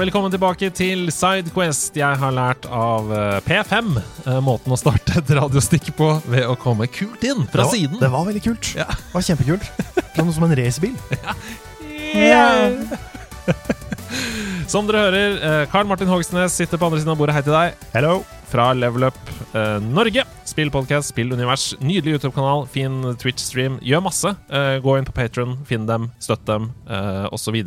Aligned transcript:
Velkommen 0.00 0.32
tilbake 0.32 0.68
til 0.74 1.06
Sidequest. 1.14 1.94
Jeg 1.98 2.18
har 2.18 2.32
lært 2.34 2.66
av 2.66 3.10
eh, 3.14 3.36
P5 3.46 3.92
eh, 4.00 4.40
måten 4.42 4.74
å 4.74 4.78
starte 4.78 5.20
et 5.20 5.30
radiostikk 5.38 5.92
på 5.98 6.08
ved 6.30 6.48
å 6.50 6.56
komme 6.58 6.88
kult 6.90 7.22
inn 7.26 7.44
fra 7.46 7.62
det 7.62 7.68
var, 7.68 7.74
siden. 7.76 8.00
Det 8.00 8.10
var 8.14 8.26
veldig 8.26 8.42
kult. 8.44 8.70
Ja. 8.78 8.88
Det 8.90 9.14
var 9.14 9.26
kjempekult. 9.28 9.68
Noe 10.18 10.34
som 10.34 10.46
en 10.48 10.56
racerbil. 10.58 10.96
Som 14.72 14.88
dere 14.88 15.04
hører, 15.04 15.36
eh, 15.36 15.64
Karl 15.70 15.86
Martin 15.86 16.10
Hogsnes 16.10 16.56
sitter 16.56 16.80
på 16.80 16.88
andre 16.88 17.02
siden 17.02 17.14
av 17.14 17.20
bordet. 17.20 17.36
Hei 17.36 17.44
til 17.46 17.54
deg. 17.54 17.86
Hello. 17.94 18.14
Fra 18.50 18.70
Level 18.74 19.06
Up 19.10 19.18
eh, 19.54 19.78
Norge. 19.84 20.24
Spillpodkast, 20.48 21.12
spillunivers. 21.14 21.74
Nydelig 21.82 22.16
YouTube-kanal, 22.16 22.66
fin 22.70 23.00
Twitch-stream. 23.20 23.78
Gjør 23.84 24.04
masse. 24.08 24.34
Eh, 24.48 24.76
gå 24.82 24.98
inn 24.98 25.06
på 25.06 25.14
Patron, 25.16 25.58
finn 25.68 25.86
dem, 25.90 26.10
støtt 26.22 26.46
dem, 26.50 26.72
eh, 26.88 27.26
osv. 27.34 27.60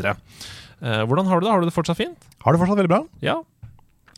Uh, 0.78 1.04
hvordan 1.10 1.26
har 1.26 1.40
du 1.40 1.48
det? 1.48 1.52
Har 1.52 1.62
du 1.64 1.70
det 1.70 1.74
fortsatt 1.76 1.98
fint? 1.98 2.28
Har 2.46 2.54
det 2.54 2.62
fortsatt 2.62 2.78
veldig 2.78 2.92
bra? 2.92 3.02
Ja. 3.24 3.40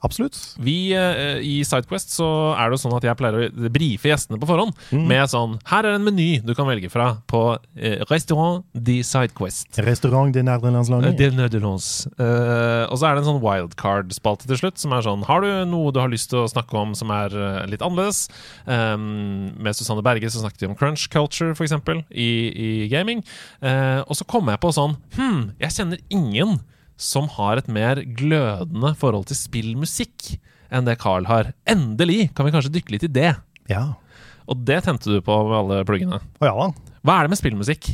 Absolutt. 0.05 0.37
Vi 0.63 0.93
eh, 0.95 1.39
I 1.43 1.63
Sidequest 1.67 2.13
så 2.15 2.27
er 2.57 2.69
det 2.71 2.79
sånn 2.79 2.93
at 2.95 3.03
jeg 3.03 3.17
pleier 3.19 3.35
å 3.49 3.69
brife 3.73 4.07
gjestene 4.09 4.39
på 4.39 4.47
forhånd 4.47 4.75
Mm. 4.93 5.07
med 5.09 5.29
sånn 5.29 5.57
Her 5.69 5.85
er 5.85 5.95
en 5.97 6.03
meny 6.05 6.39
du 6.45 6.53
kan 6.55 6.65
velge 6.69 6.89
fra 6.89 7.17
på 7.29 7.41
eh, 7.77 7.99
Restaurant 8.09 8.63
de 8.73 8.99
Sidequest. 9.03 9.67
Restaurant 9.85 10.31
de 10.33 10.39
Eh, 10.39 10.45
Nederlandslandet. 10.47 11.17
Nerdelands. 11.19 11.37
Nødelons. 11.39 11.89
Eh, 12.19 12.85
og 12.89 12.97
så 12.97 13.09
er 13.09 13.15
det 13.17 13.23
en 13.25 13.29
sånn 13.33 13.41
wildcard-spalte 13.43 14.47
til 14.47 14.57
slutt, 14.61 14.77
som 14.79 14.93
er 14.95 15.01
sånn 15.05 15.25
Har 15.27 15.41
du 15.43 15.49
noe 15.69 15.91
du 15.91 15.99
har 15.99 16.09
lyst 16.09 16.29
til 16.31 16.39
å 16.45 16.49
snakke 16.49 16.73
om 16.79 16.95
som 16.95 17.11
er 17.11 17.29
litt 17.67 17.81
annerledes? 17.85 18.27
Um, 18.65 19.51
med 19.59 19.75
Susanne 19.75 20.03
Berge 20.05 20.29
så 20.31 20.41
snakket 20.43 20.61
vi 20.63 20.69
om 20.71 20.75
crunch 20.79 21.09
culture, 21.11 21.53
eksempel, 21.59 22.03
i, 22.11 22.29
i 22.53 22.87
gaming. 22.91 23.23
Og 23.61 24.15
så 24.15 24.25
kom 24.29 24.47
jeg 24.51 24.59
på 24.63 24.71
sånn 24.75 24.95
Hm, 25.17 25.51
jeg 25.59 25.75
kjenner 25.75 25.99
ingen 26.09 26.59
som 26.99 27.29
har 27.37 27.61
et 27.61 27.69
mer 27.71 28.01
glødende 28.03 28.91
forhold 28.99 29.29
til 29.29 29.39
spillmusikk 29.39 30.33
enn 30.69 30.85
det 30.85 30.97
Carl 31.01 31.25
har. 31.29 31.53
Endelig 31.69 32.29
kan 32.35 32.45
vi 32.45 32.51
kanskje 32.53 32.73
dykke 32.75 32.93
litt 32.95 33.07
i 33.07 33.11
det. 33.15 33.31
Ja. 33.71 33.85
Og 34.49 34.61
det 34.67 34.81
tente 34.85 35.09
du 35.09 35.21
på 35.23 35.37
med 35.47 35.57
alle 35.61 35.79
pluggene. 35.87 36.19
Å 36.19 36.49
ja 36.49 36.53
da. 36.57 36.67
Hva 37.05 37.15
er 37.15 37.25
det 37.27 37.33
med 37.33 37.39
spillmusikk? 37.39 37.87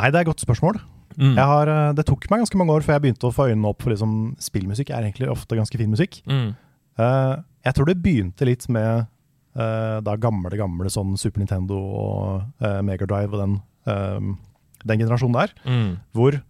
Nei, 0.00 0.08
det 0.08 0.16
er 0.16 0.22
et 0.24 0.30
godt 0.30 0.42
spørsmål. 0.42 0.80
Mm. 1.18 1.34
Jeg 1.36 1.44
har, 1.44 1.68
eh, 1.68 1.92
det 1.98 2.06
tok 2.08 2.24
meg 2.32 2.40
ganske 2.40 2.56
mange 2.56 2.72
år 2.72 2.84
før 2.86 2.96
jeg 2.96 3.04
begynte 3.04 3.28
å 3.28 3.34
få 3.36 3.50
øynene 3.50 3.68
opp 3.68 3.82
for 3.84 3.92
liksom, 3.92 4.12
spillmusikk 4.40 4.90
er 4.90 5.04
egentlig 5.04 5.28
ofte 5.28 5.58
ganske 5.58 5.76
fin 5.76 5.92
musikk. 5.92 6.22
Mm. 6.24 6.54
Uh, 6.98 7.34
jeg 7.64 7.76
tror 7.76 7.88
det 7.88 7.98
begynte 8.04 8.48
litt 8.48 8.64
med 8.72 9.04
uh, 9.56 9.98
da 10.04 10.16
gamle, 10.20 10.52
gamle 10.56 10.90
sånn 10.92 11.14
Super 11.20 11.42
Nintendo 11.42 11.76
og 11.76 12.64
uh, 12.64 12.80
Megadrive 12.84 13.36
og 13.36 13.42
den, 13.44 13.58
den 14.84 15.00
generasjonen 15.04 15.36
der, 15.36 15.52
Mm. 15.68 15.92
hvor 16.16 16.40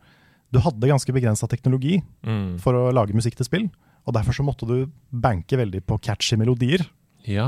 du 0.52 0.58
hadde 0.60 0.90
ganske 0.90 1.12
begrensa 1.16 1.48
teknologi 1.48 2.02
Mm. 2.26 2.58
for 2.60 2.76
å 2.76 2.92
lage 2.92 3.14
musikk 3.16 3.34
til 3.38 3.46
spill. 3.48 3.70
Og 4.06 4.14
derfor 4.14 4.34
så 4.34 4.44
måtte 4.44 4.66
du 4.66 4.90
banke 5.14 5.56
veldig 5.56 5.80
på 5.86 5.96
catchy 6.02 6.36
melodier. 6.36 6.82
Ja. 7.24 7.46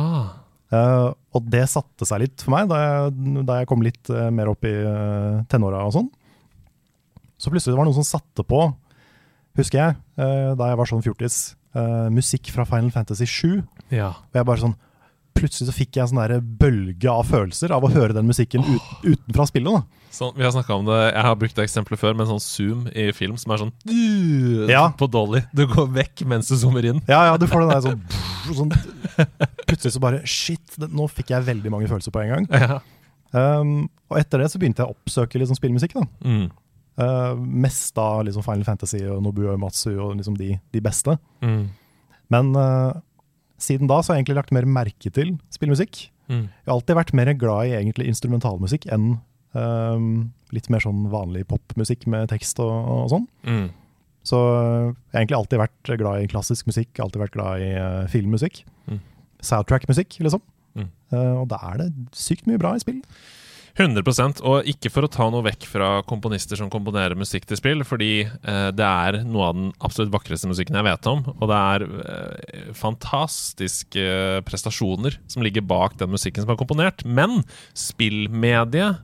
Uh, 0.72 1.12
og 1.34 1.48
det 1.50 1.64
satte 1.68 2.06
seg 2.08 2.20
litt 2.24 2.40
for 2.42 2.54
meg 2.54 2.68
da 2.70 2.78
jeg, 2.80 3.44
da 3.46 3.58
jeg 3.60 3.68
kom 3.70 3.82
litt 3.84 4.08
uh, 4.10 4.30
mer 4.34 4.48
opp 4.50 4.64
i 4.66 4.72
uh, 4.72 5.42
tenåra 5.50 5.82
og 5.86 5.92
sånn. 5.94 6.08
Så 7.38 7.50
plutselig 7.52 7.74
var 7.76 7.84
det 7.84 7.90
noen 7.92 7.98
som 8.02 8.06
satte 8.20 8.44
på, 8.46 8.60
husker 9.58 9.78
jeg, 9.80 9.96
uh, 10.18 10.54
da 10.58 10.70
jeg 10.70 10.80
var 10.80 10.90
sånn 10.90 11.04
fjortis, 11.04 11.42
musikk 12.14 12.52
fra 12.54 12.62
Final 12.70 12.92
Fantasy 12.94 13.26
7. 13.26 13.56
Ja. 13.90 14.12
Og 14.30 14.36
jeg 14.38 14.46
bare 14.46 14.62
sånn 14.62 14.76
Plutselig 15.34 15.68
så 15.68 15.74
fikk 15.74 15.98
jeg 15.98 16.04
en 16.04 16.12
sånn 16.12 16.48
bølge 16.60 17.10
av 17.10 17.26
følelser 17.26 17.74
av 17.74 17.84
å 17.84 17.90
høre 17.92 18.14
den 18.16 18.28
musikken 18.28 18.64
ut, 18.66 18.90
utenfra 19.02 19.46
spillet. 19.50 20.00
Sånn, 20.14 20.30
vi 20.36 20.46
har 20.46 20.70
om 20.70 20.86
det, 20.86 20.98
Jeg 21.10 21.26
har 21.26 21.34
brukt 21.34 21.56
det 21.56 21.64
eksempelet 21.66 21.98
før, 21.98 22.14
med 22.14 22.28
en 22.28 22.36
sånn 22.36 22.44
zoom 22.44 22.82
i 22.94 23.08
film 23.16 23.34
som 23.40 23.50
er 23.50 23.64
sånn 23.64 23.72
Ja. 24.70 24.84
På 24.94 25.08
Dolly. 25.10 25.42
Du 25.52 25.64
går 25.66 25.88
vekk 25.90 26.22
mens 26.30 26.48
du 26.48 26.54
zoomer 26.60 26.86
inn. 26.86 27.00
Ja, 27.10 27.24
ja, 27.32 27.36
du 27.40 27.48
får 27.50 27.64
den 27.64 27.72
der 27.72 27.82
sånn, 27.82 28.04
sånn 28.60 28.74
Plutselig 29.66 29.96
så 29.96 30.02
bare 30.02 30.22
Shit, 30.28 30.78
nå 30.78 31.08
fikk 31.10 31.34
jeg 31.34 31.48
veldig 31.48 31.72
mange 31.74 31.90
følelser 31.90 32.14
på 32.14 32.22
en 32.22 32.34
gang. 32.36 32.46
Ja. 32.54 32.78
Um, 33.34 33.88
og 34.12 34.20
etter 34.20 34.38
det 34.38 34.52
så 34.52 34.60
begynte 34.62 34.84
jeg 34.84 34.92
å 34.92 34.94
oppsøke 34.94 35.40
liksom 35.42 35.58
spillmusikk. 35.58 35.96
da. 35.98 36.06
Mm. 36.22 36.44
Uh, 36.94 37.34
mest 37.34 37.98
av 37.98 38.22
liksom 38.28 38.44
Final 38.46 38.62
Fantasy 38.68 39.00
og 39.10 39.18
Nobuo 39.24 39.50
Uematsu 39.50 39.96
og 39.96 40.14
liksom 40.20 40.38
de, 40.38 40.52
de 40.70 40.82
beste. 40.84 41.16
Mm. 41.42 41.64
Men 42.30 42.54
uh, 42.54 42.94
siden 43.64 43.90
da 43.90 44.00
så 44.00 44.12
har 44.12 44.18
jeg 44.18 44.24
egentlig 44.24 44.40
lagt 44.40 44.54
mer 44.54 44.68
merke 44.68 45.12
til 45.14 45.34
spillmusikk. 45.54 46.08
Mm. 46.30 46.46
Jeg 46.48 46.68
har 46.68 46.76
alltid 46.76 46.98
vært 46.98 47.14
mer 47.16 47.30
glad 47.40 47.70
i 47.70 47.76
egentlig 47.78 48.08
instrumentalmusikk 48.12 48.86
enn 48.94 49.16
um, 49.56 50.10
litt 50.54 50.70
mer 50.72 50.84
sånn 50.84 51.06
vanlig 51.12 51.44
popmusikk 51.50 52.06
med 52.10 52.30
tekst 52.32 52.60
og, 52.64 52.72
og 52.72 53.10
sånn. 53.12 53.26
Mm. 53.48 53.66
Så 54.24 54.40
uh, 54.40 54.92
jeg 55.12 55.16
har 55.16 55.22
egentlig 55.24 55.40
alltid 55.40 55.62
vært 55.64 55.94
glad 56.00 56.24
i 56.24 56.30
klassisk 56.32 56.68
musikk, 56.70 56.92
alltid 57.02 57.26
vært 57.26 57.36
glad 57.36 57.64
i 57.64 57.70
uh, 57.76 58.04
filmmusikk. 58.12 58.62
Mm. 58.88 59.00
Soundtrack-musikk, 59.44 60.16
liksom. 60.24 60.44
Mm. 60.78 60.90
Uh, 61.12 61.34
og 61.42 61.48
da 61.52 61.60
er 61.72 61.82
det 61.82 61.90
sykt 62.16 62.48
mye 62.48 62.60
bra 62.60 62.74
i 62.76 62.82
spill. 62.82 63.02
100% 63.74 64.42
Og 64.46 64.68
ikke 64.70 64.90
for 64.92 65.06
å 65.06 65.10
ta 65.10 65.26
noe 65.32 65.44
vekk 65.48 65.66
fra 65.66 65.88
komponister 66.06 66.58
som 66.60 66.70
komponerer 66.70 67.18
musikk 67.18 67.48
til 67.48 67.58
spill, 67.58 67.82
fordi 67.86 68.12
eh, 68.22 68.68
det 68.70 68.86
er 68.86 69.18
noe 69.26 69.48
av 69.48 69.56
den 69.58 69.72
absolutt 69.82 70.12
vakreste 70.14 70.50
musikken 70.50 70.78
jeg 70.78 70.86
vet 70.86 71.08
om. 71.10 71.24
Og 71.34 71.50
det 71.50 71.58
er 71.58 71.86
eh, 71.88 72.68
fantastiske 72.78 74.06
prestasjoner 74.46 75.18
som 75.26 75.42
ligger 75.42 75.66
bak 75.66 75.98
den 75.98 76.14
musikken 76.14 76.44
som 76.46 76.54
er 76.54 76.60
komponert. 76.60 77.02
Men 77.02 77.42
spillmediet 77.74 79.02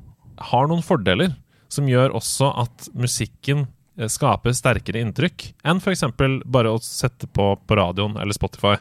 har 0.51 0.71
noen 0.71 0.87
fordeler 0.87 1.35
som 1.71 1.91
gjør 1.91 2.15
også 2.19 2.55
at 2.63 2.89
musikken 2.95 3.67
eh, 3.99 4.07
skaper 4.07 4.55
sterkere 4.55 5.03
inntrykk 5.03 5.51
enn 5.67 5.83
f.eks. 5.83 6.07
bare 6.47 6.71
å 6.71 6.83
sette 6.85 7.27
på 7.27 7.53
på 7.59 7.83
radioen 7.83 8.19
eller 8.23 8.39
Spotify. 8.39 8.79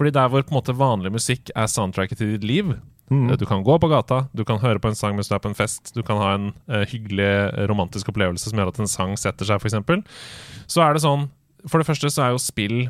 Fordi 0.00 0.16
der 0.16 0.32
hvor 0.32 0.48
på 0.48 0.54
en 0.54 0.62
måte 0.62 0.80
vanlig 0.80 1.12
musikk 1.20 1.52
er 1.52 1.68
soundtracket 1.68 2.24
til 2.24 2.38
ditt 2.38 2.48
liv, 2.48 2.78
Mm. 3.10 3.30
Eh, 3.30 3.36
Du 3.38 3.46
kan 3.46 3.62
gå 3.62 3.78
på 3.78 3.88
gata, 3.88 4.26
du 4.34 4.44
kan 4.44 4.58
høre 4.58 4.80
på 4.82 4.90
en 4.90 4.98
sang 4.98 5.14
mens 5.16 5.28
du 5.30 5.34
er 5.36 5.42
på 5.42 5.50
en 5.50 5.58
fest, 5.58 5.94
du 5.94 6.02
kan 6.02 6.18
ha 6.18 6.34
en 6.34 6.46
uh, 6.70 6.82
hyggelig, 6.88 7.68
romantisk 7.70 8.08
opplevelse 8.10 8.50
som 8.50 8.58
gjør 8.58 8.72
at 8.72 8.80
en 8.82 8.90
sang 8.90 9.16
setter 9.20 9.46
seg, 9.46 9.62
f.eks. 9.62 10.02
Så 10.66 10.82
er 10.82 10.94
det 10.94 11.04
sånn 11.04 11.28
For 11.66 11.82
det 11.82 11.86
første 11.88 12.10
så 12.10 12.26
er 12.26 12.34
jo 12.34 12.42
spill 12.42 12.88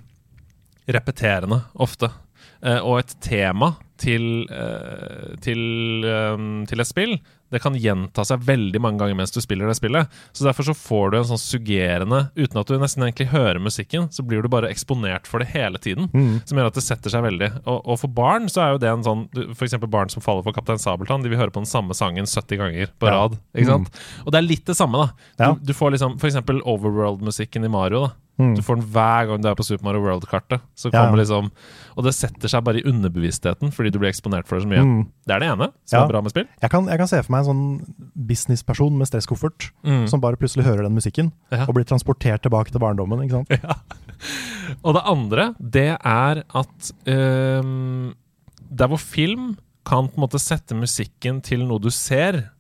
repeterende 0.87 1.63
ofte. 1.75 2.11
Uh, 2.63 2.81
og 2.81 3.01
et 3.01 3.17
tema 3.21 3.75
til, 4.01 4.47
uh, 4.53 5.35
til, 5.45 5.61
um, 6.05 6.65
til 6.69 6.81
et 6.81 6.89
spill 6.89 7.17
det 7.53 7.61
kan 7.63 7.75
gjenta 7.79 8.25
seg 8.27 8.43
veldig 8.47 8.81
mange 8.83 8.99
ganger 8.99 9.15
mens 9.19 9.31
du 9.35 9.39
spiller 9.41 9.69
det 9.71 9.77
spillet. 9.79 10.11
Så 10.35 10.45
derfor 10.47 10.67
så 10.67 10.75
får 10.75 11.11
du 11.13 11.19
en 11.21 11.29
sånn 11.29 11.39
suggerende 11.43 12.25
Uten 12.37 12.59
at 12.61 12.67
du 12.67 12.75
nesten 12.81 13.05
egentlig 13.07 13.29
hører 13.31 13.61
musikken, 13.63 14.09
så 14.13 14.25
blir 14.27 14.43
du 14.43 14.49
bare 14.53 14.71
eksponert 14.73 15.29
for 15.31 15.39
det 15.43 15.49
hele 15.55 15.79
tiden. 15.79 16.09
Mm. 16.13 16.41
Som 16.45 16.59
gjør 16.59 16.71
at 16.73 16.79
det 16.81 16.85
setter 16.87 17.13
seg 17.13 17.23
veldig. 17.27 17.51
Og, 17.65 17.79
og 17.87 18.01
for 18.03 18.09
barn 18.13 18.49
så 18.53 18.65
er 18.65 18.75
jo 18.75 18.83
det 18.83 18.91
en 18.91 19.07
sånn 19.07 19.25
F.eks. 19.55 19.79
Barn 19.87 20.11
som 20.13 20.25
faller 20.25 20.43
for 20.47 20.57
Kaptein 20.57 20.83
Sabeltann, 20.83 21.23
de 21.23 21.31
vil 21.33 21.39
høre 21.41 21.55
på 21.55 21.63
den 21.63 21.71
samme 21.71 21.95
sangen 21.97 22.27
70 22.27 22.59
ganger 22.61 22.91
på 22.99 23.07
Ja. 23.11 23.15
rad. 23.23 23.39
Ikke 23.55 23.71
sant? 23.71 23.91
Og 24.27 24.33
det 24.35 24.41
er 24.43 24.49
litt 24.49 24.67
det 24.67 24.77
samme, 24.77 25.07
da. 25.07 25.09
Ja. 25.39 25.53
Du, 25.55 25.67
du 25.71 25.73
får 25.77 25.95
liksom 25.95 26.19
eksempel 26.19 26.61
Overworld-musikken 26.67 27.65
i 27.65 27.73
Mario. 27.73 28.07
da 28.09 28.15
Mm. 28.39 28.55
Du 28.57 28.61
får 28.63 28.77
den 28.77 28.87
hver 28.93 29.27
gang 29.31 29.41
du 29.41 29.49
er 29.49 29.55
på 29.57 29.65
Super 29.65 29.85
Mario 29.85 30.03
World-kartet. 30.05 30.61
Så 30.77 30.91
Ja. 30.93 31.07
kommer 31.07 31.17
liksom 31.23 31.51
Og 31.97 32.05
det 32.05 32.13
setter 32.15 32.49
seg 32.49 32.63
bare 32.65 32.77
i 32.81 32.83
underbevisstheten 32.85 33.73
fordi 33.73 33.91
du 33.91 33.99
blir 33.99 34.11
eksponert 34.11 34.47
for 34.47 34.59
det 34.59 34.65
så 34.67 34.69
mye. 34.69 34.83
Mm. 34.85 35.07
Det 35.27 35.35
er 35.35 35.39
det 35.41 35.49
ene 35.49 35.69
som 35.87 35.99
Ja. 35.99 36.05
er 36.05 36.09
bra 36.13 36.21
med 36.21 36.31
spill. 36.31 36.47
Jeg, 36.61 36.71
kan, 36.71 36.87
jeg 36.87 36.99
kan 36.99 37.09
se 37.09 37.23
for 37.23 37.33
meg 37.33 37.39
en 37.47 37.49
sånn 37.49 37.95
businessperson 38.27 38.99
med 38.99 39.07
stresskoffert 39.09 39.71
Mm. 39.85 40.07
som 40.09 40.21
bare 40.21 40.37
plutselig 40.37 40.65
hører 40.65 40.83
den 40.83 40.95
musikken 40.95 41.33
Ja. 41.51 41.65
og 41.65 41.75
blir 41.75 41.85
transportert 41.85 42.43
tilbake 42.43 42.71
til 42.71 42.79
barndommen. 42.81 43.23
ikke 43.25 43.31
sant? 43.31 43.49
Ja. 43.65 43.75
Og 44.85 44.95
det 44.95 45.03
andre, 45.07 45.55
det 45.61 45.97
er 46.05 46.43
at 46.55 46.93
øh, 47.07 48.13
Der 48.75 48.89
hvor 48.89 48.99
film 48.99 49.57
kan 49.87 50.09
på 50.09 50.17
en 50.19 50.25
måte 50.29 50.41
sette 50.43 50.75
musikken 50.75 51.41
til 51.41 51.65
noe 51.67 51.79
du 51.79 51.89
ser, 51.91 52.51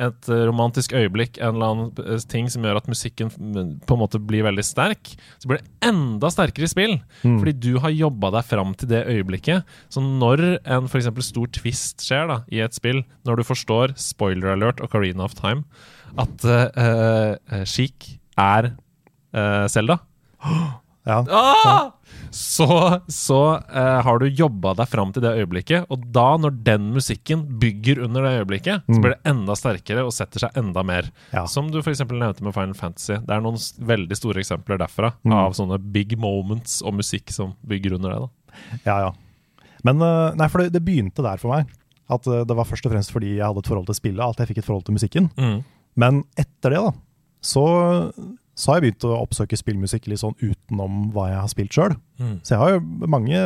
et 0.00 0.28
eh, 0.32 0.44
romantisk 0.48 0.94
øyeblikk, 0.96 1.38
en 1.38 1.56
eller 1.56 1.72
annen 1.72 2.04
eh, 2.04 2.22
ting 2.30 2.48
som 2.52 2.64
gjør 2.64 2.80
at 2.80 2.88
musikken 2.90 3.32
mm, 3.32 3.72
på 3.88 3.96
en 3.96 4.00
måte 4.00 4.20
blir 4.22 4.46
veldig 4.46 4.64
sterk, 4.64 5.14
så 5.42 5.50
blir 5.50 5.60
det 5.60 5.88
enda 5.90 6.30
sterkere 6.32 6.68
i 6.68 6.72
spill. 6.72 6.96
Mm. 7.22 7.38
Fordi 7.42 7.56
du 7.66 7.72
har 7.84 7.94
jobba 7.94 8.32
deg 8.38 8.48
fram 8.48 8.76
til 8.78 8.92
det 8.94 9.04
øyeblikket. 9.12 9.68
Så 9.92 10.04
når 10.04 10.44
en 10.62 10.88
eksempel 10.88 11.26
stor 11.26 11.50
twist 11.52 12.04
skjer 12.04 12.30
da, 12.30 12.40
i 12.52 12.62
et 12.64 12.76
spill, 12.76 13.02
når 13.28 13.40
du 13.42 13.48
forstår, 13.48 13.96
spoiler 14.00 14.54
alert 14.54 14.80
og 14.80 14.92
Carina 14.92 15.26
of 15.28 15.36
Time, 15.38 15.66
at 16.20 16.44
uh, 16.44 17.64
Chic 17.68 18.16
er 18.38 18.72
eh, 19.34 19.66
Zelda. 19.68 20.00
Ja. 21.02 21.16
Ah! 21.34 21.88
Så, 22.32 22.66
så 23.12 23.38
eh, 23.68 23.98
har 24.06 24.18
du 24.22 24.26
jobba 24.28 24.72
deg 24.78 24.88
fram 24.88 25.10
til 25.12 25.22
det 25.24 25.34
øyeblikket, 25.36 25.86
og 25.92 26.06
da, 26.14 26.36
når 26.40 26.54
den 26.64 26.86
musikken 26.94 27.42
bygger 27.60 28.00
under 28.06 28.24
det 28.24 28.32
øyeblikket, 28.40 28.86
så 28.88 28.96
Mm. 28.96 29.02
blir 29.04 29.14
det 29.14 29.20
enda 29.32 29.56
sterkere 29.58 30.04
og 30.06 30.12
setter 30.16 30.40
seg 30.46 30.56
enda 30.56 30.82
mer. 30.82 31.10
Ja. 31.32 31.44
Som 31.46 31.70
du 31.70 31.78
f.eks. 31.82 32.00
nevnte 32.08 32.42
med 32.42 32.54
Final 32.54 32.74
Fantasy. 32.74 33.18
Det 33.20 33.30
er 33.36 33.40
noen 33.44 33.56
veldig 33.92 34.16
store 34.16 34.40
eksempler 34.40 34.78
derfra 34.80 35.12
Mm. 35.24 35.32
av 35.36 35.52
sånne 35.52 35.78
big 35.92 36.16
moments 36.18 36.80
og 36.82 36.94
musikk 36.94 37.30
som 37.30 37.54
bygger 37.66 37.94
under 37.98 38.10
det. 38.10 38.18
da 38.20 38.80
Ja, 38.86 38.98
ja. 39.06 39.12
Men 39.84 40.00
eh, 40.00 40.34
nei, 40.36 40.48
for 40.48 40.62
det, 40.62 40.72
det 40.72 40.84
begynte 40.84 41.22
der 41.22 41.36
for 41.38 41.52
meg. 41.56 41.66
At 42.10 42.26
eh, 42.26 42.44
Det 42.44 42.56
var 42.56 42.64
først 42.64 42.86
og 42.86 42.92
fremst 42.92 43.12
fordi 43.12 43.36
jeg 43.36 43.44
hadde 43.46 43.58
et 43.58 43.66
forhold 43.68 43.86
til 43.86 43.94
spillet, 43.94 44.20
at 44.24 44.36
jeg 44.38 44.48
fikk 44.48 44.58
et 44.58 44.64
forhold 44.68 44.84
til 44.84 44.94
musikken. 44.94 45.30
Mm. 45.36 45.64
Men 45.96 46.24
etter 46.36 46.70
det, 46.70 46.80
da, 46.80 46.92
så, 47.42 47.64
så 48.62 48.70
har 48.70 48.78
jeg 48.78 48.84
begynt 48.86 49.06
å 49.08 49.16
oppsøke 49.24 49.58
spillmusikk 49.58 50.06
litt 50.12 50.20
sånn 50.22 50.36
utenom 50.38 51.08
hva 51.14 51.24
jeg 51.32 51.40
har 51.42 51.50
spilt 51.50 51.74
sjøl. 51.74 51.96
Mm. 52.22 52.36
Så 52.46 52.54
jeg 52.54 52.60
har 52.62 52.74
jo 52.76 53.08
mange, 53.10 53.40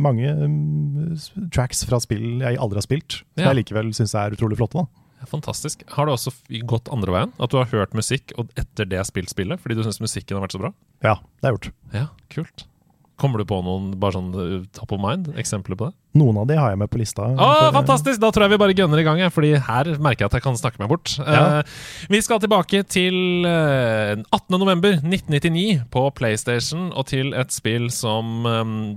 mange 0.00 0.32
mm, 0.32 1.12
tracks 1.52 1.84
fra 1.88 2.00
spill 2.00 2.40
jeg 2.40 2.56
aldri 2.56 2.80
har 2.80 2.86
spilt, 2.86 3.18
som 3.36 3.44
Ja. 3.44 3.50
jeg 3.52 3.60
likevel 3.64 3.92
syns 3.96 4.14
er 4.16 4.32
utrolig 4.36 4.56
flotte. 4.56 4.80
da. 4.86 5.26
Fantastisk. 5.30 5.84
Har 5.94 6.06
det 6.08 6.16
også 6.16 6.32
gått 6.66 6.88
andre 6.90 7.12
veien? 7.14 7.32
At 7.38 7.52
du 7.52 7.56
har 7.60 7.68
hørt 7.70 7.92
musikk, 7.94 8.32
og 8.40 8.48
etter 8.58 8.88
det 8.90 9.04
spilt 9.06 9.30
spillet? 9.30 9.60
Fordi 9.62 9.76
du 9.78 9.84
syns 9.86 10.00
musikken 10.02 10.34
har 10.34 10.42
vært 10.48 10.56
så 10.56 10.62
bra? 10.64 10.72
Ja, 11.04 11.14
det 11.38 11.46
har 11.46 11.52
jeg 11.52 11.58
gjort. 11.60 11.72
Ja, 11.94 12.06
kult. 12.34 12.64
Kommer 13.22 13.38
du 13.42 13.46
på 13.46 13.60
noen 13.62 13.92
bare 14.02 14.16
sånn 14.18 14.32
uh, 14.34 14.56
top 14.74 14.92
of 14.96 15.00
mind? 15.02 15.28
Eksempler 15.38 15.78
på 15.78 15.86
det? 15.88 15.94
Noen 16.18 16.40
av 16.42 16.48
de 16.50 16.56
har 16.58 16.72
jeg 16.74 16.80
med 16.82 16.90
på 16.92 16.98
lista. 17.00 17.28
For- 17.38 17.62
eh, 17.68 17.70
fantastisk! 17.78 18.18
Da 18.20 18.28
tror 18.34 18.44
jeg 18.48 18.52
vi 18.56 18.60
bare 18.60 18.74
gønner 18.76 19.00
i 19.00 19.06
gang, 19.06 19.22
Fordi 19.32 19.54
her 19.68 19.92
merker 20.02 20.26
jeg 20.26 20.32
at 20.32 20.36
jeg 20.40 20.44
kan 20.44 20.58
snakke 20.60 20.82
meg 20.82 20.90
bort. 20.90 21.14
Ja. 21.22 21.44
Eh, 21.62 21.78
vi 22.12 22.20
skal 22.26 22.42
tilbake 22.42 22.82
til 22.90 23.46
eh, 23.48 24.18
18.11.1999 24.34 25.86
på 25.94 26.04
PlayStation, 26.18 26.90
og 26.92 27.06
til 27.12 27.32
et 27.38 27.54
spill 27.54 27.88
som 27.94 28.42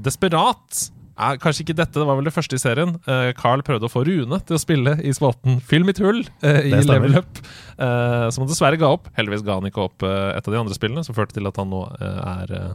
Desperat 0.04 0.90
er 1.16 1.38
kanskje 1.40 1.64
ikke 1.64 1.78
dette, 1.80 1.96
det 1.96 2.04
var 2.10 2.18
vel 2.20 2.28
det 2.28 2.34
første 2.36 2.58
i 2.58 2.60
serien. 2.60 2.98
Eh, 3.08 3.30
Carl 3.40 3.62
prøvde 3.64 3.88
å 3.88 3.92
få 3.92 4.02
Rune 4.08 4.42
til 4.44 4.58
å 4.58 4.60
spille 4.60 4.98
i 5.00 5.14
spalten 5.16 5.62
Fyll 5.64 5.86
mitt 5.88 6.02
hull 6.04 6.26
eh, 6.44 6.66
i 6.68 6.82
Level 6.84 7.16
Up, 7.22 7.40
eh, 7.80 8.26
som 8.36 8.44
han 8.44 8.52
dessverre 8.52 8.80
ga 8.82 8.90
opp. 8.98 9.08
Heldigvis 9.16 9.46
ga 9.48 9.56
han 9.62 9.70
ikke 9.70 9.86
opp 9.88 10.04
eh, 10.04 10.34
et 10.36 10.44
av 10.50 10.52
de 10.58 10.60
andre 10.60 10.76
spillene, 10.76 11.06
som 11.08 11.16
førte 11.16 11.38
til 11.38 11.48
at 11.48 11.56
han 11.62 11.72
nå 11.72 11.86
eh, 12.02 12.20
er 12.34 12.54
eh, 12.60 12.74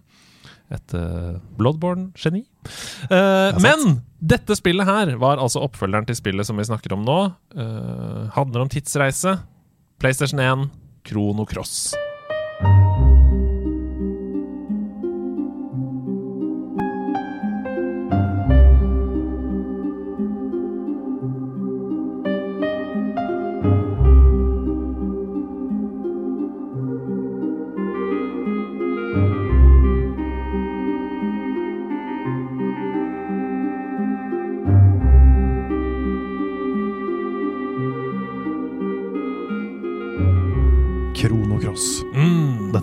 et 0.70 0.94
uh, 0.94 1.38
Bloodborne-geni. 1.58 2.44
Eh, 3.10 3.56
sant. 3.56 3.62
men 3.64 3.96
dette 4.20 4.54
spillet 4.58 4.86
her 4.86 5.14
var 5.20 5.42
altså 5.42 5.64
oppfølgeren 5.66 6.06
til 6.08 6.18
spillet 6.18 6.46
som 6.46 6.60
vi 6.60 6.68
snakker 6.68 6.94
om 6.96 7.02
nå. 7.06 7.18
Uh, 7.56 8.28
handler 8.36 8.66
om 8.66 8.72
tidsreise. 8.72 9.38
PlayStation 10.00 10.40
1, 10.40 10.70
Krono 11.10 11.48
Cross. 11.48 11.90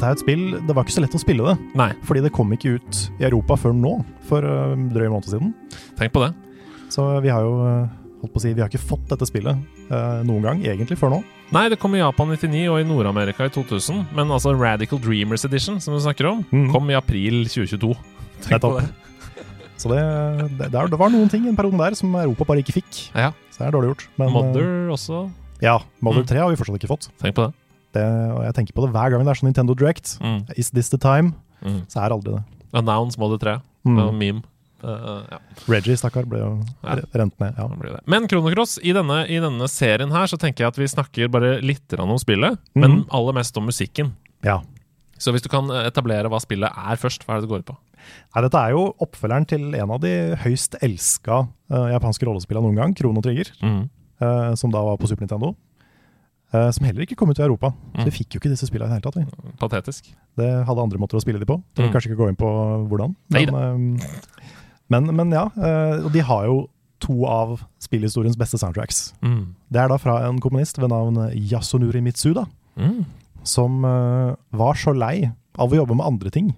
Dette 0.08 0.14
er 0.14 0.16
et 0.16 0.24
spill 0.24 0.44
Det 0.64 0.74
var 0.76 0.86
ikke 0.86 0.96
så 0.96 1.02
lett 1.04 1.16
å 1.18 1.20
spille 1.20 1.44
det, 1.44 1.56
Nei, 1.76 1.90
fordi 2.08 2.22
det 2.24 2.32
kom 2.36 2.52
ikke 2.56 2.78
ut 2.78 3.00
i 3.20 3.26
Europa 3.28 3.58
før 3.60 3.74
nå, 3.76 3.94
for 4.28 4.46
uh, 4.46 4.76
drøy 4.94 5.10
måned 5.12 5.28
siden. 5.28 5.54
tenk 6.00 6.14
på 6.16 6.22
det. 6.24 6.30
Så 6.94 7.04
vi 7.24 7.28
har 7.34 7.44
jo 7.44 7.58
uh, 7.60 7.88
holdt 8.22 8.32
på 8.34 8.40
å 8.40 8.44
si, 8.46 8.54
vi 8.56 8.64
har 8.64 8.70
ikke 8.72 8.80
fått 8.80 9.04
dette 9.12 9.28
spillet 9.28 9.58
uh, 9.92 10.22
noen 10.24 10.46
gang, 10.48 10.62
egentlig, 10.64 10.96
før 11.00 11.12
nå. 11.18 11.20
Nei, 11.52 11.66
det 11.72 11.80
kom 11.80 11.96
i 11.96 12.00
Japan 12.00 12.32
99 12.32 12.64
og 12.72 12.80
i 12.80 12.86
Nord-Amerika 12.88 13.48
i 13.48 13.52
2000. 13.52 14.06
Men 14.16 14.32
altså 14.32 14.54
Radical 14.56 15.00
Dreamers 15.04 15.44
Edition, 15.48 15.82
som 15.84 15.96
du 15.96 16.00
snakker 16.04 16.30
om, 16.32 16.46
Mm. 16.52 16.72
kom 16.72 16.88
i 16.92 16.96
april 16.96 17.44
2022. 17.48 17.92
Tenk 18.48 18.64
på 18.64 18.74
det. 18.80 18.88
Så 19.78 19.92
det, 19.92 20.00
det, 20.58 20.72
det, 20.72 20.98
var 20.98 21.12
noen 21.14 21.30
ting 21.30 21.44
i 21.46 21.52
en 21.52 21.56
periode 21.60 21.78
der 21.78 21.94
som 22.00 22.16
Europa 22.18 22.48
bare 22.50 22.64
ikke 22.64 22.80
fikk. 22.80 23.04
Ja. 23.14 23.34
Så 23.52 23.62
det 23.62 23.68
er 23.68 23.76
dårlig 23.76 23.92
gjort. 23.92 24.08
Men, 24.18 24.32
Mother 24.34 24.90
også. 24.96 25.26
Ja, 25.62 25.80
Mother 26.02 26.24
Mm. 26.24 26.30
3 26.32 26.40
har 26.42 26.50
vi 26.50 26.58
fortsatt 26.58 26.80
ikke 26.80 26.90
fått. 26.96 27.10
Tenk 27.22 27.36
på 27.38 27.46
det. 27.46 27.54
Det, 27.98 28.04
og 28.36 28.44
jeg 28.46 28.56
tenker 28.60 28.78
på 28.78 28.86
det 28.86 28.94
hver 28.96 29.14
gang 29.16 29.26
det 29.26 29.34
er 29.34 29.40
sånn 29.42 29.50
Nintendo 29.50 29.76
Direct. 29.78 30.14
Mm. 30.22 30.44
Is 30.56 30.70
this 30.76 30.94
the 30.94 31.00
time? 31.02 31.34
Mm. 31.66 31.82
Så 31.90 32.00
er 32.04 32.12
det 32.14 32.20
aldri 32.20 32.38
det. 32.38 32.44
Announce 32.78 33.18
Mother 33.20 33.42
3. 33.42 33.58
Mm. 33.88 34.00
Meme. 34.20 34.44
Uh, 34.84 35.24
ja. 35.32 35.38
Reggie, 35.74 35.96
stakkar, 35.98 36.28
ble 36.30 36.38
jo 36.44 36.50
Ja. 36.86 37.00
rent 37.18 37.34
ned. 37.42 37.56
Ja. 37.58 38.00
Men 38.06 38.28
Kronocross, 38.30 38.76
i 38.86 38.94
denne, 38.94 39.24
i 39.26 39.40
denne 39.42 39.66
serien 39.74 40.12
her 40.14 40.30
så 40.30 40.38
tenker 40.38 40.64
jeg 40.68 40.70
at 40.76 40.78
vi 40.78 40.86
snakker 40.92 41.32
bare 41.34 41.56
litt 41.66 41.96
om 41.98 42.14
spillet, 42.22 42.60
mm. 42.76 42.84
men 42.84 43.00
aller 43.10 43.34
mest 43.40 43.58
om 43.58 43.66
musikken. 43.66 44.14
ja. 44.46 44.60
Så 45.18 45.32
hvis 45.34 45.42
du 45.42 45.50
kan 45.50 45.66
etablere 45.82 46.30
hva 46.30 46.38
spillet 46.38 46.70
er 46.78 47.00
først, 47.02 47.24
hva 47.26 47.34
er 47.34 47.40
det 47.42 47.48
det 47.48 47.50
går 47.50 47.64
ut 47.64 47.70
på? 47.72 47.76
Nei, 48.36 48.42
dette 48.46 48.60
er 48.62 48.76
jo 48.76 48.84
oppfølgeren 49.02 49.48
til 49.50 49.64
en 49.74 49.94
av 49.96 49.98
de 50.04 50.12
høyst 50.44 50.78
elska 50.86 51.40
uh, 51.74 51.88
japanske 51.90 52.28
rollespillene 52.30 52.70
noen 52.70 52.78
gang, 52.78 52.94
Krono 52.94 53.24
Trigger, 53.26 53.50
Mm. 53.66 53.88
Uh, 54.22 54.54
som 54.54 54.70
da 54.70 54.78
var 54.86 55.00
på 55.02 55.10
Super 55.10 55.26
Nintendo. 55.26 55.56
Eh, 56.54 56.70
som 56.72 56.86
heller 56.86 57.02
ikke 57.06 57.16
kom 57.20 57.30
ut 57.30 57.40
i 57.40 57.44
Europa. 57.44 57.74
Så 57.96 58.00
Mm. 58.02 58.06
vi 58.06 58.12
fikk 58.12 58.30
jo 58.36 58.40
ikke 58.40 58.50
disse 58.54 58.68
spillene 58.68 58.88
i 58.92 59.00
det 59.00 59.04
hele 59.04 59.12
tatt. 59.12 59.16
Vi. 59.44 59.52
Patetisk. 59.60 60.14
Det 60.38 60.66
hadde 60.68 60.80
andre 60.84 60.98
måter 61.00 61.18
å 61.18 61.22
spille 61.22 61.40
de 61.40 61.46
på. 61.46 61.62
Det 61.76 61.84
vil 61.84 61.90
Mm. 61.90 61.94
kanskje 61.94 62.12
ikke 62.12 62.22
gå 62.24 62.30
inn 62.30 62.36
på 62.36 62.88
hvordan. 62.90 63.16
Men, 63.30 63.56
uh, 63.56 64.08
men, 64.90 65.16
men 65.16 65.32
ja, 65.32 65.46
Uh, 65.58 66.06
og 66.06 66.12
de 66.14 66.20
har 66.22 66.46
jo 66.46 66.70
to 67.00 67.26
av 67.26 67.62
spillhistoriens 67.80 68.36
beste 68.38 68.58
soundtracks. 68.58 69.14
Mm. 69.22 69.54
Det 69.72 69.80
er 69.82 69.88
da 69.88 69.98
fra 69.98 70.28
en 70.28 70.40
kommunist 70.40 70.78
ved 70.80 70.90
navn 70.90 71.16
Yasunuri 71.36 72.02
Mitsuda, 72.02 72.48
Mhm. 72.78 73.06
som 73.44 73.82
var 73.82 74.74
så 74.74 74.96
lei 74.98 75.32
av 75.58 75.70
å 75.72 75.76
jobbe 75.76 75.96
med 75.96 76.06
andre 76.06 76.30
ting 76.32 76.56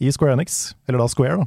i 0.00 0.10
Square 0.10 0.32
Enix, 0.32 0.74
eller 0.88 0.98
da 0.98 1.06
Square, 1.08 1.36
da. 1.36 1.44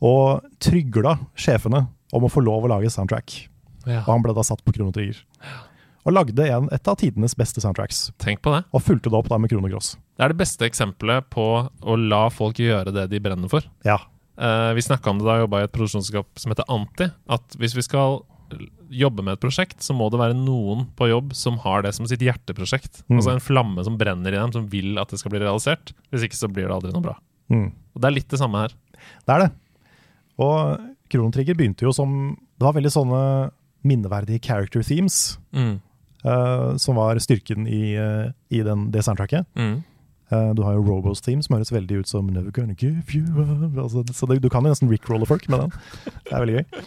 Og 0.00 0.42
trygla 0.60 1.18
sjefene 1.36 1.88
om 2.12 2.22
å 2.22 2.30
få 2.30 2.42
lov 2.44 2.64
å 2.64 2.68
lage 2.68 2.90
soundtrack. 2.92 3.48
Ja. 3.86 4.00
Og 4.00 4.12
han 4.12 4.22
ble 4.22 4.34
da 4.34 4.42
satt 4.42 4.62
på 4.64 4.72
Chrono 4.74 4.92
Trigger. 4.92 5.16
Og 6.06 6.14
lagde 6.14 6.46
en, 6.46 6.68
et 6.72 6.88
av 6.88 6.96
tidenes 7.00 7.34
beste 7.36 7.60
soundtracks. 7.60 8.08
Tenk 8.22 8.40
på 8.44 8.52
det. 8.54 8.62
Og 8.72 8.84
fulgte 8.84 9.10
det 9.10 9.18
opp 9.18 9.28
da 9.28 9.38
med 9.40 9.50
Krono 9.50 9.68
Gross. 9.68 9.96
Det 10.16 10.24
er 10.24 10.32
det 10.32 10.40
beste 10.40 10.64
eksempelet 10.68 11.26
på 11.32 11.44
å 11.68 11.96
la 11.98 12.28
folk 12.32 12.60
gjøre 12.62 12.94
det 12.94 13.08
de 13.12 13.20
brenner 13.22 13.50
for. 13.52 13.66
Ja. 13.84 13.98
Eh, 14.38 14.72
vi 14.78 14.84
snakka 14.86 15.10
om 15.10 15.18
det 15.20 15.26
da 15.26 15.36
jeg 15.36 15.46
jobba 15.46 15.60
i 15.60 15.66
et 15.68 15.74
produksjonsselskap 15.74 16.40
som 16.40 16.54
heter 16.54 16.68
Anti. 16.72 17.10
At 17.28 17.58
hvis 17.60 17.74
vi 17.76 17.84
skal 17.84 18.20
jobbe 18.88 19.20
med 19.26 19.36
et 19.36 19.42
prosjekt, 19.42 19.82
så 19.84 19.92
må 19.92 20.06
det 20.08 20.20
være 20.20 20.36
noen 20.38 20.86
på 20.96 21.10
jobb 21.10 21.34
som 21.36 21.58
har 21.66 21.82
det 21.84 21.92
som 21.96 22.06
sitt 22.08 22.22
hjerteprosjekt. 22.24 23.02
Mm. 23.10 23.18
Altså 23.18 23.34
en 23.34 23.44
flamme 23.44 23.84
som 23.84 23.98
brenner 24.00 24.32
i 24.32 24.38
dem, 24.38 24.54
som 24.54 24.68
vil 24.72 24.96
at 25.02 25.12
det 25.12 25.20
skal 25.20 25.34
bli 25.34 25.42
realisert. 25.42 25.92
Hvis 26.08 26.24
ikke 26.28 26.38
så 26.38 26.48
blir 26.48 26.70
det 26.70 26.76
aldri 26.78 26.94
noe 26.94 27.04
bra. 27.04 27.18
Mm. 27.52 27.68
Og 27.92 28.00
Det 28.00 28.08
er 28.08 28.16
litt 28.16 28.30
det 28.32 28.40
samme 28.40 28.62
her. 28.64 28.72
Det 29.26 29.34
er 29.34 29.44
det. 29.44 29.50
Og 30.40 30.88
Krono 31.10 31.32
Trigger 31.34 31.56
begynte 31.58 31.86
jo 31.86 31.92
som 31.96 32.10
Det 32.58 32.66
var 32.66 32.74
veldig 32.76 32.90
sånne 32.92 33.20
minneverdige 33.86 34.42
character 34.44 34.82
themes 34.82 35.38
Mm. 35.54 35.78
Eh, 36.24 36.76
som 36.76 36.98
var 36.98 37.18
styrken 37.22 37.66
i, 37.66 37.96
uh, 37.98 38.30
i 38.50 38.62
den, 38.66 38.88
det 38.94 39.04
soundtracket. 39.06 39.46
Mm. 39.58 39.78
Uh, 40.28 40.50
du 40.54 40.62
har 40.62 40.76
jo 40.76 40.84
Robos 40.84 41.22
Team, 41.24 41.40
som 41.44 41.56
høres 41.56 41.72
veldig 41.72 42.02
ut 42.02 42.10
som 42.10 42.26
Never 42.28 42.52
Gonna 42.52 42.76
Give 42.76 43.00
You 43.14 43.44
Up. 43.44 43.78
Altså, 43.84 44.04
så 44.12 44.28
det, 44.28 44.42
du 44.44 44.50
kan 44.52 44.66
jo 44.66 44.74
nesten 44.74 44.90
rickrolle 44.92 45.28
folk 45.28 45.48
med 45.48 45.64
den. 45.64 45.78
Det 46.28 46.34
er 46.34 46.44
veldig 46.44 46.58
gøy. 46.58 46.82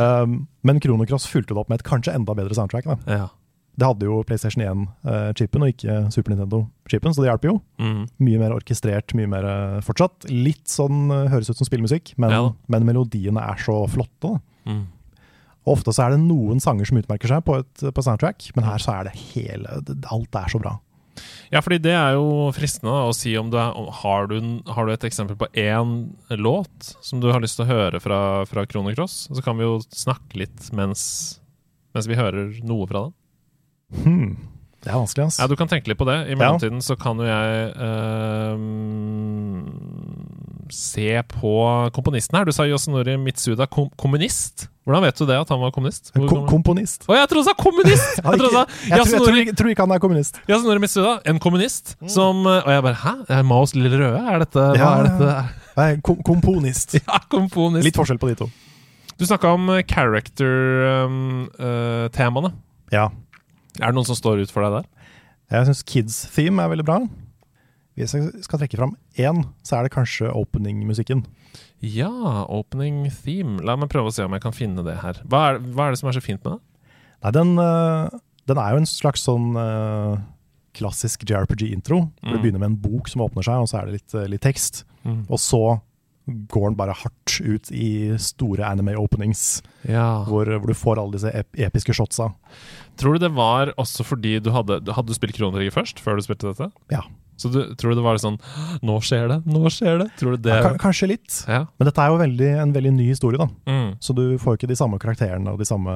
Um, 0.00 0.40
men 0.66 0.82
Kronocross 0.82 1.28
fulgte 1.30 1.54
det 1.54 1.62
opp 1.62 1.70
med 1.70 1.80
et 1.80 1.86
kanskje 1.86 2.14
enda 2.16 2.34
bedre 2.34 2.58
soundtrack. 2.58 2.90
Ja. 3.06 3.28
Det 3.78 3.88
hadde 3.88 4.04
jo 4.04 4.18
PlayStation 4.28 4.66
1-chipen 4.66 5.62
og 5.64 5.70
ikke 5.72 5.94
Super 6.12 6.34
Nintendo-chipen, 6.34 7.14
så 7.14 7.22
det 7.22 7.30
hjalp 7.30 7.46
jo. 7.46 7.54
Mm. 7.80 8.02
Mye 8.26 8.40
mer 8.42 8.52
orkestrert, 8.58 9.14
mye 9.16 9.30
mer 9.32 9.46
fortsatt. 9.86 10.26
Litt 10.28 10.66
sånn 10.68 11.06
høres 11.08 11.48
ut 11.48 11.56
som 11.56 11.68
spillmusikk, 11.70 12.12
men, 12.20 12.34
Ja 12.34 12.42
men 12.72 12.84
melodiene 12.88 13.46
er 13.46 13.62
så 13.62 13.78
flotte. 13.90 14.34
Da. 14.34 14.34
Mm. 14.68 14.82
Og 15.62 15.76
ofte 15.76 15.94
så 15.94 16.06
er 16.06 16.14
det 16.14 16.24
noen 16.24 16.62
sanger 16.62 16.88
som 16.88 16.98
utmerker 16.98 17.30
seg 17.30 17.44
på 17.46 17.60
et 17.60 17.84
på 17.94 18.04
soundtrack, 18.04 18.48
men 18.56 18.66
her 18.66 18.82
så 18.82 18.96
er 18.96 19.10
det 19.10 19.18
hele 19.32 19.78
Alt 20.10 20.38
er 20.40 20.50
så 20.50 20.58
bra. 20.62 20.78
Ja, 21.52 21.60
fordi 21.60 21.78
det 21.84 21.92
er 21.92 22.14
jo 22.16 22.50
fristende 22.56 22.94
å 23.04 23.12
si 23.14 23.34
om 23.36 23.50
du 23.52 23.58
er 23.60 23.74
har 24.00 24.28
du, 24.30 24.38
har 24.72 24.88
du 24.88 24.92
et 24.94 25.04
eksempel 25.04 25.36
på 25.38 25.50
én 25.60 25.90
låt 26.40 26.94
som 27.04 27.20
du 27.20 27.28
har 27.30 27.42
lyst 27.44 27.58
til 27.60 27.66
å 27.66 27.72
høre 27.72 28.00
fra, 28.00 28.20
fra 28.48 28.64
Chrono 28.66 28.94
Cross? 28.96 29.28
Så 29.30 29.44
kan 29.44 29.58
vi 29.60 29.66
jo 29.68 29.76
snakke 29.92 30.40
litt 30.40 30.70
mens, 30.74 31.02
mens 31.92 32.08
vi 32.08 32.18
hører 32.18 32.56
noe 32.64 32.88
fra 32.88 33.04
den. 33.06 33.14
Hmm. 34.02 34.32
Det 34.82 34.90
er 34.90 34.98
vanskelig, 34.98 35.28
ass. 35.28 35.38
Ja, 35.38 35.46
Du 35.46 35.54
kan 35.54 35.68
tenke 35.70 35.92
litt 35.92 36.00
på 36.00 36.08
det. 36.08 36.16
I 36.32 36.34
mellomtiden 36.34 36.80
så 36.82 36.96
kan 36.98 37.20
jo 37.20 37.28
jeg 37.28 37.68
ehm, 37.86 39.60
se 40.74 41.08
på 41.30 41.52
komponisten 41.96 42.36
her. 42.38 42.44
Du 42.48 42.52
sa 42.56 42.62
Yosunori 42.68 43.14
Mitsuda 43.20 43.64
kom 43.70 43.86
kommunist. 44.00 44.56
Hvordan 44.82 45.02
vet 45.06 45.16
du 45.20 45.24
det, 45.28 45.36
at 45.38 45.50
han 45.52 45.60
var 45.62 45.70
kommunist? 45.70 46.10
Hvor 46.16 46.26
kom 46.30 46.42
komponist. 46.50 47.00
Å, 47.06 47.10
jeg 47.14 47.28
trodde 47.30 47.44
du 47.44 47.48
sa 47.50 47.54
kommunist! 47.54 48.16
Jeg 48.18 48.24
trodde 48.40 48.50
jeg, 48.50 48.66
tror, 48.90 48.98
jeg, 48.98 49.06
tror, 49.22 49.36
ikke- 49.42 49.54
tror 49.60 49.70
ikke 49.70 49.84
han 49.86 49.94
er 49.94 50.00
kommunist. 50.02 50.34
Yasunori 50.50 50.80
Mitsuda, 50.82 51.12
en 51.30 51.38
kommunist, 51.42 51.84
som 52.10 52.34
eh, 52.50 52.64
Og 52.66 52.70
jeg 52.74 52.82
bare 52.88 52.98
Hæ? 53.04 53.12
Er 53.36 53.42
Maos 53.46 53.70
Lille 53.78 53.94
Røde? 53.94 54.18
Er 54.18 54.38
dette 54.42 54.58
Hva 54.58 54.74
Ja, 54.80 54.88
er 54.98 55.02
dette? 55.10 55.28
Nei, 55.78 55.90
kom, 56.02 56.18
komponist. 56.26 56.90
Ja, 57.06 57.20
komponist. 57.30 57.86
Litt 57.86 57.94
forskjell 58.00 58.18
på 58.22 58.26
de 58.32 58.36
to. 58.42 58.46
Du 59.20 59.24
snakka 59.28 59.46
om 59.54 59.62
eh, 59.76 59.84
character-temaene. 59.86 62.50
Ja. 62.92 63.06
er 63.78 63.86
det 63.86 63.94
noen 63.96 64.04
som 64.08 64.16
står 64.18 64.42
ut 64.42 64.50
for 64.52 64.60
deg 64.66 64.72
der? 64.80 64.86
Jeg 65.52 65.66
syns 65.68 65.82
Kids 65.86 66.16
Theme 66.34 66.58
er 66.64 66.68
veldig 66.72 66.86
bra. 66.88 66.98
Hvis 68.02 68.14
jeg 68.16 68.44
skal 68.46 68.60
trekke 68.62 68.78
fram 68.80 68.96
én, 69.20 69.44
så 69.66 69.78
er 69.78 69.86
det 69.86 69.94
kanskje 69.94 70.30
opening-musikken. 70.34 71.24
Ja, 71.82 72.10
opening 72.48 73.06
theme. 73.22 73.58
La 73.66 73.74
meg 73.76 73.90
prøve 73.92 74.10
å 74.10 74.14
se 74.14 74.24
om 74.26 74.34
jeg 74.36 74.42
kan 74.44 74.54
finne 74.56 74.84
det 74.86 74.98
her. 75.02 75.18
Hva 75.26 75.42
er, 75.52 75.62
hva 75.74 75.88
er 75.88 75.94
det 75.96 76.02
som 76.02 76.10
er 76.12 76.18
så 76.18 76.22
fint 76.24 76.42
med 76.44 76.56
det? 76.58 76.60
Nei, 77.22 77.32
den, 77.38 77.54
øh, 77.58 78.20
den 78.50 78.58
er 78.62 78.74
jo 78.74 78.82
en 78.82 78.88
slags 78.90 79.24
sånn 79.26 79.52
øh, 79.58 80.16
klassisk 80.78 81.24
JRPG-intro. 81.28 82.04
Mm. 82.22 82.30
Det 82.32 82.40
begynner 82.42 82.62
med 82.62 82.70
en 82.72 82.80
bok 82.82 83.10
som 83.10 83.24
åpner 83.26 83.44
seg, 83.46 83.62
og 83.62 83.70
så 83.70 83.80
er 83.82 83.88
det 83.90 83.98
litt, 84.00 84.14
øh, 84.18 84.28
litt 84.32 84.42
tekst. 84.46 84.84
Og 85.28 85.38
så 85.42 85.62
går 86.26 86.68
den 86.70 86.76
bare 86.78 86.94
hardt 86.94 87.32
ut 87.42 87.66
i 87.74 88.14
store 88.22 88.62
anime 88.68 88.94
openings, 88.94 89.60
Ja. 89.88 90.22
hvor, 90.28 90.46
hvor 90.46 90.70
du 90.70 90.74
får 90.78 91.00
alle 91.02 91.16
disse 91.16 91.32
ep 91.34 91.58
episke 91.58 91.96
shotsa. 91.98 92.28
Tror 92.96 93.18
du 93.18 93.24
det 93.24 93.32
var 93.34 93.72
også 93.74 94.04
fordi 94.06 94.36
du 94.38 94.52
hadde 94.54 94.78
Hadde 94.94 95.10
du 95.10 95.14
spilt 95.18 95.34
Kronetrigger 95.34 95.74
først, 95.74 95.98
før 95.98 96.14
du 96.16 96.22
spilte 96.22 96.52
dette? 96.52 96.70
Ja. 96.94 97.02
Så 97.42 97.50
du, 97.50 97.58
tror 97.78 97.92
du 97.92 97.98
det 97.98 98.04
var 98.06 98.20
sånn 98.22 98.36
Nå 98.86 98.98
skjer 99.02 99.26
det! 99.32 99.38
Nå 99.50 99.62
skjer 99.74 99.98
det! 100.04 100.08
Tror 100.20 100.36
du 100.36 100.44
det 100.46 100.54
Ja, 100.54 100.70
kanskje 100.80 101.08
litt, 101.10 101.40
Ja. 101.50 101.64
men 101.78 101.88
dette 101.88 102.04
er 102.04 102.12
jo 102.12 102.20
veldig, 102.20 102.50
en 102.62 102.74
veldig 102.76 102.92
ny 103.00 103.08
historie, 103.10 103.40
da. 103.40 103.48
Mm. 103.66 103.96
Så 104.00 104.14
du 104.16 104.22
får 104.38 104.54
jo 104.54 104.60
ikke 104.62 104.70
de 104.70 104.78
samme 104.78 105.00
karakterene 105.02 105.50
og 105.52 105.58
de 105.60 105.66
samme 105.68 105.90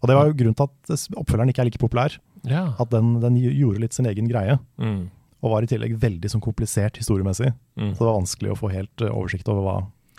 Og 0.00 0.08
det 0.10 0.16
var 0.16 0.30
jo 0.30 0.38
grunnen 0.38 0.56
til 0.58 0.70
at 0.70 1.18
oppfølgeren 1.18 1.50
ikke 1.52 1.64
er 1.66 1.70
like 1.72 1.82
populær. 1.82 2.16
ja. 2.46 2.64
At 2.78 2.90
den, 2.94 3.18
den 3.24 3.36
gjorde 3.42 3.82
litt 3.84 3.96
sin 3.96 4.06
egen 4.06 4.28
greie. 4.30 4.58
Mm. 4.78 5.10
Og 5.44 5.50
var 5.52 5.64
i 5.66 5.68
tillegg 5.68 5.98
veldig 6.00 6.30
sånn 6.32 6.40
komplisert 6.44 6.96
historiemessig. 6.96 7.50
Mm. 7.76 7.90
Så 7.92 7.98
det 8.00 8.06
var 8.08 8.16
vanskelig 8.20 8.54
å 8.54 8.58
få 8.62 8.70
helt 8.72 9.02
eh, 9.04 9.12
oversikt 9.12 9.48
over 9.52 9.66
hva, 9.66 9.74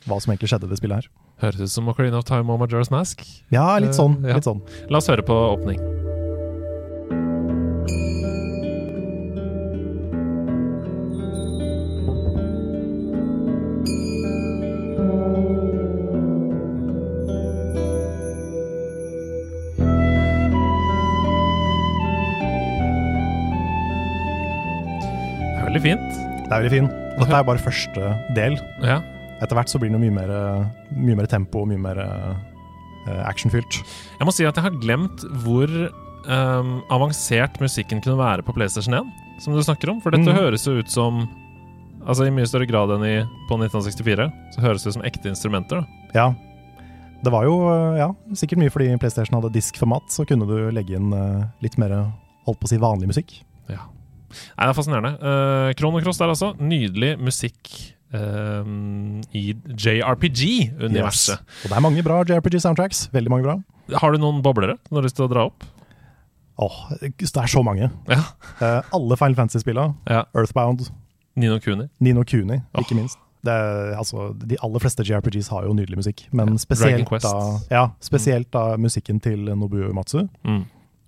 hva 0.05 0.19
som 0.21 0.33
egentlig 0.33 0.51
skjedde 0.51 0.67
i 0.69 0.73
det 0.75 0.77
spillet 0.81 1.01
her. 1.01 1.09
Høres 1.41 1.65
ut 1.65 1.73
som 1.73 1.89
Ocarina 1.91 2.21
of 2.21 2.27
Time 2.29 2.53
og 2.53 2.61
Majora's 2.61 2.91
Mask. 2.93 3.25
Ja, 3.51 3.65
litt 3.81 3.97
sånn. 3.97 4.19
Uh. 4.21 4.35
Litt 4.37 4.45
sånn. 4.47 4.61
La 4.89 5.01
oss 5.01 5.09
høre 5.11 5.25
på 5.25 5.33
åpning. 5.55 5.81
Det 26.45 26.53
er 26.53 26.61
veldig 26.61 26.73
fin. 26.75 26.87
Dette 27.19 27.37
er 27.39 27.45
bare 27.47 27.61
første 27.63 28.09
del. 28.37 28.57
Ja. 28.85 28.99
Etter 29.41 29.57
hvert 29.57 29.71
så 29.71 29.79
blir 29.81 29.91
det 29.91 29.99
mye 30.01 30.13
mer, 30.13 30.31
mye 30.95 31.17
mer 31.19 31.27
tempo 31.31 31.63
og 31.63 31.69
mye 31.71 31.81
mer 31.81 31.99
uh, 31.99 32.35
actionfylt. 33.27 33.79
Jeg 34.19 34.27
må 34.27 34.33
si 34.35 34.45
at 34.47 34.55
jeg 34.59 34.65
har 34.67 34.77
glemt 34.81 35.25
hvor 35.43 35.71
um, 36.29 36.75
avansert 36.93 37.57
musikken 37.63 38.01
kunne 38.03 38.19
være 38.21 38.45
på 38.45 38.53
PlayStation 38.55 38.95
1, 39.01 39.09
som 39.43 39.55
du 39.57 39.61
snakker 39.65 39.91
om. 39.91 39.99
For 40.05 40.15
dette 40.15 40.29
Mm. 40.31 40.37
høres 40.39 40.65
jo 40.67 40.77
ut 40.79 40.89
som 40.91 41.25
Altså 42.05 42.27
I 42.27 42.29
mye 42.29 42.45
større 42.45 42.67
grad 42.69 42.91
enn 42.93 43.01
i, 43.01 43.13
på 43.49 43.55
1964, 43.57 44.27
så 44.53 44.61
høres 44.61 44.83
det 44.83 44.91
ut 44.91 44.93
som 44.99 45.05
ekte 45.09 45.25
instrumenter. 45.31 45.79
da. 45.81 45.87
Ja. 46.13 46.25
Det 47.25 47.31
var 47.33 47.47
jo 47.47 47.55
eh, 47.65 47.95
ja, 47.97 48.11
sikkert 48.37 48.59
mye 48.61 48.69
fordi 48.69 48.91
PlayStation 49.01 49.39
hadde 49.39 49.49
diskformat, 49.55 50.05
så 50.13 50.21
kunne 50.29 50.45
du 50.45 50.69
legge 50.69 50.99
inn 50.99 51.09
uh, 51.09 51.47
litt 51.65 51.79
mer 51.81 51.95
holdt 52.45 52.59
på 52.61 52.67
å 52.67 52.69
si 52.69 52.77
vanlig 52.77 53.09
musikk. 53.09 53.33
Ja. 53.73 53.87
Nei, 54.35 54.65
det 54.65 54.71
er 54.71 54.77
fascinerende. 54.77 55.13
Uh, 55.19 55.73
Chrono 55.79 56.01
Cross 56.03 56.21
der, 56.21 56.33
altså. 56.35 56.55
Nydelig 56.61 57.15
musikk 57.21 57.75
Uh, 58.15 58.61
i 59.35 59.49
JRPG-universet. 59.75 61.41
Yes. 61.41 61.63
Og 61.65 61.71
det 61.71 61.75
er 61.75 61.81
mange 61.83 62.03
bra 62.05 62.21
JRPG-soundtracks. 62.23 63.09
Veldig 63.11 63.31
mange 63.33 63.43
bra. 63.43 63.55
Har 63.99 64.13
du 64.13 64.21
noen 64.21 64.39
boblere 64.45 64.77
du 64.87 64.93
har 64.95 65.03
lyst 65.03 65.17
til 65.17 65.25
å 65.25 65.31
dra 65.33 65.47
opp? 65.49 65.65
Åh, 66.63 66.77
det 67.01 67.27
er 67.27 67.51
så 67.51 67.63
mange. 67.65 67.89
Ja. 68.07 68.21
Uh, 68.61 68.93
alle 68.95 69.17
Final 69.19 69.35
Fantasy-spillene. 69.41 69.97
ja. 70.07 70.23
Earthbound, 70.37 70.87
Nino 71.35 71.59
Kuni. 71.59 71.89
Nino 71.99 72.23
Kuni, 72.23 72.61
ikke 72.77 72.95
oh. 72.95 72.99
minst. 73.01 73.19
Det 73.45 73.53
er, 73.53 73.91
altså, 73.99 74.31
de 74.39 74.57
aller 74.63 74.81
fleste 74.81 75.03
JRPGs 75.05 75.51
har 75.53 75.67
jo 75.67 75.73
nydelig 75.77 75.99
musikk, 75.99 76.23
men 76.33 76.55
spesielt, 76.57 77.11
da, 77.21 77.33
ja, 77.69 77.83
spesielt 78.01 78.49
da 78.55 78.71
musikken 78.81 79.19
til 79.21 79.51
Nobuo 79.51 79.91
Matsu. 79.93 80.23
Mm. 80.47 80.63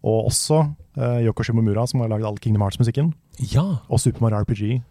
Og 0.06 0.28
også 0.30 0.60
uh, 0.98 1.20
Yoko 1.26 1.46
Shimomura, 1.46 1.88
som 1.90 2.04
har 2.04 2.12
lagd 2.12 2.28
all 2.28 2.38
Kingdom 2.42 2.66
Hearts-musikken. 2.66 3.14
Ja. 3.54 3.66
Og 3.88 4.02
Super 4.02 4.28
Mario 4.28 4.44
RPG, 4.44 4.82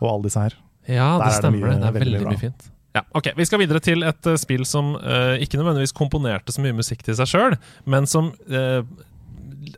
og 0.00 0.10
alle 0.10 0.26
disse 0.26 0.48
her. 0.48 0.58
Ja, 0.88 1.12
det 1.20 1.30
er 1.30 1.38
stemmer. 1.42 1.68
det. 1.68 1.78
Det 1.82 1.88
er 1.88 1.96
veldig 1.98 2.12
veldig, 2.12 2.24
bra. 2.24 2.34
mye 2.34 2.42
fint. 2.48 2.68
Ja, 2.96 3.04
ok, 3.14 3.32
Vi 3.36 3.46
skal 3.46 3.60
videre 3.62 3.82
til 3.84 4.02
et 4.06 4.30
uh, 4.30 4.38
spill 4.40 4.64
som 4.66 4.94
uh, 4.96 5.36
ikke 5.38 5.60
nødvendigvis 5.60 5.94
komponerte 5.96 6.54
så 6.54 6.64
mye 6.64 6.76
musikk 6.76 7.04
til 7.06 7.18
seg 7.18 7.30
sjøl, 7.30 7.58
men 7.86 8.08
som 8.08 8.32
uh, 8.48 8.80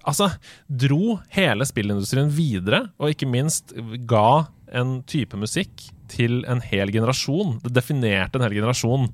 altså 0.07 0.31
dro 0.69 1.19
hele 1.35 1.67
spillindustrien 1.67 2.31
videre, 2.33 2.87
og 3.03 3.13
ikke 3.13 3.29
minst 3.29 3.75
ga 4.09 4.47
en 4.71 5.01
type 5.11 5.37
musikk 5.37 5.91
til 6.11 6.45
en 6.51 6.63
hel 6.63 6.93
generasjon. 6.95 7.59
Det 7.65 7.75
definerte 7.75 8.39
en 8.39 8.45
hel 8.47 8.57
generasjon. 8.59 9.09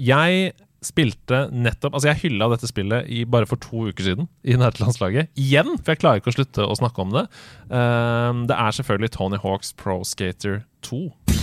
Jeg 0.00 0.52
spilte 0.86 1.44
nettopp 1.52 1.94
Altså, 1.94 2.10
jeg 2.10 2.22
hylla 2.24 2.48
dette 2.52 2.70
spillet 2.70 3.10
i, 3.12 3.24
bare 3.28 3.48
for 3.50 3.60
to 3.62 3.88
uker 3.90 4.06
siden 4.06 4.28
i 4.44 4.56
nerdelandslaget. 4.58 5.32
Igjen, 5.40 5.76
for 5.80 5.94
jeg 5.94 6.02
klarer 6.02 6.22
ikke 6.22 6.32
å 6.32 6.38
slutte 6.38 6.66
å 6.66 6.78
snakke 6.78 7.04
om 7.04 7.14
det. 7.14 7.26
Eh, 7.70 8.42
det 8.50 8.58
er 8.58 8.78
selvfølgelig 8.80 9.14
Tony 9.16 9.40
Hawks 9.44 9.74
Pro 9.78 10.00
Skater 10.08 10.62
2. 10.86 11.33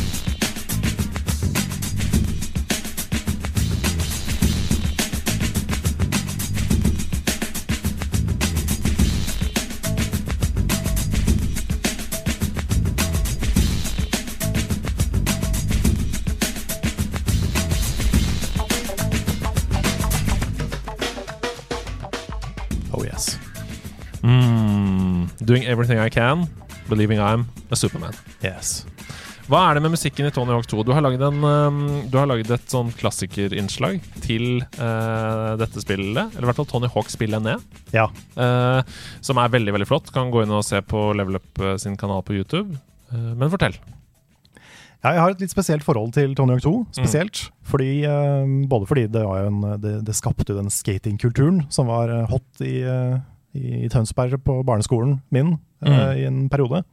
doing 25.52 25.66
everything 25.68 26.00
I 26.00 26.10
can, 26.10 26.48
believing 26.88 27.20
I'm 27.20 27.46
a 27.72 27.76
Superman. 27.76 28.16
yes. 28.42 28.86
Hva 29.52 29.66
er 29.68 29.76
det 29.76 29.82
med 29.84 29.92
musikken 29.98 30.30
i 30.30 30.32
Tony 30.32 30.54
Hawk 30.54 30.68
2? 30.72 30.84
Du 30.88 30.94
har 30.96 31.04
lagd, 31.04 31.20
en, 31.28 31.42
um, 31.44 31.80
du 32.08 32.14
har 32.16 32.30
lagd 32.30 32.48
et 32.56 32.72
sånn 32.72 32.88
klassikerinnslag 32.96 33.98
til 34.24 34.62
uh, 34.78 35.58
dette 35.60 35.82
spillet. 35.84 36.38
Eller 36.38 36.46
i 36.46 36.48
hvert 36.48 36.60
fall 36.62 36.70
Tony 36.70 36.88
Hawk-spillet 36.94 37.44
ned. 37.44 37.66
Ja. 37.92 38.06
Uh, 38.38 38.80
som 39.20 39.42
er 39.42 39.52
veldig 39.52 39.74
veldig 39.76 39.90
flott. 39.90 40.14
Kan 40.16 40.32
gå 40.32 40.46
inn 40.46 40.54
og 40.56 40.64
se 40.64 40.80
på 40.80 41.10
Level 41.20 41.42
Up 41.42 41.60
eh, 41.60 41.76
sin 41.84 41.98
kanal 42.00 42.24
på 42.24 42.38
YouTube. 42.38 42.80
Uh, 43.12 43.34
men 43.34 43.52
fortell. 43.52 43.76
Ja, 45.02 45.18
jeg 45.18 45.20
har 45.20 45.36
et 45.36 45.44
litt 45.44 45.52
spesielt 45.52 45.84
forhold 45.84 46.14
til 46.16 46.38
Tony 46.38 46.56
Hawk 46.56 46.64
2. 46.70 46.74
Mm. 46.86 46.88
Spesielt. 47.02 47.44
Fordi, 47.74 47.92
eh, 48.08 48.56
både 48.72 48.88
fordi 48.88 49.08
det, 49.12 49.26
en, 49.26 49.60
det, 49.84 49.98
det 50.08 50.16
skapte 50.16 50.56
den 50.56 50.72
skatingkulturen 50.72 51.66
som 51.74 51.92
var 51.92 52.14
hot 52.32 52.64
i, 52.64 52.86
i 53.58 53.88
Tønsberg 53.92 54.38
på 54.46 54.60
barneskolen 54.68 55.18
min 55.34 55.58
mm. 55.84 55.88
uh, 55.92 56.14
i 56.16 56.26
en 56.30 56.46
periode. 56.50 56.84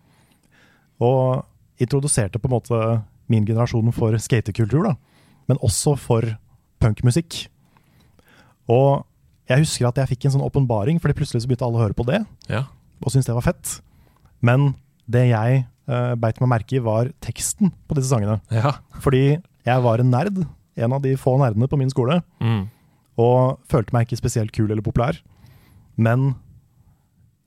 Og 1.01 1.45
introduserte 1.79 2.41
på 2.43 2.49
en 2.51 2.57
måte 2.57 2.81
min 3.31 3.45
generasjon 3.47 3.93
for 3.95 4.17
skatekultur, 4.19 4.89
da. 4.89 4.95
Men 5.49 5.61
også 5.65 5.95
for 6.01 6.25
punkmusikk. 6.83 7.45
Og 8.69 9.05
jeg 9.49 9.63
husker 9.65 9.89
at 9.89 10.01
jeg 10.03 10.11
fikk 10.15 10.27
en 10.29 10.35
sånn 10.37 10.45
åpenbaring, 10.45 10.99
fordi 11.01 11.17
plutselig 11.17 11.45
så 11.45 11.49
begynte 11.51 11.65
alle 11.69 11.79
å 11.81 11.85
høre 11.87 11.97
på 11.97 12.05
det 12.09 12.25
Ja. 12.51 12.65
og 13.01 13.13
syntes 13.13 13.27
det 13.31 13.37
var 13.37 13.47
fett. 13.47 13.77
Men 14.45 14.75
det 15.09 15.29
jeg 15.31 15.63
uh, 15.89 16.15
beit 16.21 16.41
meg 16.43 16.51
merke 16.53 16.77
i, 16.77 16.83
var 16.85 17.13
teksten 17.25 17.73
på 17.89 17.97
disse 17.97 18.11
sangene. 18.13 18.41
ja. 18.53 18.75
Fordi 19.01 19.39
jeg 19.39 19.83
var 19.85 20.01
en 20.01 20.11
nerd, 20.11 20.43
en 20.77 20.93
av 20.93 21.03
de 21.03 21.15
få 21.17 21.37
nerdene 21.41 21.69
på 21.69 21.79
min 21.79 21.91
skole, 21.91 22.23
Mm. 22.41 22.69
og 23.19 23.59
følte 23.69 23.93
meg 23.93 24.07
ikke 24.07 24.21
spesielt 24.21 24.53
kul 24.53 24.71
eller 24.71 24.83
populær. 24.83 25.17
Men 25.97 26.35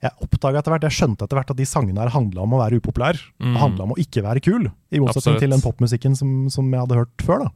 jeg 0.02 0.10
oppdaga 0.24 0.58
etter 0.58 0.72
hvert, 0.74 0.82
jeg 0.88 0.96
skjønte 0.98 1.24
etter 1.24 1.38
hvert 1.38 1.50
at 1.54 1.56
de 1.60 1.66
sangene 1.68 2.00
her 2.02 2.10
handla 2.10 2.42
om 2.42 2.54
å 2.56 2.58
være 2.58 2.80
upopulær. 2.82 3.18
Mm. 3.38 3.54
Handla 3.60 3.84
om 3.86 3.92
å 3.94 3.98
ikke 4.02 4.24
være 4.24 4.40
kul, 4.42 4.66
i 4.90 4.98
motsetning 4.98 5.38
til 5.38 5.50
den 5.54 5.62
popmusikken 5.62 6.16
som, 6.18 6.32
som 6.50 6.66
jeg 6.72 6.80
hadde 6.82 6.98
hørt 6.98 7.22
før. 7.22 7.44
da. 7.46 7.50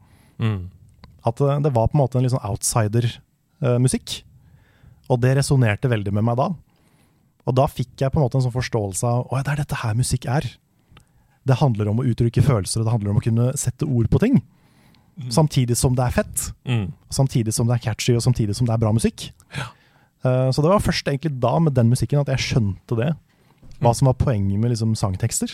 Mm. 0.47 0.61
At 1.26 1.41
eh, 1.43 1.59
det 1.65 1.73
var 1.75 1.88
på 1.91 1.99
en 1.99 2.03
måte 2.05 2.21
en 2.21 2.23
litt 2.26 2.35
sånn 2.37 2.47
outsider-musikk. 2.47 4.23
og 5.09 5.21
det 5.23 5.37
resonnerte 5.38 5.88
veldig 5.91 6.12
med 6.15 6.25
meg 6.26 6.37
da. 6.38 6.49
Og 7.47 7.55
da 7.55 7.67
fikk 7.71 8.00
jeg 8.03 8.11
på 8.11 8.19
en 8.19 8.25
måte 8.26 8.38
en 8.41 8.47
sånn 8.49 8.55
forståelse 8.55 9.07
av 9.07 9.29
at 9.38 9.47
det 9.47 9.53
er 9.53 9.61
dette 9.62 9.76
her 9.83 9.95
musikk 9.95 10.26
er. 10.26 10.47
det 11.47 11.61
handler 11.61 11.87
om 11.93 12.00
å 12.03 12.07
uttrykke 12.11 12.43
følelser, 12.43 12.81
og 12.81 12.87
det 12.88 12.91
handler 12.93 13.11
om 13.12 13.19
å 13.21 13.23
kunne 13.23 13.53
sette 13.55 13.87
ord 13.87 14.09
på 14.11 14.19
ting. 14.19 14.41
Samtidig 15.31 15.76
som 15.79 15.95
det 15.95 16.03
er 16.09 16.11
fett, 16.11 16.53
Mm. 16.67 16.93
samtidig 17.09 17.55
som 17.55 17.67
det 17.69 17.75
er 17.76 17.85
catchy, 17.91 18.17
og 18.17 18.21
samtidig 18.23 18.55
som 18.57 18.67
det 18.67 18.75
er 18.75 18.79
bra 18.83 18.91
musikk. 18.93 19.31
Eh, 19.55 19.62
så 20.52 20.64
det 20.64 20.73
var 20.73 20.85
først 20.85 21.09
egentlig 21.09 21.37
da, 21.42 21.56
med 21.62 21.76
den 21.76 21.90
musikken, 21.92 22.23
at 22.23 22.33
jeg 22.35 22.45
skjønte 22.50 22.99
det. 22.99 23.12
Hva 23.83 23.92
som 23.97 24.09
var 24.09 24.16
poenget 24.21 24.61
med 24.61 24.73
liksom 24.73 24.95
sangtekster. 24.97 25.52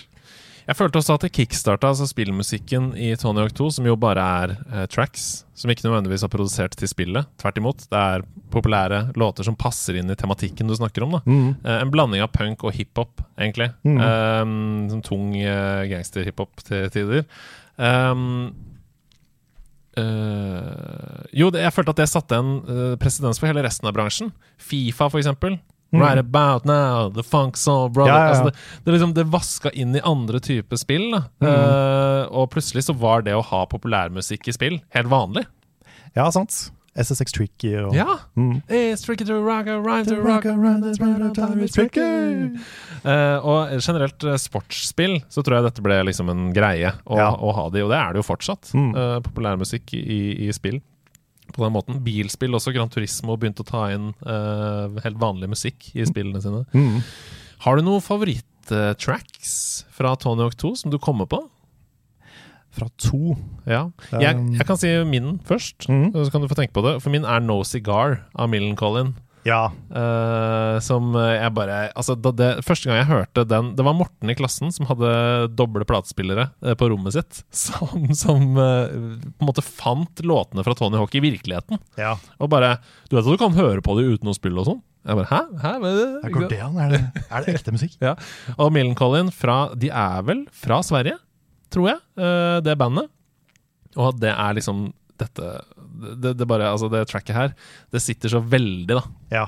Jeg 0.63 0.79
følte 0.79 1.01
også 1.01 1.17
at 1.17 1.25
det 1.25 1.33
kickstarta 1.35 1.91
altså 1.91 2.07
spillmusikken 2.07 2.93
i 2.95 3.11
Tony 3.19 3.43
Hawk 3.43 3.55
2, 3.59 3.69
som 3.79 3.87
jo 3.89 3.97
bare 3.99 4.23
er 4.23 4.53
eh, 4.55 4.85
tracks, 4.91 5.43
som 5.59 5.73
ikke 5.73 5.89
nødvendigvis 5.89 6.23
er 6.23 6.31
produsert 6.31 6.77
til 6.79 6.91
spillet. 6.91 7.27
Tvert 7.43 7.59
imot. 7.59 7.87
Det 7.91 7.99
er 7.99 8.27
populære 8.55 9.03
låter 9.19 9.47
som 9.47 9.59
passer 9.59 9.99
inn 9.99 10.13
i 10.13 10.19
tematikken 10.19 10.71
du 10.71 10.77
snakker 10.79 11.07
om. 11.07 11.19
Mm. 11.27 11.49
Eh, 11.65 11.79
en 11.81 11.93
blanding 11.93 12.23
av 12.23 12.31
punk 12.35 12.63
og 12.69 12.77
hiphop, 12.77 13.25
egentlig. 13.35 13.73
Mm. 13.83 13.99
Eh, 14.07 14.43
sånn 14.93 15.07
tung 15.07 15.33
eh, 15.41 15.83
gangsterhiphop 15.91 16.63
til 16.69 16.87
tider. 16.95 17.27
Um, 17.83 18.53
eh, 20.01 21.19
jo, 21.37 21.51
det, 21.53 21.63
jeg 21.65 21.75
følte 21.75 21.95
at 21.95 22.01
det 22.03 22.09
satte 22.11 22.39
en 22.39 22.55
uh, 22.69 22.95
presedens 23.01 23.41
for 23.41 23.51
hele 23.51 23.65
resten 23.67 23.89
av 23.91 23.97
bransjen. 23.97 24.33
Fifa, 24.61 25.09
for 25.09 25.21
eksempel. 25.21 25.59
Mm. 25.93 26.01
Right 26.01 26.19
about 26.19 26.65
now, 26.65 27.11
the 27.13 27.23
funk 27.23 27.59
soul 27.61 27.91
brother. 27.93 28.13
Ja, 28.13 28.19
ja, 28.19 28.25
ja. 28.25 28.31
Altså, 28.31 28.45
det, 28.45 28.85
det, 28.85 28.93
liksom, 28.97 29.15
det 29.17 29.27
vaska 29.29 29.73
inn 29.77 29.97
i 29.97 30.05
andre 30.09 30.41
typer 30.41 30.81
spill. 30.81 31.11
Da. 31.13 31.25
Mm. 31.45 31.51
Uh, 31.53 32.23
og 32.43 32.53
plutselig 32.55 32.87
så 32.89 32.97
var 32.97 33.27
det 33.27 33.37
å 33.37 33.45
ha 33.45 33.67
populærmusikk 33.69 34.49
i 34.49 34.57
spill 34.57 34.79
helt 34.97 35.13
vanlig. 35.13 35.45
Ja, 36.17 36.31
sant. 36.33 36.73
SSX 36.93 37.33
Tricky 37.33 37.73
og 37.81 37.95
Ja! 37.97 38.19
Mm. 38.37 38.61
It's 38.69 39.05
tricky 39.05 39.25
to 39.25 39.39
rock, 39.41 39.67
a 39.67 39.79
rhyme 39.81 40.05
to 40.05 40.17
rock 40.21 40.45
rock 40.45 40.47
around 40.47 40.85
it's 40.85 41.01
is 41.65 41.73
tricky. 41.73 42.01
Uh, 43.03 43.39
og 43.41 43.73
generelt 43.81 44.25
uh, 44.29 44.37
sportsspill 44.37 45.21
så 45.33 45.43
tror 45.43 45.59
jeg 45.59 45.69
dette 45.71 45.85
ble 45.85 45.97
liksom 46.11 46.29
en 46.33 46.51
greie 46.53 46.93
å, 47.07 47.17
Ja. 47.17 47.31
å 47.33 47.53
ha 47.57 47.69
det 47.73 47.81
i, 47.81 47.85
og 47.87 47.93
det 47.95 47.99
er 47.99 48.13
det 48.13 48.21
jo 48.23 48.29
fortsatt. 48.29 48.73
Mm. 48.77 48.91
Uh, 48.95 49.19
populærmusikk 49.25 49.95
i, 49.97 50.49
i 50.49 50.51
spill. 50.53 50.83
På 51.53 51.65
den 51.65 51.73
måten. 51.75 51.99
Bilspill 52.05 52.55
også. 52.57 52.73
Gran 52.73 52.89
Turismo 52.93 53.37
begynte 53.37 53.65
å 53.65 53.69
ta 53.69 53.87
inn 53.93 54.13
uh, 54.25 54.93
helt 55.05 55.19
vanlig 55.21 55.51
musikk 55.53 55.91
i 55.97 56.05
spillene 56.09 56.41
sine. 56.45 56.63
Mm. 56.73 57.01
Har 57.65 57.77
du 57.77 57.85
noen 57.87 58.05
favoritt-tracks 58.05 59.53
fra 59.93 60.15
Tony 60.17 60.45
Hawk 60.47 60.57
2 60.61 60.75
som 60.85 60.93
du 60.93 60.99
kommer 61.03 61.29
på? 61.29 61.43
Fra 62.73 62.89
to. 62.97 63.37
Ja. 63.69 63.91
Jeg, 64.13 64.37
Um. 64.37 64.55
jeg 64.57 64.67
kan 64.67 64.77
si 64.81 64.93
min 65.05 65.39
først, 65.45 65.89
Mhm. 65.89 66.13
så 66.15 66.31
kan 66.33 66.41
du 66.41 66.49
få 66.49 66.57
tenke 66.57 66.73
på 66.73 66.83
det. 66.87 67.03
For 67.03 67.11
min 67.11 67.25
er 67.25 67.41
No 67.41 67.63
Cigar 67.65 68.23
av 68.35 68.49
Millen 68.49 68.75
Collin. 68.77 69.15
Ja. 69.45 69.73
Uh, 69.91 70.79
som 70.79 71.13
jeg 71.19 71.51
bare 71.53 71.91
Altså, 71.99 72.15
det, 72.15 72.63
første 72.65 72.87
gang 72.87 73.01
jeg 73.01 73.09
hørte 73.09 73.43
den 73.51 73.73
Det 73.75 73.83
var 73.85 73.97
Morten 73.99 74.31
i 74.31 74.37
klassen 74.39 74.71
som 74.71 74.87
hadde 74.87 75.49
doble 75.59 75.83
platespillere 75.85 76.45
eh, 76.63 76.77
på 76.79 76.87
rommet 76.93 77.13
sitt. 77.17 77.41
Som, 77.51 78.07
som 78.15 78.57
uh, 78.57 78.87
på 78.87 79.43
en 79.43 79.49
måte 79.49 79.65
fant 79.67 80.23
låtene 80.23 80.63
fra 80.63 80.77
Tony 80.79 80.97
Hawk 80.97 81.15
i 81.19 81.25
virkeligheten. 81.25 81.81
ja. 81.99 82.15
Og 82.39 82.51
bare 82.55 82.77
Du 83.11 83.17
vet 83.17 83.27
at 83.27 83.33
du 83.35 83.37
kan 83.43 83.59
høre 83.59 83.83
på 83.83 83.97
det 83.99 84.07
uten 84.15 84.31
å 84.31 84.37
spille 84.39 84.63
og 84.63 84.67
sånn? 84.71 84.83
Jeg 85.11 85.19
bare 85.19 85.27
Hæ? 85.27 85.41
Hæ? 85.59 85.73
Hva 85.83 85.91
er 85.91 85.99
det? 85.99 86.63
Er 86.63 86.95
det, 86.95 87.03
er 87.27 87.43
det 87.45 87.55
ekte 87.59 87.75
musikk? 87.75 87.99
Ja. 88.07 88.15
Og 88.57 88.71
Millen 88.73 88.95
Collin 88.95 89.33
fra 89.35 89.75
De 89.75 89.91
er 89.91 90.23
vel 90.23 90.47
fra 90.55 90.79
Sverige, 90.87 91.19
tror 91.73 91.93
jeg, 91.93 92.03
eh, 92.21 92.59
det 92.65 92.79
bandet. 92.81 93.11
Og 94.01 94.17
det 94.21 94.33
er 94.33 94.59
liksom 94.59 94.91
dette 95.21 95.53
det, 96.03 96.33
det 96.39 96.49
bare, 96.49 96.71
altså 96.73 96.89
det 96.91 97.05
tracket 97.11 97.37
her, 97.37 97.53
det 97.93 98.03
sitter 98.03 98.33
så 98.33 98.41
veldig, 98.43 98.97
da. 98.97 99.03
Ja. 99.33 99.47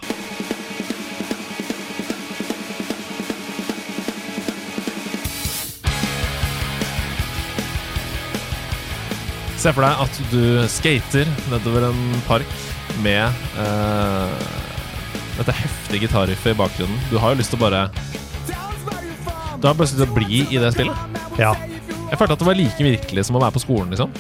Se 9.65 9.73
for 9.73 9.81
deg 9.81 10.03
at 10.05 10.19
du 10.29 10.43
skater 10.69 11.31
nedover 11.49 11.89
en 11.89 12.01
park 12.29 12.51
med 13.01 13.25
uh, 13.57 14.29
dette 15.39 15.55
heftige 15.57 16.05
gitarriffet 16.05 16.53
i 16.53 16.59
bakgrunnen. 16.59 16.99
Du 17.09 17.17
har 17.19 17.33
jo 17.33 17.41
lyst 17.41 17.55
til 17.55 17.63
å 17.63 17.65
bare 17.65 17.87
Du 19.57 19.65
har 19.65 19.73
bare 19.73 19.87
lyst 19.87 19.97
til 19.97 20.05
å 20.05 20.13
bli 20.13 20.45
i 20.45 20.61
det 20.61 20.75
spillet. 20.77 21.17
Ja. 21.41 21.55
Jeg 22.11 22.19
følte 22.21 22.35
at 22.37 22.43
det 22.43 22.47
var 22.47 22.59
like 22.59 22.85
virkelig 22.85 23.25
som 23.27 23.37
å 23.39 23.43
være 23.43 23.55
på 23.57 23.63
skolen, 23.65 23.91
liksom. 23.95 24.13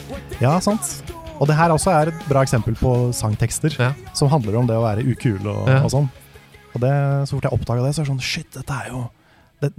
ja, 0.42 0.54
sant. 0.64 0.88
Og 1.38 1.48
det 1.50 1.56
her 1.58 1.72
også 1.74 1.90
er 1.92 2.10
et 2.12 2.24
bra 2.30 2.42
eksempel 2.46 2.76
på 2.78 2.92
sangtekster 3.14 3.74
Ja. 3.78 3.92
som 4.14 4.28
handler 4.30 4.56
om 4.60 4.66
det 4.70 4.76
å 4.78 4.82
være 4.84 5.04
ukul 5.06 5.40
og, 5.50 5.68
Ja. 5.68 5.80
og 5.82 5.90
sånn. 5.90 6.08
Og 6.74 6.80
det, 6.82 6.90
så 7.28 7.36
fort 7.36 7.44
jeg 7.46 7.52
oppdaga 7.54 7.84
det, 7.84 7.94
så 7.94 8.02
er 8.02 8.04
det 8.06 8.12
sånn 8.14 8.22
Shit, 8.22 8.50
dette 8.54 8.70
er 8.72 8.88
jo 8.90 9.04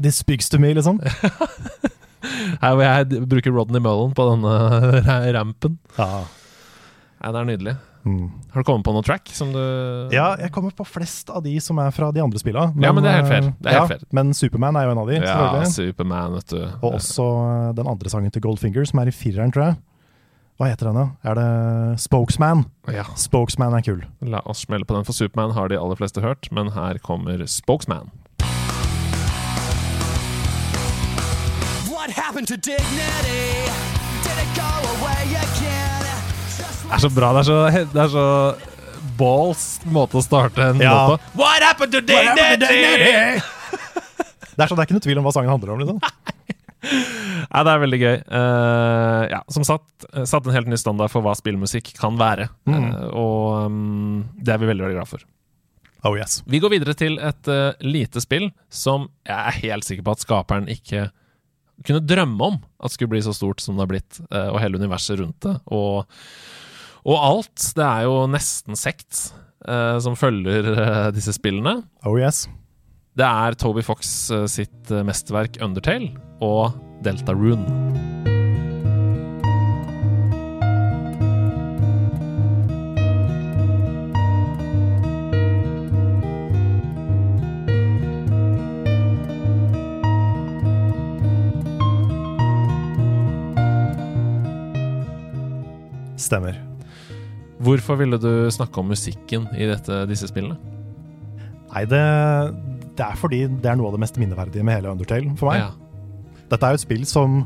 This 0.01 0.15
speaks 0.17 0.49
to 0.49 0.57
me, 0.57 0.73
liksom. 0.73 0.97
Her 2.61 2.73
hvor 2.73 2.81
jeg 2.83 3.27
bruker 3.29 3.53
Rodney 3.53 3.79
Mullen 3.83 4.13
på 4.17 4.23
denne 4.31 5.33
rampen. 5.37 5.75
Ja. 5.97 6.23
Nei, 7.21 7.31
det 7.31 7.41
er 7.41 7.49
nydelig. 7.51 7.75
Mm. 8.05 8.27
Har 8.53 8.61
du 8.61 8.67
kommet 8.67 8.85
på 8.85 8.93
noe 8.93 9.01
track 9.01 9.31
som 9.33 9.49
du 9.49 9.57
ja, 10.13 10.35
jeg 10.37 10.51
kommer 10.53 10.69
på 10.77 10.85
flest 10.85 11.31
av 11.33 11.41
de 11.41 11.55
som 11.63 11.79
er 11.81 11.89
fra 11.95 12.11
de 12.13 12.21
andre 12.21 12.37
spilla. 12.37 12.67
Ja, 12.77 12.91
men 12.93 13.01
det 13.01 13.09
er 13.09 13.17
helt 13.23 13.31
fair. 13.31 13.47
Det 13.57 13.71
er 13.71 13.79
helt 13.79 13.93
fair. 13.95 14.03
Men 14.13 14.29
Superman 14.37 14.77
er 14.77 14.85
jo 14.85 14.93
en 14.93 15.01
av 15.01 15.09
de, 15.09 15.17
Ja. 15.25 15.63
Superman, 15.65 16.35
vet 16.37 16.53
du. 16.53 16.61
Og 16.85 16.99
også 16.99 17.25
eh, 17.25 17.73
den 17.81 17.89
andre 17.89 18.13
sangen 18.13 18.31
til 18.31 18.45
Goldfinger, 18.45 18.85
som 18.85 19.01
er 19.01 19.09
i 19.09 19.15
fireren, 19.15 19.51
tror 19.55 19.71
jeg. 19.71 19.79
Hva 20.55 20.69
heter 20.69 20.87
den, 20.87 20.95
da? 21.01 21.07
Er 21.27 21.35
det 21.35 21.99
Spokesman? 21.99 22.61
Ja, 22.93 23.03
Spokesman 23.19 23.73
er 23.75 23.81
kul. 23.83 24.05
La 24.23 24.39
oss 24.45 24.61
smelle 24.63 24.85
på 24.87 24.95
den, 24.95 25.03
for 25.03 25.11
Superman 25.17 25.51
har 25.57 25.67
de 25.67 25.75
aller 25.81 25.97
fleste 25.99 26.21
hørt, 26.23 26.47
men 26.51 26.69
her 26.77 27.01
kommer 27.03 27.41
Spokesman. 27.49 28.13
What 31.91 32.11
happened 32.11 32.47
to 32.53 32.55
dignity? 32.55 33.65
Did 34.23 34.37
it 34.45 34.51
go 34.55 34.69
away 34.95 35.25
again? 35.41 35.84
Det 36.85 36.93
er 36.95 37.01
så 37.01 37.09
bra. 37.11 37.31
Det 37.35 37.41
er 37.41 37.47
så, 37.49 37.57
det 37.91 38.01
er 38.05 38.11
så 38.13 38.25
balls 39.19 39.65
måte 39.91 40.19
å 40.19 40.23
starte 40.23 40.61
en 40.71 40.81
Ja. 40.83 40.93
låt 40.93 41.19
på. 41.25 41.41
What 41.41 41.63
happened 41.63 41.91
to 41.95 42.01
dignity? 42.01 42.69
Det 44.55 44.63
er, 44.63 44.67
så, 44.69 44.75
det 44.75 44.79
er 44.83 44.87
ikke 44.87 44.95
noe 44.95 45.03
tvil 45.03 45.19
om 45.19 45.25
hva 45.27 45.33
sangen 45.35 45.51
handler 45.51 45.75
om. 45.75 45.83
liksom. 45.83 45.99
Ja, 47.55 47.61
det 47.65 47.71
er 47.71 47.79
veldig 47.81 47.97
gøy. 47.97 48.15
Uh, 48.29 49.23
ja, 49.31 49.39
som 49.49 49.63
sagt, 49.65 50.05
eh, 50.13 50.25
satt 50.27 50.45
en 50.45 50.53
helt 50.53 50.67
ny 50.69 50.77
standard 50.77 51.09
for 51.09 51.23
hva 51.25 51.31
spillmusikk 51.37 51.93
kan 51.97 52.17
være. 52.19 52.45
Eh, 52.69 52.97
og 53.15 53.69
um, 53.71 54.25
det 54.37 54.53
er 54.53 54.59
vi 54.61 54.67
veldig, 54.69 54.83
veldig 54.85 54.97
glad 54.99 55.09
for. 55.09 55.23
Oh 56.05 56.13
yes. 56.17 56.43
Vi 56.45 56.59
går 56.61 56.75
videre 56.75 56.93
til 56.97 57.17
et 57.17 57.49
uh, 57.49 57.71
lite 57.85 58.21
spill 58.21 58.51
som 58.69 59.07
jeg 59.25 59.37
er 59.37 59.57
helt 59.63 59.87
sikker 59.87 60.05
på 60.05 60.13
at 60.13 60.25
skaperen 60.25 60.69
ikke 60.69 61.07
kunne 61.85 62.03
drømme 62.05 62.51
om 62.51 62.59
at 62.85 62.93
skulle 62.93 63.15
bli 63.15 63.23
så 63.25 63.33
stort 63.33 63.63
som 63.63 63.77
det 63.79 63.85
har 63.85 63.91
blitt, 63.93 64.19
og 64.29 64.59
hele 64.61 64.77
universet 64.79 65.17
rundt 65.19 65.41
det. 65.43 65.55
Og, 65.73 66.05
og 67.05 67.17
alt. 67.21 67.71
Det 67.77 67.85
er 67.85 68.05
jo 68.07 68.25
nesten 68.29 68.77
sekt 68.79 69.29
uh, 69.69 69.97
som 70.01 70.17
følger 70.19 70.71
uh, 70.73 71.09
disse 71.15 71.35
spillene. 71.37 71.79
Oh 72.05 72.17
yes. 72.19 72.45
Det 73.15 73.23
er 73.23 73.55
Toby 73.55 73.79
Fox 73.79 74.09
eh, 74.27 74.43
sitt 74.51 74.89
mesterverk 75.07 75.55
Undertale 75.63 76.09
og 76.43 76.75
Delta 77.05 77.31
Rune. 77.31 77.63
Stemmer. 96.19 96.64
Hvorfor 97.65 97.97
ville 97.99 98.19
du 98.21 98.29
snakke 98.53 98.81
om 98.81 98.89
musikken 98.93 99.47
i 99.57 99.65
dette, 99.69 100.03
disse 100.09 100.29
spillene? 100.29 100.57
Nei, 101.73 101.83
det, 101.91 102.01
det 102.95 103.03
er 103.07 103.17
fordi 103.19 103.41
det 103.49 103.67
er 103.71 103.79
noe 103.79 103.89
av 103.89 103.97
det 103.97 104.03
mest 104.05 104.19
minneverdige 104.21 104.63
med 104.63 104.77
hele 104.77 104.93
Undertale 104.93 105.33
for 105.39 105.49
meg. 105.51 105.63
Ja. 105.65 106.43
Dette 106.51 106.61
er 106.69 106.75
jo 106.75 106.79
et 106.79 106.85
spill 106.85 107.03
som 107.09 107.41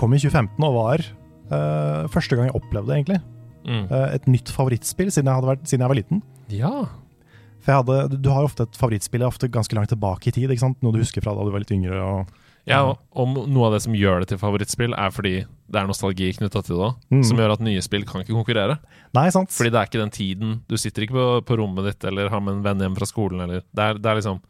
kom 0.00 0.14
i 0.16 0.18
2015 0.18 0.64
og 0.66 0.74
var 0.78 1.04
uh, 1.52 2.08
første 2.10 2.34
gang 2.38 2.48
jeg 2.48 2.56
opplevde 2.58 2.90
det, 2.90 2.96
egentlig. 3.02 3.20
Mm. 3.68 3.84
Uh, 3.92 4.08
et 4.16 4.26
nytt 4.28 4.50
favorittspill 4.52 5.12
siden 5.14 5.30
jeg, 5.30 5.46
vært, 5.46 5.66
siden 5.70 5.84
jeg 5.86 5.92
var 5.94 6.00
liten. 6.00 6.24
ja. 6.52 6.74
For 7.64 7.78
hadde, 7.78 8.18
du- 8.20 8.28
har 8.28 8.42
jo 8.44 8.48
ofte 8.50 8.66
et 8.66 8.74
favorittspill 8.76 9.22
ofte 9.24 9.48
ganske 9.48 9.72
langt 9.72 9.88
tilbake 9.88 10.28
i 10.28 10.32
tid. 10.36 10.50
ikke 10.52 10.60
sant? 10.60 10.76
Noe 10.84 10.92
du 10.92 10.98
husker 11.00 11.22
fra 11.24 11.32
da 11.32 11.46
du 11.46 11.48
var 11.54 11.62
litt 11.62 11.70
yngre. 11.72 11.96
og 11.96 12.26
Ja, 12.68 12.82
og 12.84 12.98
om 13.16 13.32
noe 13.48 13.70
av 13.70 13.72
det 13.72 13.80
som 13.86 13.94
gjør 13.96 14.20
det 14.20 14.28
til 14.34 14.40
favorittspill, 14.42 14.92
er 14.92 15.08
fordi 15.16 15.46
det 15.70 15.80
er 15.80 15.86
nostalgi 15.88 16.26
knytta 16.36 16.60
til 16.62 16.76
det 16.76 16.84
òg, 16.84 16.94
Mm. 17.10 17.22
som 17.24 17.38
gjør 17.40 17.52
at 17.54 17.60
nye 17.64 17.80
spill 17.82 18.04
kan 18.04 18.20
ikke 18.22 18.34
konkurrere. 18.36 18.78
Nei, 19.16 19.28
sant? 19.30 19.48
Fordi 19.50 19.70
det 19.72 19.80
er 19.80 19.86
ikke 19.88 20.02
den 20.02 20.10
tiden 20.12 20.60
Du 20.68 20.76
sitter 20.76 21.02
ikke 21.06 21.14
på, 21.16 21.26
på 21.48 21.56
rommet 21.58 21.84
ditt 21.88 22.04
eller 22.04 22.28
har 22.28 22.40
med 22.44 22.58
en 22.58 22.62
venn 22.66 22.80
hjem 22.84 22.96
fra 22.98 23.06
skolen, 23.08 23.40
eller 23.40 23.62
Det 23.74 23.82
er, 23.86 23.94
det 23.98 24.06
er 24.10 24.18
liksom 24.20 24.40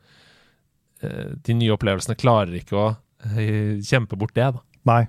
eh, 1.02 1.34
De 1.44 1.54
nye 1.54 1.74
opplevelsene 1.76 2.16
klarer 2.18 2.56
ikke 2.60 2.76
å 2.78 2.86
eh, 3.36 3.78
kjempe 3.84 4.18
bort 4.18 4.34
det, 4.36 4.48
da. 4.56 4.62
Nei. 4.90 5.04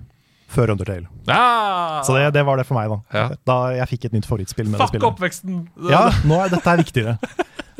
Før 0.47 0.69
Undertale. 0.75 1.07
Ah! 1.27 2.03
Så 2.05 2.13
det, 2.15 2.27
det 2.35 2.43
var 2.45 2.57
det 2.61 2.67
for 2.69 2.77
meg, 2.77 2.91
da. 2.91 2.99
Ja. 3.17 3.23
Da 3.49 3.55
jeg 3.79 3.87
fikk 3.95 4.05
et 4.05 4.13
nytt 4.19 4.27
favorittspill 4.29 4.67
med 4.69 4.77
det 4.77 4.83
Fuck 4.85 4.93
spillet. 4.93 5.07
oppveksten! 5.09 5.55
Ja, 5.89 6.03
nå 6.29 6.37
er 6.45 6.53
dette 6.53 6.69
er 6.69 6.77
viktigere. 6.83 7.15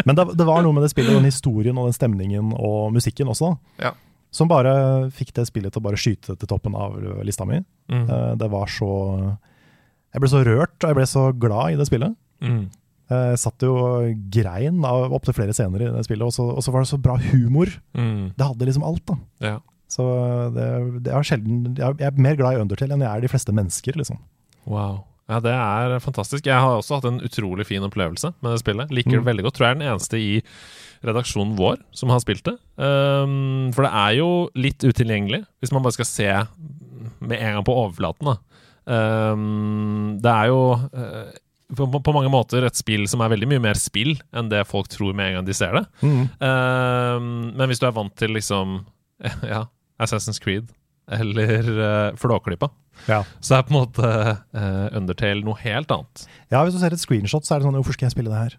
Men 0.06 0.18
det, 0.18 0.26
det 0.36 0.48
var 0.50 0.66
noe 0.66 0.74
med 0.76 0.84
det 0.84 0.90
spillet, 0.92 1.14
den 1.14 1.30
historien 1.30 1.78
og 1.78 1.86
den 1.92 1.96
stemningen 1.96 2.50
og 2.58 2.90
musikken 2.98 3.30
også, 3.32 3.54
da, 3.78 3.86
Ja. 3.86 3.94
Som 4.36 4.50
bare 4.52 4.72
fikk 5.16 5.32
det 5.38 5.46
spillet 5.48 5.72
til 5.72 5.80
å 5.82 5.86
bare 5.88 6.00
skyte 6.00 6.36
til 6.36 6.50
toppen 6.52 6.76
av 6.76 6.98
lista 7.26 7.46
mi. 7.48 7.62
Mm. 7.92 8.04
Eh, 8.10 8.32
det 8.42 8.50
var 8.52 8.68
så 8.72 8.90
Jeg 10.16 10.24
ble 10.24 10.30
så 10.32 10.42
rørt, 10.48 10.76
og 10.84 10.90
jeg 10.92 10.96
ble 10.96 11.06
så 11.12 11.24
glad 11.36 11.74
i 11.74 11.78
det 11.80 11.86
spillet. 11.90 12.14
Mm. 12.44 12.66
Jeg 13.12 13.38
satt 13.42 13.62
jo 13.68 13.74
og 13.78 14.22
grein 14.34 14.80
av 14.88 15.12
opptil 15.14 15.36
flere 15.38 15.54
scener 15.54 15.84
i 15.84 15.90
det 15.94 16.04
spillet, 16.08 16.24
og 16.26 16.32
så, 16.34 16.46
og 16.56 16.64
så 16.64 16.72
var 16.74 16.86
det 16.86 16.90
så 16.90 16.98
bra 17.04 17.18
humor. 17.22 17.70
Mm. 17.94 18.32
Det 18.36 18.48
hadde 18.48 18.66
liksom 18.70 18.86
alt, 18.88 19.04
da. 19.12 19.18
Ja. 19.44 19.58
Så 19.92 20.06
det, 20.56 20.70
det 21.06 21.12
er 21.14 21.28
sjelden 21.28 21.76
jeg, 21.78 22.00
er 22.02 22.16
mer 22.18 22.40
glad 22.40 22.56
i 22.56 22.62
Undertale 22.64 22.96
enn 22.96 23.04
jeg 23.06 23.12
er 23.12 23.22
de 23.28 23.30
fleste 23.30 23.54
mennesker, 23.54 24.00
liksom. 24.00 24.18
Wow. 24.66 25.04
Ja, 25.30 25.40
det 25.44 25.52
er 25.54 26.00
fantastisk. 26.02 26.48
Jeg 26.50 26.58
har 26.64 26.80
også 26.80 26.98
hatt 27.00 27.06
en 27.12 27.20
utrolig 27.26 27.68
fin 27.70 27.84
opplevelse 27.86 28.32
med 28.40 28.52
det 28.56 28.60
spillet. 28.64 28.92
Liker 28.94 29.18
det 29.20 29.22
Mm. 29.22 29.30
veldig 29.30 29.46
godt. 29.46 29.56
Tror 29.60 29.68
jeg 29.68 29.76
er 29.76 29.80
den 29.84 29.88
eneste 29.92 30.18
i 30.22 30.32
redaksjonen 31.06 31.56
vår 31.60 31.80
som 31.96 32.10
har 32.14 32.20
spilt 32.24 32.44
det. 32.48 32.56
Um, 32.82 33.72
for 33.76 33.86
det 33.86 33.92
er 33.94 34.18
jo 34.20 34.30
litt 34.58 34.84
utilgjengelig, 34.86 35.44
hvis 35.62 35.72
man 35.76 35.86
bare 35.86 35.96
skal 35.98 36.10
se 36.10 36.30
med 37.26 37.38
en 37.40 37.58
gang 37.60 37.66
på 37.68 37.76
overflaten. 37.86 38.30
Da. 38.34 38.38
Um, 39.34 40.18
det 40.22 40.32
er 40.32 40.50
jo 40.52 40.60
uh, 40.76 41.34
på, 41.76 41.88
på 41.90 42.14
mange 42.14 42.30
måter 42.34 42.66
et 42.68 42.78
spill 42.78 43.08
som 43.10 43.24
er 43.26 43.32
veldig 43.34 43.48
mye 43.56 43.64
mer 43.64 43.80
spill 43.82 44.14
enn 44.38 44.52
det 44.52 44.66
folk 44.70 44.90
tror 44.94 45.16
med 45.18 45.32
en 45.32 45.38
gang 45.40 45.48
de 45.48 45.56
ser 45.58 45.74
det. 45.80 45.86
Um, 46.06 47.30
men 47.58 47.70
hvis 47.72 47.82
du 47.82 47.88
er 47.90 47.96
vant 47.96 48.14
til 48.20 48.36
liksom 48.36 48.82
ja, 49.54 49.64
Assassin's 50.02 50.42
Creed 50.44 50.70
eller 51.06 51.68
uh, 51.78 52.16
Flåklypa, 52.18 52.72
Ja. 53.10 53.20
så 53.44 53.58
er 53.60 53.66
på 53.68 53.74
en 53.74 53.78
måte 53.82 54.08
uh, 54.08 54.88
Undertale 54.98 55.44
noe 55.46 55.58
helt 55.62 55.92
annet. 55.94 56.24
ja, 56.50 56.64
hvis 56.64 56.74
du 56.74 56.80
ser 56.82 56.96
et 56.96 57.02
screenshot, 57.02 57.46
så 57.46 57.56
er 57.56 57.60
det 57.62 57.68
sånn 57.68 57.76
Hvorfor 57.78 57.94
skal 57.98 58.08
jeg 58.08 58.16
spille 58.16 58.32
det 58.32 58.40
her? 58.40 58.56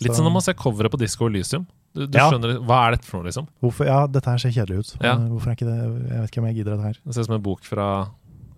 Litt 0.00 0.14
som 0.16 0.24
når 0.26 0.32
man 0.36 0.44
ser 0.46 0.56
coveret 0.58 0.92
på 0.92 0.98
Disco 1.00 1.26
Elysium. 1.30 1.66
Du, 1.94 2.06
du 2.06 2.18
Ja. 2.18 2.30
skjønner 2.30 2.58
Hva 2.66 2.78
er 2.88 2.96
dette 2.96 3.06
for 3.06 3.20
noe, 3.20 3.28
liksom? 3.30 3.46
Hvorfor, 3.62 3.86
ja, 3.86 4.06
dette 4.10 4.26
her 4.30 4.38
ser 4.42 4.50
kjedelig 4.50 4.78
ut. 4.82 4.94
Ja. 5.00 5.14
Hvorfor 5.16 5.50
er 5.52 5.56
ikke 5.58 5.68
det 5.70 5.78
Jeg 6.10 6.20
vet 6.20 6.30
ikke 6.30 6.42
om 6.42 6.46
jeg 6.50 6.56
gidder 6.56 6.76
dette 6.76 6.86
her. 6.88 6.98
Det 7.04 7.14
ser 7.14 7.20
ut 7.22 7.26
som 7.26 7.36
en 7.38 7.42
bok 7.42 7.64
fra 7.64 7.88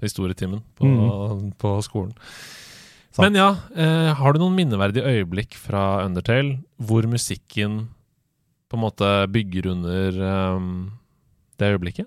historietimen 0.02 0.62
på, 0.76 0.84
Mm. 0.86 1.52
på 1.58 1.82
skolen. 1.82 2.12
Sant. 3.12 3.32
Men 3.32 3.34
ja, 3.34 3.50
eh, 3.74 4.14
har 4.14 4.32
du 4.32 4.38
noen 4.38 4.54
minneverdige 4.56 5.04
øyeblikk 5.04 5.54
fra 5.56 6.04
Undertale 6.04 6.58
hvor 6.78 7.02
musikken 7.08 7.88
på 8.68 8.76
en 8.76 8.82
måte 8.82 9.08
bygger 9.32 9.70
under 9.72 10.56
um, 10.56 10.92
det 11.58 11.70
øyeblikket? 11.72 12.06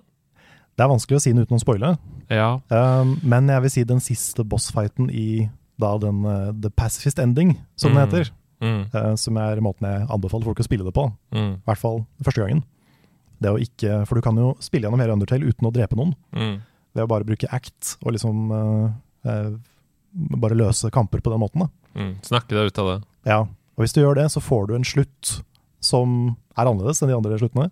Det 0.76 0.84
er 0.84 0.88
vanskelig 0.92 1.18
å 1.18 1.20
si 1.20 1.32
den 1.32 1.42
uten 1.42 1.58
å 1.58 1.60
spoile, 1.60 1.98
Ja. 2.30 2.60
Um, 2.70 3.18
men 3.24 3.48
jeg 3.48 3.62
vil 3.62 3.70
si 3.70 3.82
den 3.84 3.98
siste 4.00 4.44
bossfighten 4.46 5.10
i 5.10 5.50
da 5.80 5.98
den 5.98 6.24
uh, 6.24 6.52
The 6.52 6.70
Pacifist 6.70 7.18
Ending, 7.18 7.56
som 7.76 7.90
mm. 7.90 7.96
den 7.96 8.06
heter. 8.06 8.30
Mm, 8.60 8.80
uh, 8.92 9.14
som 9.16 9.36
er 9.40 9.60
måten 9.64 9.86
jeg 9.88 10.06
anbefaler 10.12 10.44
folk 10.44 10.58
å 10.60 10.64
spille 10.66 10.84
det 10.84 10.92
på. 10.96 11.06
mm, 11.32 11.52
I 11.62 11.66
hvert 11.70 11.80
fall 11.80 12.02
første 12.22 12.42
gangen. 12.42 12.62
Det 13.40 13.48
å 13.48 13.56
ikke, 13.56 14.02
For 14.04 14.18
du 14.18 14.24
kan 14.26 14.36
jo 14.36 14.50
spille 14.60 14.84
gjennom 14.84 15.00
hele 15.00 15.14
Undertale 15.16 15.48
uten 15.48 15.64
å 15.68 15.72
drepe 15.72 15.96
noen. 15.96 16.12
mm, 16.36 16.58
Ved 16.92 17.04
å 17.06 17.08
bare 17.08 17.24
bruke 17.24 17.48
act 17.54 17.94
og 18.04 18.12
liksom 18.12 18.50
uh, 18.52 18.90
uh, 19.24 19.52
bare 20.12 20.58
løse 20.58 20.90
kamper 20.92 21.22
på 21.24 21.30
den 21.32 21.40
måten. 21.40 21.64
da. 21.64 21.68
mm. 22.02 22.12
Snakke 22.26 22.52
deg 22.56 22.68
ut 22.68 22.78
av 22.82 22.90
det. 22.90 22.98
Ja, 23.30 23.38
og 23.46 23.80
Hvis 23.84 23.94
du 23.96 24.02
gjør 24.02 24.18
det, 24.20 24.26
så 24.34 24.42
får 24.44 24.68
du 24.68 24.74
en 24.76 24.84
slutt 24.84 25.40
som 25.80 26.36
er 26.58 26.66
annerledes 26.68 27.00
enn 27.00 27.08
de 27.08 27.16
andre 27.16 27.38
sluttene. 27.40 27.70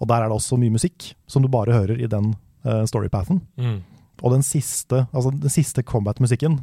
Og 0.00 0.08
der 0.08 0.22
er 0.24 0.30
det 0.32 0.38
også 0.38 0.56
mye 0.56 0.72
musikk 0.72 1.12
som 1.28 1.42
du 1.44 1.48
bare 1.52 1.74
hører 1.76 2.00
i 2.00 2.08
den 2.08 2.32
uh, 2.64 2.86
storypathen. 2.88 3.42
Mm. 3.60 3.82
Og 4.22 4.32
den 4.32 4.42
siste, 4.46 5.04
altså 5.12 5.34
den 5.34 5.50
siste 5.52 5.82
combat-musikken 5.84 6.60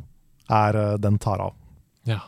er 0.49 0.97
den 0.97 1.19
tar 1.21 1.43
av. 1.43 1.53
Ja. 2.09 2.21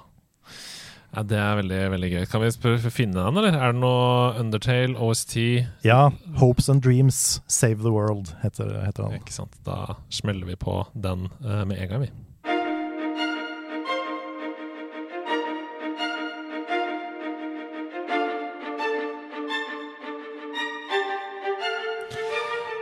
Ja. 1.16 1.24
Det 1.28 1.38
er 1.38 1.60
veldig 1.60 1.80
veldig 1.96 2.10
gøy. 2.14 2.26
Kan 2.32 2.44
vi 2.44 2.52
finne 2.90 3.20
den, 3.20 3.38
eller? 3.38 3.58
Er 3.58 3.74
det 3.74 3.82
noe 3.84 4.32
Undertale, 4.40 4.96
OST 4.96 5.38
Ja, 5.84 6.10
'Hopes 6.40 6.70
and 6.70 6.82
Dreams 6.82 7.42
Save 7.48 7.84
the 7.84 7.92
World' 7.92 8.36
heter, 8.44 8.86
heter 8.86 9.04
den. 9.04 9.20
Ikke 9.20 9.34
sant? 9.34 9.56
Da 9.66 9.96
smeller 10.10 10.46
vi 10.48 10.56
på 10.56 10.86
den 10.96 11.28
uh, 11.44 11.66
med 11.68 11.78
en 11.82 11.90
gang, 11.90 12.02
vi. 12.08 12.12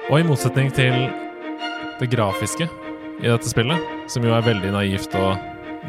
Og 0.10 0.20
i 0.20 0.24
motsetning 0.26 0.72
til 0.74 0.96
det 2.00 2.08
grafiske 2.10 2.65
i 3.20 3.28
dette 3.28 3.50
spillet, 3.50 3.78
som 4.10 4.24
jo 4.26 4.34
er 4.34 4.42
veldig 4.42 4.72
naivt 4.74 5.13
og 5.20 5.38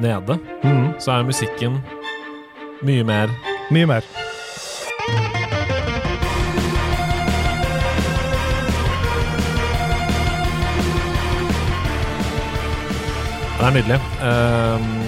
nede, 0.00 0.36
mm. 0.64 1.00
så 1.00 1.14
er 1.14 1.24
musikken 1.24 1.78
mye 2.82 3.04
mer 3.04 3.28
Mye 3.70 3.86
mer. 3.86 4.02
Det 13.60 13.66
er 13.66 13.70
nydelig. 13.70 14.00
Ehm, 14.28 14.99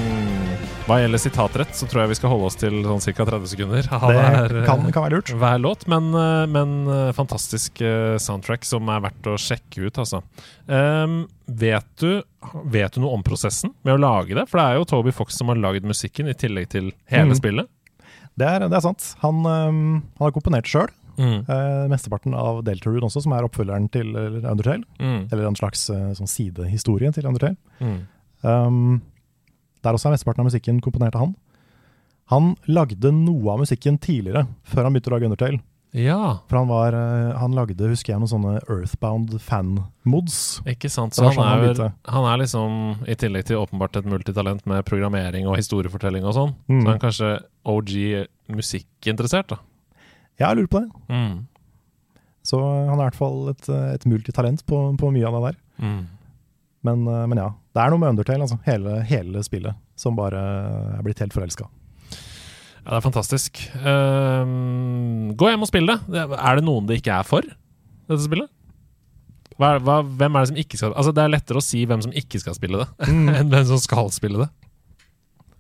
hva 0.82 0.98
gjelder 0.98 1.20
sitatrett, 1.20 1.74
så 1.78 1.86
tror 1.86 2.02
jeg 2.02 2.10
vi 2.12 2.16
skal 2.18 2.32
holde 2.32 2.48
oss 2.48 2.56
til 2.58 2.80
sånn 2.82 3.02
ca. 3.14 3.26
30 3.28 3.50
sekunder. 3.52 3.86
Det 3.86 4.14
hver, 4.16 4.54
kan, 4.66 4.86
kan 4.94 5.04
være 5.04 5.18
lurt. 5.18 5.32
hver 5.38 5.60
låt, 5.62 5.84
men, 5.90 6.08
eh, 6.18 6.46
men 6.50 6.72
eh, 6.90 7.10
fantastisk 7.14 7.82
eh, 7.86 8.16
soundtrack 8.22 8.66
som 8.66 8.90
er 8.90 9.04
verdt 9.04 9.28
å 9.30 9.36
sjekke 9.40 9.86
ut, 9.86 10.00
altså. 10.02 10.22
Um, 10.66 11.20
vet, 11.46 11.86
du, 12.02 12.22
vet 12.72 12.94
du 12.94 13.02
noe 13.02 13.18
om 13.18 13.22
prosessen 13.26 13.74
med 13.86 13.94
å 13.94 14.00
lage 14.02 14.34
det? 14.38 14.46
For 14.50 14.58
det 14.58 14.64
er 14.64 14.80
jo 14.80 14.88
Toby 14.90 15.14
Fox 15.14 15.38
som 15.38 15.52
har 15.52 15.60
lagd 15.60 15.86
musikken, 15.86 16.30
i 16.30 16.34
tillegg 16.38 16.72
til 16.74 16.90
hele 17.12 17.30
mm. 17.30 17.38
spillet. 17.38 17.70
Det 18.38 18.48
er, 18.48 18.66
det 18.66 18.78
er 18.78 18.84
sant. 18.84 19.12
Han, 19.22 19.44
um, 19.46 19.78
han 20.18 20.26
har 20.26 20.34
komponert 20.34 20.70
sjøl. 20.70 20.90
Mm. 21.12 21.44
Uh, 21.46 21.86
mesteparten 21.92 22.34
av 22.34 22.62
Deltarune 22.66 23.06
også, 23.06 23.22
som 23.22 23.36
er 23.36 23.46
oppfølgeren 23.46 23.86
til 23.92 24.16
Undertale. 24.16 24.82
Mm. 24.98 25.28
Eller 25.28 25.46
en 25.46 25.62
slags 25.62 25.86
uh, 25.92 26.10
sånn 26.18 26.30
sidehistorie 26.30 27.14
til 27.14 27.30
Undertale. 27.30 27.58
Mm. 27.78 27.98
Um, 28.42 28.94
der 29.82 29.96
også 29.98 30.08
er 30.10 30.16
mesteparten 30.16 30.44
av 30.44 30.48
musikken 30.50 30.80
komponert 30.84 31.14
av 31.18 31.26
han. 31.26 31.34
Han 32.32 32.54
lagde 32.70 33.10
noe 33.12 33.52
av 33.52 33.60
musikken 33.64 33.98
tidligere, 34.00 34.46
før 34.64 34.86
han 34.86 34.94
begynte 34.94 35.10
å 35.10 35.14
lage 35.16 35.28
Undertale. 35.28 35.60
Ja, 35.92 36.38
For 36.48 36.56
han, 36.56 36.68
var, 36.70 36.94
uh, 36.96 37.34
han 37.36 37.52
lagde, 37.52 37.84
husker 37.90 38.14
jeg, 38.14 38.20
noen 38.22 38.30
sånne 38.30 38.52
Earthbound 38.64 39.34
fan-mods. 39.44 40.38
ikke 40.64 40.88
sant. 40.88 41.12
Så 41.12 41.26
han 41.26 41.34
sånn 41.36 41.44
er, 41.44 41.58
begynte. 41.60 41.88
han 42.08 42.28
er 42.30 42.38
liksom, 42.40 42.78
i 43.04 43.16
tillegg 43.20 43.44
til 43.50 43.60
åpenbart 43.60 43.98
et 44.00 44.08
multitalent 44.08 44.64
med 44.64 44.86
programmering 44.88 45.44
og 45.50 45.58
historiefortelling 45.60 46.24
og 46.24 46.32
sånn, 46.38 46.54
Mm. 46.70 46.80
så 46.80 46.86
er 46.86 46.92
han 46.94 47.02
kanskje 47.02 47.30
OG 47.68 47.92
musikkinteressert, 48.56 49.52
da. 49.52 49.58
Ja, 50.40 50.48
jeg 50.54 50.62
lurer 50.62 50.72
på 50.72 50.80
det. 50.80 50.90
Mm. 51.12 51.36
Så 52.42 52.56
uh, 52.58 52.88
han 52.88 52.96
er 52.98 53.04
i 53.04 53.08
hvert 53.10 53.20
fall 53.20 53.50
et, 53.52 53.68
uh, 53.68 53.92
et 53.92 54.06
multitalent 54.08 54.64
på, 54.66 54.80
på 54.96 55.12
mye 55.12 55.28
av 55.28 55.36
det 55.36 55.42
der. 55.50 55.60
Mm. 55.84 56.00
Men, 56.86 57.04
uh, 57.06 57.24
men 57.30 57.38
ja, 57.38 57.48
det 57.74 57.82
er 57.84 57.92
noe 57.92 58.02
med 58.02 58.14
Undertale, 58.14 58.42
altså. 58.46 58.58
Hele, 58.66 58.96
hele 59.08 59.42
spillet, 59.46 59.78
som 59.98 60.16
bare 60.18 60.40
er 60.98 61.04
blitt 61.06 61.22
helt 61.22 61.34
forelska. 61.36 61.68
Ja, 62.82 62.88
det 62.90 62.96
er 62.98 63.04
fantastisk. 63.04 63.60
Ehm, 63.86 65.28
gå 65.38 65.46
hjem 65.52 65.62
og 65.62 65.68
spill 65.70 65.86
det. 65.86 66.00
Det- 66.10 66.24
Er 66.38 66.56
det 66.58 66.64
noen 66.66 66.88
det 66.88 66.96
ikke 66.98 67.14
er 67.20 67.22
for, 67.22 67.42
dette 67.46 68.24
spillet? 68.24 68.50
Hva, 69.60 69.76
hva, 69.78 70.00
hvem 70.02 70.34
er 70.34 70.40
det 70.42 70.48
som 70.48 70.56
ikke 70.58 70.78
skal 70.80 70.94
Altså, 70.96 71.12
det 71.14 71.22
er 71.22 71.28
lettere 71.30 71.60
å 71.60 71.62
si 71.62 71.84
hvem 71.86 72.00
som 72.02 72.10
ikke 72.16 72.40
skal 72.40 72.56
spille 72.56 72.80
det, 72.82 72.88
enn 73.38 73.52
hvem 73.52 73.66
som 73.68 73.78
skal 73.78 74.10
spille 74.10 74.40
det. 74.42 74.48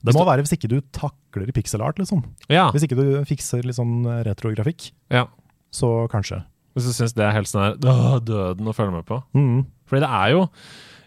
Det 0.02 0.14
må 0.16 0.24
være 0.26 0.42
hvis 0.42 0.56
ikke 0.56 0.70
du 0.72 0.80
takler 0.90 1.52
pixel 1.54 1.82
art, 1.86 2.00
liksom. 2.02 2.24
Ja. 2.50 2.64
Hvis 2.74 2.88
ikke 2.88 2.98
du 2.98 3.22
fikser 3.28 3.62
litt 3.62 3.76
sånn 3.78 4.00
uh, 4.02 4.24
retrografikk, 4.26 4.88
ja. 5.14 5.28
så 5.70 6.08
kanskje. 6.10 6.40
Hvis 6.74 6.88
du 6.88 6.96
syns 6.96 7.14
det 7.14 7.22
er 7.22 7.36
helt 7.36 7.46
sånn 7.46 7.62
her 7.62 7.76
«Åh, 7.86 8.16
døden 8.24 8.66
å 8.66 8.74
følge 8.74 8.96
med 8.96 9.06
på. 9.06 9.20
Mm. 9.36 9.60
Fordi 9.86 10.02
det 10.02 10.10
er 10.10 10.32
jo 10.34 10.42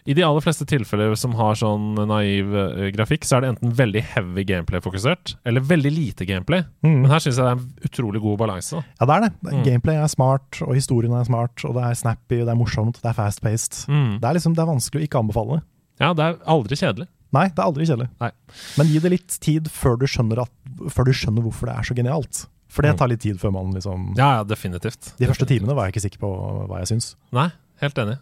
I 0.06 0.14
de 0.14 0.22
aller 0.22 0.40
fleste 0.44 0.66
tilfeller 0.70 1.14
som 1.18 1.32
har 1.34 1.56
sånn 1.58 1.94
naiv 2.06 2.52
uh, 2.54 2.84
grafikk, 2.94 3.24
så 3.26 3.36
er 3.38 3.40
det 3.44 3.48
enten 3.54 3.72
veldig 3.74 4.02
heavy 4.14 4.44
gameplay-fokusert, 4.46 5.34
eller 5.44 5.64
veldig 5.66 5.90
lite 5.90 6.26
gameplay. 6.28 6.62
Mm. 6.86 7.00
Men 7.02 7.10
her 7.10 7.24
syns 7.24 7.40
jeg 7.40 7.44
det 7.44 7.50
er 7.50 7.58
en 7.58 7.90
utrolig 7.90 8.22
god 8.22 8.38
balanse. 8.44 8.82
Ja, 9.00 9.08
det 9.10 9.16
er 9.16 9.24
det. 9.26 9.32
Mm. 9.50 9.62
Gameplay 9.66 9.98
er 9.98 10.10
smart, 10.12 10.60
og 10.62 10.74
historien 10.78 11.12
er 11.18 11.26
smart, 11.26 11.64
og 11.66 11.74
det 11.78 11.84
er 11.88 11.98
snappy, 11.98 12.38
det 12.44 12.52
er 12.54 12.58
morsomt, 12.60 13.00
det 13.02 13.10
er 13.10 13.18
fast-paced. 13.18 13.82
Mm. 13.90 14.18
Det 14.22 14.30
er 14.30 14.38
liksom, 14.38 14.54
det 14.54 14.62
er 14.62 14.70
vanskelig 14.70 15.02
å 15.02 15.08
ikke 15.08 15.22
anbefale. 15.24 15.60
Ja, 16.02 16.12
det 16.14 16.24
er 16.28 16.38
aldri 16.54 16.78
kjedelig. 16.78 17.08
Nei, 17.34 17.48
det 17.50 17.58
er 17.58 17.66
aldri 17.66 17.86
kjedelig. 17.88 18.06
Nei. 18.22 18.30
Men 18.78 18.86
gi 18.92 19.00
det 19.02 19.10
litt 19.16 19.40
tid 19.42 19.66
før 19.74 19.96
du 19.98 20.06
skjønner, 20.08 20.44
at, 20.46 20.52
før 20.94 21.08
du 21.10 21.16
skjønner 21.16 21.42
hvorfor 21.44 21.66
det 21.68 21.74
er 21.80 21.88
så 21.88 21.96
genialt. 21.98 22.44
For 22.70 22.82
det 22.84 22.92
Mm. 22.94 22.98
tar 22.98 23.08
litt 23.08 23.20
tid 23.22 23.38
før 23.40 23.52
man 23.54 23.72
liksom 23.72 24.14
Ja, 24.18 24.36
ja, 24.38 24.44
definitivt. 24.44 25.12
De 25.18 25.26
første 25.26 25.46
timene 25.46 25.74
var 25.74 25.86
jeg 25.86 25.94
ikke 25.96 26.02
sikker 26.06 26.18
på 26.22 26.30
hva 26.68 26.78
jeg 26.82 26.88
syns. 26.90 27.14
Nei, 27.32 27.48
helt 27.80 27.98
enig. 27.98 28.16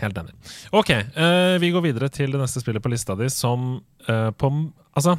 Helt 0.00 0.18
enig. 0.20 0.34
Ok, 0.76 0.90
uh, 1.16 1.56
vi 1.60 1.70
går 1.74 1.84
videre 1.84 2.08
til 2.12 2.32
det 2.32 2.40
neste 2.40 2.62
spillet 2.62 2.82
på 2.82 2.92
lista 2.92 3.16
di, 3.18 3.28
som 3.32 3.76
uh, 4.08 4.30
på 4.32 4.52
Altså, 4.90 5.14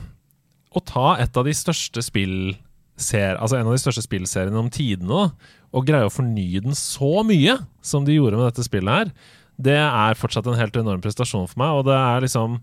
å 0.76 0.82
ta 0.84 1.15
et 1.24 1.38
av 1.39 1.48
de 1.48 1.54
største 1.56 2.04
spillser... 2.04 3.38
Altså 3.38 3.58
en 3.58 3.70
av 3.70 3.76
de 3.76 3.80
største 3.82 4.04
spillseriene 4.04 4.60
om 4.60 4.67
tidene, 4.74 5.08
da, 5.08 5.56
og 5.72 5.88
greie 5.88 6.10
å 6.10 6.12
fornye 6.12 6.63
den 6.65 6.76
så 6.76 7.22
mye 7.24 7.56
som 7.86 8.04
de 8.04 8.17
gjorde 8.17 8.39
med 8.39 8.50
dette 8.50 8.65
spillet 8.67 8.91
her, 8.91 9.13
det 9.62 9.78
er 9.80 10.20
fortsatt 10.20 10.50
en 10.50 10.60
helt 10.60 10.76
enorm 10.80 11.04
prestasjon 11.04 11.48
for 11.48 11.62
meg, 11.62 11.78
og 11.80 11.88
det 11.89 11.98
er 11.98 12.26
liksom 12.26 12.62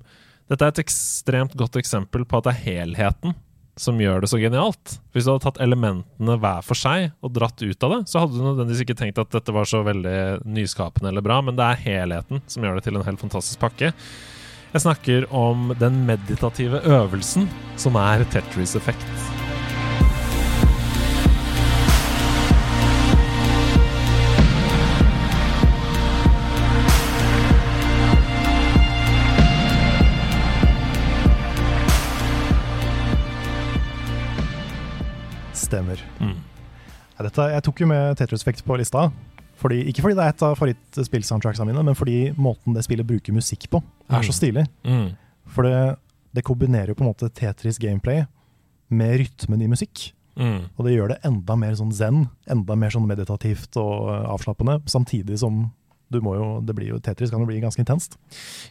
Dette 0.48 0.64
er 0.64 0.72
et 0.72 0.80
ekstremt 0.80 1.52
godt 1.60 1.76
eksempel 1.76 2.22
på 2.24 2.38
at 2.38 2.46
det 2.46 2.52
er 2.54 2.62
helheten 2.64 3.34
som 3.80 4.00
gjør 4.00 4.22
det 4.22 4.30
så 4.32 4.40
genialt. 4.40 4.96
Hvis 5.14 5.26
du 5.26 5.32
hadde 5.32 5.44
tatt 5.46 5.60
elementene 5.64 6.38
hver 6.42 6.64
for 6.66 6.78
seg 6.78 7.12
og 7.24 7.34
dratt 7.36 7.62
ut 7.62 7.86
av 7.86 7.94
det, 7.94 8.00
så 8.10 8.22
hadde 8.22 8.36
du 8.36 8.42
nødvendigvis 8.44 8.84
ikke 8.84 8.98
tenkt 8.98 9.22
at 9.22 9.32
dette 9.34 9.54
var 9.54 9.68
så 9.68 9.84
veldig 9.86 10.18
nyskapende 10.48 11.12
eller 11.12 11.24
bra, 11.24 11.40
men 11.44 11.58
det 11.58 11.66
er 11.66 11.84
helheten 11.86 12.42
som 12.50 12.66
gjør 12.66 12.78
det 12.78 12.88
til 12.88 12.98
en 12.98 13.06
helt 13.06 13.22
fantastisk 13.22 13.62
pakke. 13.62 13.92
Jeg 14.68 14.84
snakker 14.84 15.30
om 15.32 15.72
den 15.80 16.02
meditative 16.08 16.82
øvelsen 16.84 17.48
som 17.80 17.96
er 17.96 18.26
Tetris 18.34 18.76
Stemmer. 35.68 36.00
Mm. 36.22 36.36
Dette, 37.18 37.48
jeg 37.52 37.64
tok 37.66 37.80
jo 37.82 37.88
med 37.90 38.16
Tetris 38.18 38.44
Effect 38.44 38.64
på 38.66 38.76
lista. 38.78 39.08
Fordi, 39.58 39.80
ikke 39.90 40.04
fordi 40.04 40.14
det 40.14 40.22
er 40.22 40.30
et 40.36 40.42
av 40.46 40.52
favorittspillsoundtracksene 40.54 41.66
mine, 41.66 41.82
men 41.88 41.96
fordi 41.98 42.18
måten 42.38 42.76
det 42.76 42.84
spillet 42.86 43.06
bruker 43.08 43.34
musikk 43.34 43.66
på, 43.72 43.80
er 44.08 44.22
så 44.22 44.30
Mm. 44.30 44.36
stilig. 44.38 44.66
Mm. 44.86 45.08
For 45.50 45.66
det, 45.66 45.96
det 46.32 46.44
kombinerer 46.46 46.88
jo 46.92 46.94
på 46.94 47.02
en 47.02 47.10
måte 47.10 47.28
Tetris 47.34 47.78
gameplay 47.82 48.24
med 48.88 49.18
rytmen 49.18 49.60
i 49.62 49.66
musikk. 49.66 50.12
Mm. 50.38 50.70
Og 50.78 50.84
det 50.86 50.94
gjør 50.94 51.08
det 51.08 51.18
enda 51.26 51.56
mer 51.58 51.74
sånn 51.74 51.90
zen, 51.92 52.28
enda 52.48 52.76
mer 52.78 52.90
sånn 52.94 53.08
meditativt 53.10 53.74
og 53.76 54.08
eh, 54.14 54.28
avslappende. 54.30 54.78
Samtidig 54.86 55.40
som 55.42 55.72
du 56.08 56.20
må 56.22 56.36
jo, 56.38 56.60
det 56.64 56.76
blir 56.78 56.92
jo, 56.94 57.00
Tetris 57.02 57.28
kan 57.34 57.40
jo 57.42 57.46
bli 57.50 57.58
ganske 57.60 57.82
intenst. 57.82 58.14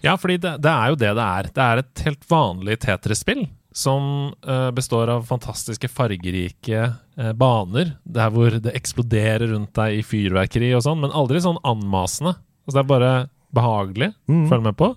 Ja, 0.02 0.16
fordi 0.16 0.38
det, 0.40 0.56
det 0.64 0.72
er 0.72 0.88
jo 0.90 0.96
det 0.96 1.12
det 1.20 1.26
er. 1.28 1.44
Det 1.54 1.66
er 1.68 1.78
et 1.84 2.06
helt 2.08 2.24
vanlig 2.32 2.80
Tetris-spill 2.80 3.44
som 3.78 4.32
eh, 4.48 4.70
består 4.74 5.12
av 5.14 5.26
fantastiske, 5.30 5.90
fargerike 5.94 6.80
eh, 7.18 7.32
baner, 7.38 7.92
der 8.10 8.32
hvor 8.34 8.58
det 8.58 8.74
eksploderer 8.78 9.52
rundt 9.54 9.76
deg 9.78 10.00
i 10.00 10.06
fyrverkeri 10.06 10.72
og 10.78 10.82
sånn, 10.88 11.04
men 11.04 11.14
aldri 11.14 11.42
sånn 11.44 11.60
anmasende. 11.68 12.34
Altså, 12.66 12.76
det 12.80 12.84
er 12.84 12.90
bare 12.92 13.12
behagelig. 13.54 14.12
Mm. 14.28 14.46
Følg 14.50 14.66
med 14.66 14.78
på. 14.80 14.90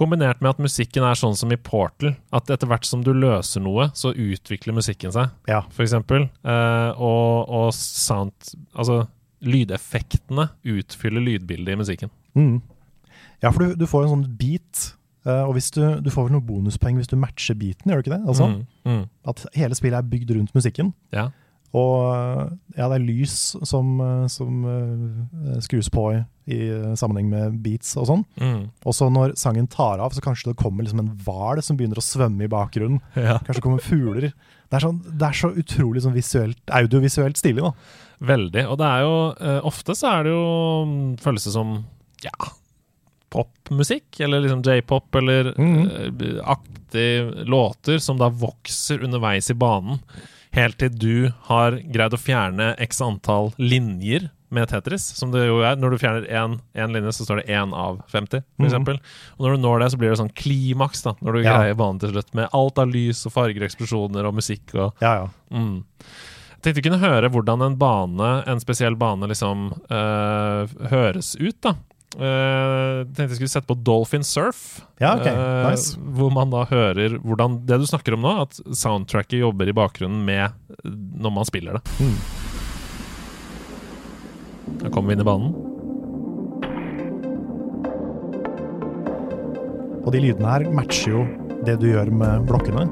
Kombinert 0.00 0.40
med 0.42 0.54
at 0.54 0.60
musikken 0.64 1.04
er 1.04 1.18
sånn 1.20 1.36
som 1.36 1.52
i 1.52 1.58
Portal, 1.60 2.14
at 2.32 2.50
etter 2.50 2.68
hvert 2.70 2.86
som 2.88 3.02
du 3.04 3.12
løser 3.14 3.62
noe, 3.62 3.90
så 3.94 4.10
utvikler 4.16 4.74
musikken 4.76 5.12
seg, 5.14 5.30
Ja. 5.50 5.60
for 5.70 5.84
eksempel. 5.84 6.26
Eh, 6.42 6.90
og, 6.96 7.48
og 7.52 7.70
sound 7.76 8.32
Altså, 8.74 9.02
lydeffektene 9.42 10.48
utfyller 10.64 11.22
lydbildet 11.22 11.74
i 11.74 11.78
musikken. 11.80 12.10
Mm. 12.38 12.58
Ja, 13.42 13.50
for 13.50 13.62
du, 13.66 13.76
du 13.78 13.86
får 13.90 14.06
en 14.06 14.12
sånn 14.16 14.28
beat, 14.38 14.92
eh, 15.26 15.42
og 15.46 15.52
hvis 15.56 15.70
du, 15.74 15.82
du 16.02 16.10
får 16.10 16.28
vel 16.28 16.36
noen 16.38 16.46
bonuspoeng 16.48 16.96
hvis 17.00 17.10
du 17.10 17.16
matcher 17.20 17.54
beaten, 17.58 17.90
gjør 17.92 18.02
du 18.02 18.06
ikke 18.08 18.16
det? 18.18 18.24
Altså, 18.28 18.48
Mm, 18.52 18.66
mm, 18.88 19.04
At 19.28 19.46
hele 19.54 19.74
spillet 19.78 19.98
er 19.98 20.10
bygd 20.10 20.34
rundt 20.38 20.54
musikken. 20.54 20.92
ja. 21.12 21.30
Og 21.72 22.02
eh, 22.12 22.50
ja, 22.76 22.84
det 22.92 22.98
er 22.98 23.04
lys 23.06 23.34
som, 23.64 23.94
eh, 24.04 24.26
som 24.28 24.58
uh, 24.68 25.54
skrus 25.64 25.88
på 25.88 26.02
i, 26.12 26.18
i 26.52 26.58
sammenheng 27.00 27.30
med 27.32 27.54
beats 27.64 27.94
og 27.96 28.10
sånn. 28.10 28.24
Mm. 28.36 28.66
Og 28.84 28.92
så 28.92 29.08
når 29.08 29.32
sangen 29.40 29.64
tar 29.72 30.02
av, 30.04 30.12
så 30.12 30.20
kanskje 30.20 30.50
det 30.50 30.58
kommer 30.60 30.84
liksom 30.84 31.00
en 31.00 31.08
hval 31.24 31.62
som 31.64 31.78
begynner 31.80 31.96
å 31.96 32.04
svømme 32.04 32.44
i 32.44 32.50
bakgrunnen. 32.52 33.00
ja. 33.16 33.38
Kanskje 33.40 33.62
det 33.62 33.64
kommer 33.64 33.80
fugler. 33.86 34.26
Det 34.68 34.76
er, 34.76 34.84
sånn, 34.84 35.00
det 35.16 35.30
er 35.30 35.38
så 35.40 35.48
utrolig 35.64 36.02
sånn 36.04 36.12
visuelt, 36.12 36.60
audiovisuelt 36.76 37.40
stilig, 37.40 37.64
da. 37.64 37.72
Veldig. 38.20 38.66
Og 38.68 38.76
det 38.82 38.90
er 38.92 39.06
jo 39.06 39.16
uh, 39.40 39.60
Ofte 39.72 39.96
så 39.96 40.12
er 40.12 40.28
det 40.28 40.36
jo 40.36 40.44
mm, 40.92 41.00
føles 41.24 41.48
det 41.48 41.54
som 41.56 41.72
ja, 42.22 42.36
popmusikk, 43.32 44.20
eller 44.20 44.44
liksom 44.44 44.62
j-pop, 44.66 45.14
eller 45.18 45.54
mm. 45.56 45.80
eh, 45.88 46.36
aktig 46.44 47.48
låter 47.48 47.98
som 47.98 48.20
da 48.20 48.28
vokser 48.28 49.02
underveis 49.04 49.50
i 49.50 49.58
banen. 49.58 50.02
Helt 50.52 50.76
til 50.82 50.92
du 50.92 51.32
har 51.48 51.78
greid 51.80 52.12
å 52.12 52.20
fjerne 52.20 52.74
x 52.84 53.00
antall 53.04 53.54
linjer 53.56 54.28
med 54.52 54.68
Tetris, 54.68 55.04
som 55.16 55.30
det 55.32 55.46
jo 55.46 55.62
er. 55.64 55.78
Når 55.80 55.94
du 55.94 56.00
fjerner 56.02 56.26
én 56.28 56.92
linje, 56.92 57.14
så 57.16 57.24
står 57.24 57.40
det 57.40 57.54
én 57.56 57.72
av 57.72 58.02
50, 58.12 58.44
for 58.58 58.68
Mm. 58.68 59.00
Og 59.38 59.46
når 59.46 59.56
du 59.56 59.62
når 59.62 59.78
det, 59.80 59.90
så 59.92 59.98
blir 59.98 60.10
det 60.10 60.18
sånn 60.20 60.34
klimaks, 60.34 61.02
da, 61.02 61.14
når 61.22 61.32
du 61.32 61.42
Ja. 61.42 61.56
greier 61.56 61.74
banen 61.74 62.00
til 62.00 62.12
slutt, 62.12 62.34
med 62.34 62.48
alt 62.52 62.78
av 62.78 62.92
lys 62.92 63.24
og 63.26 63.32
farger, 63.32 63.62
eksplosjoner 63.64 64.26
og 64.26 64.34
musikk 64.34 64.74
og 64.74 64.92
Ja, 65.00 65.14
ja. 65.14 65.28
Mm. 65.50 65.84
Jeg 65.88 66.62
tenkte 66.62 66.82
vi 66.82 66.90
kunne 66.90 67.10
høre 67.10 67.30
hvordan 67.30 67.62
en 67.62 67.76
bane, 67.76 68.44
en 68.46 68.60
spesiell 68.60 68.94
bane, 68.94 69.26
liksom 69.26 69.72
øh, 69.90 70.68
høres 70.90 71.34
ut, 71.40 71.60
da. 71.62 71.74
Uh, 72.12 73.08
tenkte 73.08 73.30
jeg 73.30 73.38
skulle 73.38 73.52
sette 73.54 73.68
på 73.70 73.76
Dolphin 73.80 74.24
Surf. 74.26 74.82
Ja, 75.00 75.14
ok. 75.16 75.24
nice. 75.24 75.70
Nice. 75.70 76.00
Hvor 76.18 76.32
man 76.34 76.52
da 76.52 76.66
hører 76.68 77.16
hvordan 77.24 77.62
Det 77.66 77.78
du 77.80 77.86
snakker 77.88 78.18
om 78.18 78.24
nå, 78.26 78.32
at 78.44 78.60
soundtracket 78.76 79.40
jobber 79.40 79.70
i 79.70 79.76
bakgrunnen 79.76 80.24
med 80.26 80.52
øh, 80.84 80.92
når 80.92 81.32
man 81.38 81.48
spiller 81.48 81.78
det. 81.78 81.82
Mm. 82.02 82.16
Da 84.82 84.90
kommer 84.92 85.08
vi 85.08 85.16
inn 85.16 85.24
i 85.24 85.28
banen. 85.30 85.54
Og 90.02 90.10
de 90.12 90.20
lydene 90.20 90.52
her 90.52 90.68
matcher 90.74 91.14
jo 91.14 91.24
det 91.64 91.78
du 91.80 91.88
gjør 91.92 92.10
med 92.12 92.48
blokkene. 92.48 92.88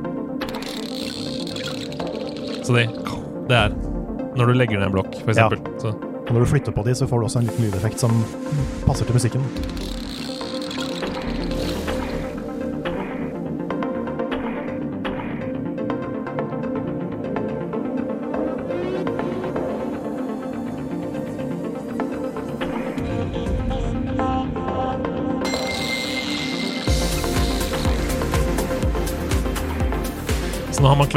Så 2.65 2.77
de, 2.77 2.87
det 3.51 3.57
er 3.59 3.75
når 4.39 4.47
du 4.47 4.55
legger 4.55 4.79
ned 4.79 4.87
en 4.89 4.95
blokk, 4.95 5.17
for 5.25 5.35
Ja. 5.37 5.49
Så, 5.83 5.93
Og 6.31 6.37
når 6.37 6.45
du 6.45 6.51
flytter 6.53 6.71
på 6.71 6.83
de, 6.87 6.95
så 6.95 7.09
får 7.11 7.19
du 7.19 7.27
også 7.27 7.41
en 7.41 7.49
liten 7.49 7.65
lydeffekt 7.67 7.99
som 7.99 8.13
passer 8.87 9.09
til 9.09 9.17
musikken. 9.19 9.47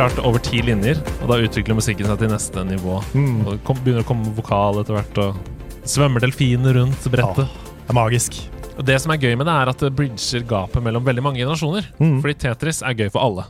Klart 0.03 0.19
over 0.27 0.41
ti 0.43 0.59
linjer, 0.59 0.97
og 1.23 1.29
da 1.31 1.37
utvikler 1.45 1.77
musikken 1.77 2.09
seg 2.09 2.17
til 2.19 2.31
neste 2.31 2.63
nivå. 2.67 2.97
Mm. 3.15 3.45
Og 3.45 3.53
det 3.55 3.75
begynner 3.85 4.03
å 4.03 4.07
komme 4.07 4.33
vokal 4.35 4.81
etter 4.81 4.97
hvert, 4.97 5.19
og 5.23 5.87
svømmer 5.87 6.23
delfiner 6.23 6.75
rundt 6.75 7.07
brettet. 7.13 7.47
Det 7.47 7.93
er 7.93 7.95
magisk. 7.95 8.41
Og 8.73 8.83
det 8.87 8.97
som 8.99 9.13
er 9.13 9.21
gøy 9.21 9.37
med 9.39 9.47
det, 9.47 9.53
er 9.55 9.71
at 9.71 9.85
det 9.85 9.93
bridger 9.95 10.43
gapet 10.49 10.83
mellom 10.83 11.05
veldig 11.07 11.23
mange 11.23 11.39
generasjoner. 11.39 11.87
Mm. 12.01 12.17
Fordi 12.23 12.35
Tetris 12.41 12.81
er 12.83 12.97
gøy 12.99 13.13
for 13.13 13.23
alle. 13.23 13.47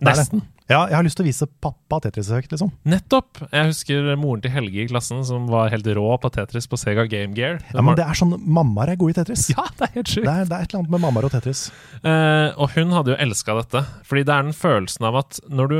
Det 0.00 0.10
er 0.10 0.22
det. 0.24 0.42
Ja, 0.66 0.80
jeg 0.90 0.96
har 0.96 1.04
lyst 1.06 1.14
til 1.14 1.22
å 1.22 1.28
vise 1.28 1.46
pappa 1.62 2.00
Tetris-effekt, 2.02 2.50
liksom. 2.50 2.72
Nettopp! 2.90 3.38
Jeg 3.52 3.68
husker 3.68 4.08
moren 4.18 4.40
til 4.42 4.50
Helge 4.50 4.80
i 4.82 4.86
klassen 4.90 5.20
som 5.26 5.44
var 5.46 5.70
helt 5.70 5.86
rå 5.94 6.06
på 6.18 6.30
Tetris 6.34 6.66
på 6.66 6.78
Sega 6.80 7.04
Game 7.06 7.38
Gear. 7.38 7.60
Ja, 7.70 7.84
men 7.86 7.94
det 7.98 8.02
er 8.02 8.18
sånn, 8.18 8.34
Mammaer 8.42 8.90
er 8.90 8.98
gode 8.98 9.14
i 9.14 9.18
Tetris. 9.20 9.44
ja, 9.54 9.62
det 9.78 9.86
er 9.86 9.92
helt 10.00 10.10
sjukt. 10.10 10.26
Det 10.26 10.32
er, 10.32 10.48
det 10.50 10.56
er 10.58 10.66
et 10.66 10.74
eller 10.74 10.82
annet 10.82 10.96
med 10.96 11.04
mammaer 11.04 11.28
og 11.28 11.34
Tetris. 11.36 11.62
Eh, 12.02 12.48
og 12.58 12.74
hun 12.74 12.96
hadde 12.96 13.14
jo 13.14 13.20
elska 13.28 13.54
dette. 13.60 13.84
Fordi 14.10 14.24
det 14.26 14.34
er 14.34 14.48
den 14.48 14.58
følelsen 14.58 15.06
av 15.06 15.20
at 15.22 15.38
når 15.46 15.70
du 15.70 15.78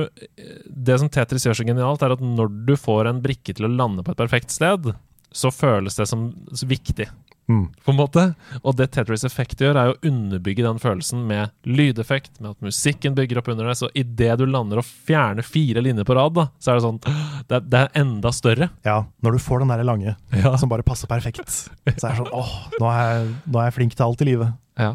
Det 0.87 1.01
som 1.03 1.11
Tetris 1.11 1.49
gjør 1.49 1.59
så 1.59 1.67
genialt, 1.67 2.07
er 2.07 2.15
at 2.15 2.23
når 2.23 2.55
du 2.71 2.77
får 2.79 3.11
en 3.11 3.25
brikke 3.25 3.57
til 3.59 3.67
å 3.67 3.73
lande 3.73 4.07
på 4.07 4.15
et 4.15 4.23
perfekt 4.23 4.55
sted, 4.55 4.93
så 5.35 5.51
føles 5.51 5.99
det 5.99 6.07
som 6.07 6.29
så 6.55 6.71
viktig. 6.71 7.11
Mm. 7.49 7.69
På 7.85 7.93
en 7.93 7.99
måte. 8.01 8.23
Og 8.63 8.75
det 8.79 8.89
Tetris 8.97 9.23
Effect 9.29 9.61
gjør, 9.63 9.77
er 9.79 9.93
å 9.93 9.99
underbygge 10.09 10.65
den 10.67 10.81
følelsen 10.83 11.21
med 11.29 11.53
lydeffekt, 11.63 12.41
med 12.41 12.57
at 12.57 12.65
musikken 12.67 13.15
bygger 13.15 13.39
opp 13.39 13.49
under 13.55 13.69
det. 13.71 13.77
Så 13.79 13.91
idet 13.95 14.35
du 14.41 14.47
lander 14.51 14.81
og 14.83 14.89
fjerner 15.07 15.47
fire 15.47 15.83
linjer 15.85 16.07
på 16.09 16.17
rad, 16.19 16.35
da, 16.35 16.49
så 16.59 16.73
er 16.73 16.81
det 16.81 16.87
sånn 16.89 17.01
Det 17.47 17.59
er, 17.61 17.65
det 17.71 17.81
er 17.85 18.03
enda 18.03 18.33
større. 18.35 18.71
Ja, 18.87 18.99
når 19.23 19.39
du 19.39 19.45
får 19.47 19.63
den 19.63 19.75
der 19.75 19.85
lange 19.87 20.17
Ja. 20.35 20.57
som 20.59 20.69
bare 20.73 20.83
passer 20.87 21.07
perfekt, 21.11 21.47
så 21.55 21.71
er 21.91 22.15
det 22.17 22.21
sånn 22.23 22.33
åh, 22.35 22.55
nå 22.81 22.91
er, 22.91 23.03
jeg, 23.15 23.35
nå 23.47 23.61
er 23.63 23.69
jeg 23.71 23.77
flink 23.79 23.95
til 23.99 24.07
alt 24.09 24.25
i 24.27 24.31
livet. 24.33 24.55
Ja. 24.81 24.95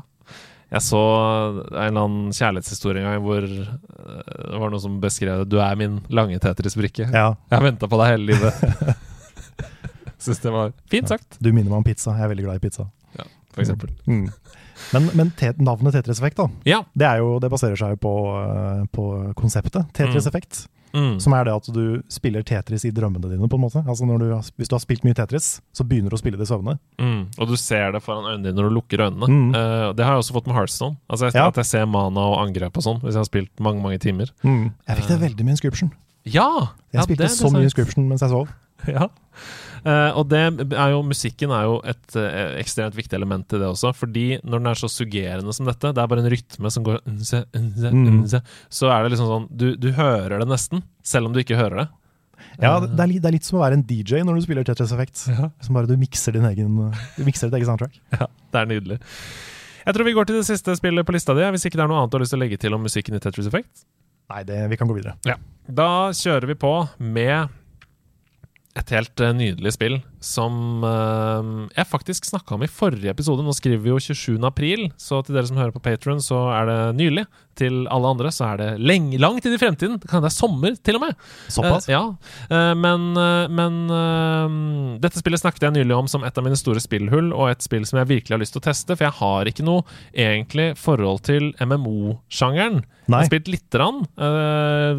Jeg 0.72 0.86
så 0.88 1.00
en 1.04 1.64
eller 1.76 2.04
annen 2.06 2.30
kjærlighetshistorie 2.32 3.02
en 3.02 3.10
gang 3.10 3.24
hvor 3.26 3.44
eh, 3.44 3.72
det 4.52 4.60
var 4.62 4.72
noen 4.72 4.80
som 4.84 5.00
beskrev 5.04 5.42
det. 5.42 5.50
'Du 5.52 5.58
er 5.60 5.76
min 5.76 5.98
lange 6.08 6.40
Tetris-brikke'. 6.40 7.10
Ja, 7.12 7.34
Jeg 7.52 7.58
har 7.58 7.66
venta 7.66 7.90
på 7.92 8.00
deg 8.00 8.14
hele 8.14 8.32
livet. 8.32 8.96
Syns 10.22 10.42
det 10.44 10.52
var 10.54 10.74
fint 10.92 11.10
sagt, 11.10 11.40
Du 11.42 11.50
minner 11.52 11.72
meg 11.72 11.80
om 11.82 11.88
pizza. 11.88 12.14
Jeg 12.18 12.28
er 12.28 12.34
veldig 12.36 12.46
glad 12.46 12.60
i 12.62 12.66
pizza. 12.68 12.88
Ja, 13.18 13.26
for 13.54 13.64
eksempel. 13.66 13.90
Mm. 14.06 14.28
Men, 14.96 15.10
men 15.18 15.32
te 15.38 15.52
navnet 15.62 15.94
Tetris-effekt, 15.98 16.38
da, 16.40 16.48
Ja. 16.66 16.84
det, 16.98 17.10
jo, 17.22 17.36
det 17.42 17.52
baserer 17.54 17.78
seg 17.78 17.96
jo 17.96 18.02
på, 18.02 18.14
eh, 18.42 18.86
på 18.94 19.08
konseptet 19.38 19.92
Tetris-effekt. 19.98 20.68
Mm. 20.94 21.20
Som 21.24 21.32
er 21.38 21.46
det 21.48 21.54
at 21.56 21.68
du 21.72 22.02
spiller 22.12 22.44
Tetris 22.44 22.84
i 22.84 22.92
drømmene 22.92 23.30
dine, 23.32 23.48
på 23.48 23.56
en 23.56 23.64
måte. 23.64 23.80
Altså 23.88 24.04
du, 24.04 24.26
Hvis 24.60 24.68
du 24.68 24.76
har 24.76 24.82
spilt 24.84 25.06
mye 25.08 25.16
Tetris, 25.16 25.62
så 25.72 25.86
begynner 25.88 26.12
du 26.12 26.18
å 26.18 26.20
spille 26.20 26.36
det 26.40 26.44
i 26.50 26.52
søvne. 26.52 26.78
Mm. 27.00 27.22
Og 27.38 27.48
du 27.48 27.56
ser 27.56 27.94
det 27.96 28.02
foran 28.04 28.28
øynene 28.28 28.50
dine 28.50 28.58
når 28.60 28.68
du 28.70 28.76
lukker 28.76 29.06
øynene. 29.08 29.30
Mm. 29.30 29.56
Uh, 29.56 29.94
det 29.96 30.04
har 30.04 30.18
jeg 30.18 30.26
også 30.26 30.36
fått 30.36 30.50
med 30.52 30.58
Heartstone. 30.58 30.98
Altså 31.08 31.30
jeg, 31.30 31.36
Ja. 31.40 31.48
At 31.48 31.62
jeg 31.62 31.66
ser 31.72 31.86
mana 31.88 32.26
og 32.34 32.42
angrep 32.44 32.76
og 32.76 32.84
sånn, 32.84 33.00
hvis 33.06 33.16
jeg 33.16 33.24
har 33.24 33.30
spilt 33.30 33.64
mange 33.64 33.82
mange 33.82 34.00
timer. 34.04 34.34
Jeg 34.44 34.98
fikk 35.00 35.08
det 35.14 35.20
veldig 35.22 35.46
med 35.48 35.56
Inscription. 35.56 35.94
Ja! 36.28 36.76
Jeg 36.92 37.00
ja, 37.00 37.06
spilte 37.08 37.24
det 37.24 37.32
er 37.32 37.38
så 37.40 37.50
mye. 37.54 37.64
Inscription 37.66 38.10
mens 38.10 38.22
jeg 38.22 38.30
sov. 38.30 38.52
Ja. 38.98 39.08
Uh, 39.82 40.14
og 40.20 40.28
det 40.30 40.38
er 40.78 40.92
jo, 40.94 41.00
musikken 41.02 41.50
er 41.58 41.64
jo 41.66 41.80
et 41.90 42.14
uh, 42.14 42.52
ekstremt 42.62 42.94
viktig 42.94 43.16
element 43.18 43.50
i 43.56 43.58
det 43.58 43.66
også. 43.66 43.90
Fordi 43.98 44.26
når 44.44 44.60
den 44.62 44.70
er 44.70 44.78
så 44.78 44.90
suggerende 44.94 45.56
som 45.58 45.66
dette, 45.66 45.90
det 45.98 46.04
er 46.04 46.10
bare 46.12 46.22
en 46.22 46.30
rytme 46.30 46.70
som 46.74 46.86
går 46.86 47.00
unse, 47.10 47.40
unse, 47.58 47.90
Mm. 47.96 48.20
Så 48.70 48.92
er 48.94 49.02
det 49.08 49.14
liksom 49.16 49.30
sånn 49.32 49.48
du, 49.50 49.72
du 49.82 49.90
hører 49.98 50.38
det 50.44 50.48
nesten, 50.52 50.84
selv 51.02 51.30
om 51.30 51.34
du 51.34 51.40
ikke 51.42 51.58
hører 51.58 51.82
det. 51.84 51.88
Ja, 52.62 52.76
det 52.84 52.94
er, 53.00 53.08
li- 53.10 53.18
det 53.22 53.30
er 53.32 53.36
litt 53.38 53.46
som 53.48 53.58
å 53.60 53.64
være 53.64 53.78
en 53.80 53.86
DJ 53.90 54.22
når 54.26 54.38
du 54.38 54.44
spiller 54.46 54.66
Tetris 54.68 54.92
Effect. 54.94 55.24
Som 55.66 55.78
bare 55.78 55.90
du 55.90 55.96
mikser 55.98 56.36
din 56.36 56.46
egen 56.50 56.78
Du 57.18 57.24
mikser 57.26 57.50
ditt 57.50 57.58
eget 57.62 57.70
soundtrack. 57.72 57.98
Ja, 58.22 58.28
det 58.54 58.62
er 58.62 58.70
nydelig. 58.70 59.00
Jeg 59.82 59.96
tror 59.98 60.06
vi 60.06 60.14
går 60.14 60.30
til 60.30 60.38
det 60.42 60.46
siste 60.46 60.76
spillet 60.78 61.08
på 61.08 61.16
lista 61.16 61.34
di, 61.38 61.42
hvis 61.56 61.66
ikke 61.66 61.80
det 61.80 61.86
er 61.88 61.90
noe 61.90 62.04
annet 62.04 62.14
du 62.14 62.20
har 62.20 62.24
lyst 62.26 62.36
til 62.36 62.42
å 62.42 62.44
legge 62.44 62.60
til 62.62 62.78
om 62.78 62.84
musikken 62.86 63.18
i 63.18 63.22
Tetris 63.24 63.50
Effect. 63.50 63.86
Nei, 64.30 64.44
det, 64.46 64.60
vi 64.70 64.78
kan 64.78 64.90
gå 64.90 64.94
videre. 65.00 65.16
Da 65.82 65.88
kjører 66.14 66.46
vi 66.52 66.58
på 66.62 66.74
med 67.02 67.50
et 68.80 68.94
helt 68.96 69.24
eh, 69.24 69.34
nydelig 69.36 69.76
spill 69.76 70.00
som 70.22 70.84
eh, 70.86 71.52
jeg 71.76 71.90
faktisk 71.90 72.28
snakka 72.30 72.56
om 72.56 72.66
i 72.66 72.70
forrige 72.70 73.10
episode. 73.12 73.44
Nå 73.44 73.56
skriver 73.58 73.82
vi 73.82 73.90
jo 73.90 74.00
27. 74.00 74.38
april, 74.46 74.88
så 75.02 75.24
til 75.26 75.36
dere 75.36 75.50
som 75.50 75.58
hører 75.58 75.74
på 75.74 75.82
Patron, 75.84 76.22
så 76.22 76.46
er 76.54 76.70
det 76.70 76.82
nylig. 77.02 77.26
Til 77.58 77.82
alle 77.92 78.12
andre 78.14 78.30
så 78.32 78.54
er 78.54 78.62
det 78.62 78.68
lenge, 78.80 79.18
langt 79.20 79.46
inn 79.46 79.58
i 79.58 79.60
fremtiden. 79.60 79.98
Det 80.00 80.08
kan 80.08 80.20
hende 80.20 80.30
det 80.30 80.32
er 80.32 80.38
sommer, 80.38 80.78
til 80.80 81.00
og 81.00 81.04
med. 81.08 81.18
Såpass? 81.52 81.90
Uh, 81.90 81.96
ja, 81.98 82.04
Uh, 82.52 82.74
men, 82.76 83.04
uh, 83.16 83.48
men 83.52 83.76
dette 85.02 85.20
spillet 85.22 85.40
snakket 85.40 85.64
jeg 85.64 85.76
nylig 85.76 85.96
om 85.96 86.08
som 86.10 86.24
et 86.28 86.36
av 86.38 86.44
mine 86.44 86.58
store 86.60 86.82
spillhull, 86.84 87.30
og 87.32 87.52
et 87.52 87.64
spill 87.64 87.86
som 87.88 88.02
jeg 88.02 88.10
virkelig 88.10 88.36
har 88.36 88.42
lyst 88.42 88.56
til 88.56 88.62
å 88.62 88.66
teste, 88.66 88.96
for 88.98 89.08
jeg 89.08 89.18
har 89.20 89.50
ikke 89.50 89.66
noe 89.66 89.86
egentlig 90.12 90.72
forhold 90.80 91.24
til 91.28 91.52
MMO-sjangeren. 91.64 92.82
Jeg 93.08 93.16
har 93.16 93.30
spilt 93.30 93.50
lite 93.52 93.76
grann, 93.76 94.04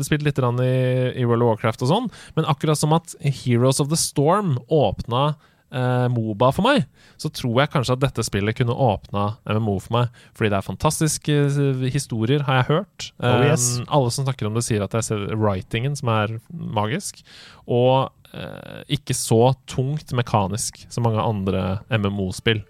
spilt 0.04 0.24
lite 0.26 0.42
grann 0.42 0.58
i, 0.64 0.72
i 1.16 1.26
World 1.28 1.44
of 1.44 1.52
Warcraft 1.52 1.85
og 1.87 1.90
sånn, 1.92 2.08
men 2.37 2.48
akkurat 2.50 2.80
som 2.80 2.92
at 2.96 3.14
Heroes 3.22 3.80
of 3.82 3.92
the 3.92 4.00
Storm 4.00 4.56
åpna 4.72 5.12
eh, 5.18 6.07
Moba 6.12 6.51
for 6.55 6.66
meg, 6.66 6.87
så 7.20 7.31
tror 7.33 7.61
jeg 7.62 7.72
kanskje 7.72 7.96
at 7.96 8.03
dette 8.05 8.25
spillet 8.27 8.57
kunne 8.59 8.77
åpna 8.77 9.27
MMO 9.48 9.77
for 9.85 9.96
meg. 9.98 10.25
Fordi 10.37 10.51
det 10.53 10.59
er 10.61 10.66
fantastiske 10.68 11.37
eh, 11.51 11.85
historier, 11.94 12.44
har 12.48 12.61
jeg 12.62 12.68
hørt. 12.72 13.11
Oh, 13.20 13.29
Eh, 13.42 13.46
yes. 13.51 13.68
Alle 13.88 14.11
som 14.14 14.27
snakker 14.27 14.48
om 14.51 14.57
det, 14.59 14.64
sier 14.68 14.85
at 14.85 14.94
det 14.96 15.05
er 15.14 15.37
writingen 15.40 15.96
som 15.98 16.12
er 16.14 16.37
magisk. 16.53 17.22
Og 17.66 18.11
eh, 18.35 18.83
ikke 18.98 19.16
så 19.16 19.53
tungt 19.70 20.12
mekanisk 20.16 20.85
som 20.92 21.05
mange 21.09 21.22
andre 21.22 21.81
MMO-spill. 21.92 22.64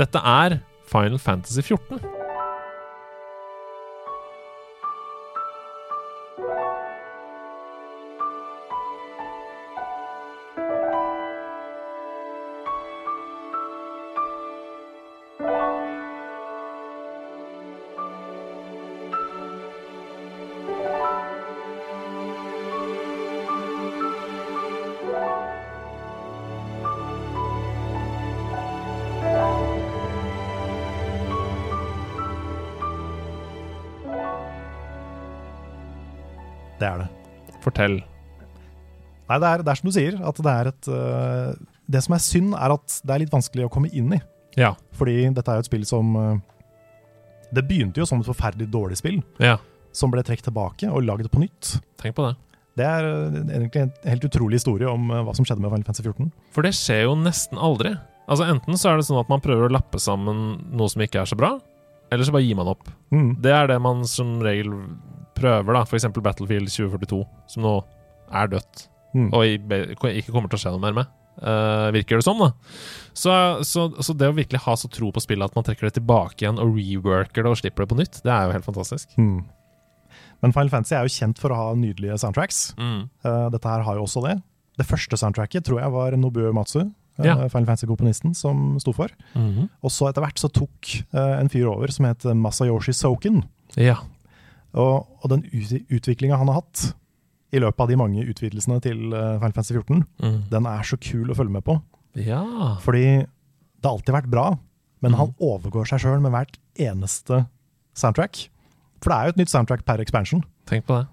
Dette 0.00 0.22
er 0.22 0.60
Final 0.90 1.20
Fantasy 1.22 1.62
14. 1.62 2.19
Fortell. 37.64 38.00
Nei, 39.30 39.38
det 39.38 39.48
er, 39.48 39.62
det 39.62 39.70
er 39.70 39.78
som 39.78 39.90
du 39.90 39.94
sier, 39.94 40.18
at 40.26 40.42
det 40.42 40.52
er 40.52 40.70
et 40.72 40.90
uh, 40.90 41.50
Det 41.90 42.02
som 42.02 42.16
er 42.16 42.22
synd, 42.24 42.54
er 42.58 42.74
at 42.74 43.00
det 43.06 43.14
er 43.14 43.22
litt 43.22 43.34
vanskelig 43.34 43.68
å 43.68 43.72
komme 43.72 43.90
inn 43.94 44.16
i. 44.16 44.20
Ja. 44.58 44.74
Fordi 44.98 45.28
dette 45.30 45.52
er 45.52 45.60
jo 45.60 45.64
et 45.64 45.70
spill 45.70 45.86
som 45.86 46.16
uh, 46.18 46.32
Det 47.54 47.62
begynte 47.68 48.02
jo 48.02 48.08
som 48.08 48.22
et 48.22 48.30
forferdelig 48.30 48.70
dårlig 48.72 48.98
spill, 48.98 49.20
ja. 49.42 49.58
som 49.94 50.10
ble 50.10 50.24
trukket 50.26 50.50
tilbake 50.50 50.90
og 50.90 51.06
lagd 51.06 51.30
på 51.30 51.44
nytt. 51.44 51.76
Tenk 52.02 52.18
på 52.18 52.26
det. 52.26 52.36
Det 52.78 52.86
er 52.86 53.04
øh, 53.04 53.34
egentlig 53.50 53.80
en 53.82 53.90
helt 54.06 54.24
utrolig 54.24 54.60
historie 54.60 54.88
om 54.88 55.10
hva 55.10 55.32
som 55.34 55.44
skjedde 55.44 55.60
med 55.60 55.72
Final 55.72 55.88
Fantasy 55.88 56.04
14. 56.06 56.28
For 56.54 56.64
det 56.64 56.70
skjer 56.78 57.02
jo 57.08 57.16
nesten 57.18 57.58
aldri. 57.58 57.96
Altså 58.30 58.46
Enten 58.46 58.78
så 58.78 58.92
er 58.92 59.00
det 59.00 59.08
sånn 59.08 59.18
at 59.20 59.30
man 59.30 59.42
prøver 59.42 59.66
å 59.66 59.74
lappe 59.74 59.98
sammen 60.00 60.60
noe 60.70 60.90
som 60.90 61.02
ikke 61.02 61.24
er 61.24 61.28
så 61.28 61.38
bra, 61.38 61.56
eller 62.14 62.26
så 62.26 62.34
bare 62.34 62.46
gir 62.46 62.58
man 62.58 62.70
opp. 62.70 62.86
Mm. 63.10 63.32
Det 63.42 63.52
er 63.54 63.66
det 63.72 63.80
man 63.82 64.04
som 64.08 64.38
regel 64.44 64.70
prøver, 65.40 65.76
da. 65.76 65.82
F.eks. 65.88 66.08
Battlefield 66.20 66.70
2042, 66.70 67.24
som 67.54 67.64
nå 67.66 67.78
er 68.30 68.52
dødt. 68.52 68.86
Mm. 69.14 69.30
Og 69.34 69.42
ikke 69.48 70.34
kommer 70.34 70.50
til 70.50 70.60
å 70.60 70.62
skje 70.62 70.74
noe 70.74 70.82
mer 70.84 70.96
med. 71.00 71.16
Uh, 71.40 71.88
virker 71.94 72.20
det 72.20 72.26
som, 72.26 72.40
da. 72.42 72.50
Så, 73.16 73.32
så, 73.64 73.86
så 74.04 74.14
det 74.18 74.28
å 74.28 74.36
virkelig 74.36 74.60
ha 74.66 74.74
så 74.76 74.90
tro 74.92 75.08
på 75.14 75.22
spillet 75.24 75.48
at 75.48 75.56
man 75.56 75.64
trekker 75.64 75.88
det 75.88 75.94
tilbake 75.96 76.44
igjen 76.44 76.60
og 76.60 76.74
reworker 76.76 77.46
det 77.46 77.52
og 77.54 77.58
slipper 77.62 77.86
det 77.86 77.92
på 77.92 77.98
nytt, 78.02 78.20
det 78.26 78.34
er 78.34 78.44
jo 78.46 78.54
helt 78.58 78.66
fantastisk. 78.66 79.14
Mm. 79.16 79.40
Men 80.44 80.54
Final 80.56 80.72
Fantasy 80.72 80.96
er 80.98 81.08
jo 81.08 81.14
kjent 81.14 81.40
for 81.40 81.52
å 81.52 81.58
ha 81.58 81.66
nydelige 81.78 82.18
soundtracks. 82.20 82.60
Mm. 82.80 83.02
Uh, 83.24 83.48
dette 83.54 83.72
her 83.72 83.86
har 83.86 83.96
jo 83.98 84.04
også 84.04 84.24
det. 84.26 84.36
Det 84.80 84.88
første 84.88 85.16
soundtracket 85.20 85.64
tror 85.66 85.80
jeg 85.80 85.92
var 85.96 86.16
Nobuo 86.20 86.52
Matsu, 86.56 86.82
eh, 86.82 87.26
Ja. 87.26 87.34
Final 87.52 87.68
Fantasy-komponisten, 87.68 88.36
som 88.36 88.78
sto 88.80 88.94
for. 88.96 89.12
Mhm. 89.36 89.66
Og 89.84 89.92
så 89.92 90.08
etter 90.08 90.24
hvert 90.24 90.40
så 90.40 90.48
tok 90.48 90.92
en 91.12 91.50
fyr 91.52 91.68
over 91.68 91.92
som 91.92 92.06
het 92.08 92.24
Masayoshi 92.24 92.94
Soken. 92.96 93.42
Ja. 93.76 93.98
Og, 94.74 95.06
og 95.22 95.28
den 95.32 95.42
ut 95.50 95.72
utviklinga 95.90 96.36
han 96.38 96.48
har 96.48 96.60
hatt 96.62 96.94
i 97.52 97.58
løpet 97.58 97.80
av 97.82 97.88
de 97.90 97.96
mange 97.98 98.22
utvidelsene 98.30 98.80
til 98.84 99.12
eh, 99.12 99.38
Final 99.40 99.52
Fantasy 99.56 99.74
14, 99.74 100.04
Mm. 100.22 100.36
den 100.50 100.66
er 100.70 100.82
så 100.86 100.96
kul 101.02 101.30
å 101.30 101.34
følge 101.34 101.50
med 101.56 101.64
på. 101.66 101.80
ja. 102.14 102.76
Fordi 102.80 103.26
det 103.80 103.88
har 103.88 103.96
alltid 103.96 104.14
vært 104.14 104.30
bra, 104.30 104.58
men 105.02 105.12
mm. 105.12 105.18
han 105.18 105.34
overgår 105.40 105.88
seg 105.88 106.00
sjøl 106.04 106.20
med 106.20 106.30
hvert 106.32 106.58
eneste 106.78 107.46
soundtrack. 107.96 108.48
For 109.00 109.10
det 109.10 109.16
er 109.16 109.24
jo 109.24 109.32
et 109.34 109.40
nytt 109.40 109.50
soundtrack 109.54 109.84
per 109.88 109.98
expansion. 110.04 110.44
Tenk 110.68 110.84
på 110.86 110.98
det. 111.00 111.06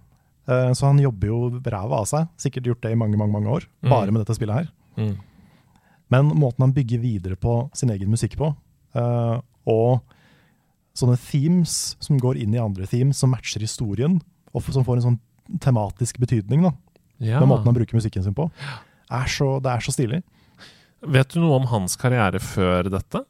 Eh, 0.48 0.72
Så 0.74 0.86
han 0.86 1.00
jobber 1.00 1.28
jo 1.28 1.38
ræva 1.64 2.02
av 2.04 2.06
seg. 2.06 2.28
Sikkert 2.38 2.68
gjort 2.68 2.82
det 2.84 2.92
i 2.92 2.96
mange 3.00 3.18
mange, 3.18 3.32
mange 3.34 3.48
år, 3.50 3.64
Mm. 3.84 3.90
bare 3.90 4.12
med 4.12 4.22
dette 4.26 4.36
spillet 4.38 4.56
her. 4.56 4.68
Mm. 4.98 5.16
Men 6.10 6.26
måten 6.36 6.60
han 6.64 6.74
bygger 6.74 7.00
videre 7.00 7.36
på 7.36 7.70
sin 7.76 7.90
egen 7.90 8.10
musikk 8.12 8.36
på, 8.38 8.56
eh, 8.96 9.40
og 9.68 10.02
sånne 10.98 11.18
themes 11.22 11.96
som 12.04 12.18
går 12.22 12.40
inn 12.42 12.56
i 12.58 12.62
andre 12.62 12.88
themes, 12.90 13.20
som 13.22 13.32
matcher 13.34 13.62
historien, 13.64 14.18
og 14.54 14.66
som 14.66 14.86
får 14.88 15.00
en 15.00 15.06
sånn 15.12 15.20
tematisk 15.64 16.18
betydning 16.20 16.66
da, 16.66 16.74
Ja. 17.24 17.40
med 17.40 17.50
måten 17.50 17.70
han 17.70 17.78
bruker 17.78 17.98
musikken 17.98 18.24
sin 18.26 18.34
på, 18.38 18.50
er 19.10 19.26
så, 19.32 19.62
det 19.64 19.72
er 19.72 19.80
så 19.86 19.94
stilig. 19.96 20.24
Vet 21.06 21.30
du 21.34 21.40
noe 21.40 21.60
om 21.62 21.68
hans 21.70 21.96
karriere 21.96 22.40
før 22.42 22.90
dette? 22.92 23.22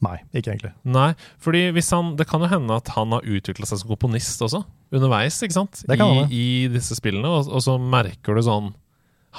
Nei, 0.00 0.16
ikke 0.32 0.54
egentlig. 0.54 0.72
Nei, 0.88 1.10
fordi 1.38 1.66
hvis 1.76 1.90
han, 1.92 2.14
det 2.16 2.24
kan 2.26 2.40
jo 2.40 2.48
hende 2.48 2.72
at 2.80 2.88
han 2.96 3.12
har 3.12 3.20
utvikla 3.28 3.68
seg 3.68 3.82
som 3.82 3.90
komponist 3.92 4.40
også, 4.40 4.62
underveis, 4.96 5.36
ikke 5.44 5.58
sant? 5.58 5.82
Det 5.86 5.98
kan 6.00 6.22
I. 6.24 6.24
I 6.32 6.68
disse 6.72 6.96
spillene, 6.96 7.28
og, 7.28 7.50
og 7.52 7.60
så 7.62 7.76
merker 7.78 8.34
du 8.34 8.42
sånn 8.46 8.70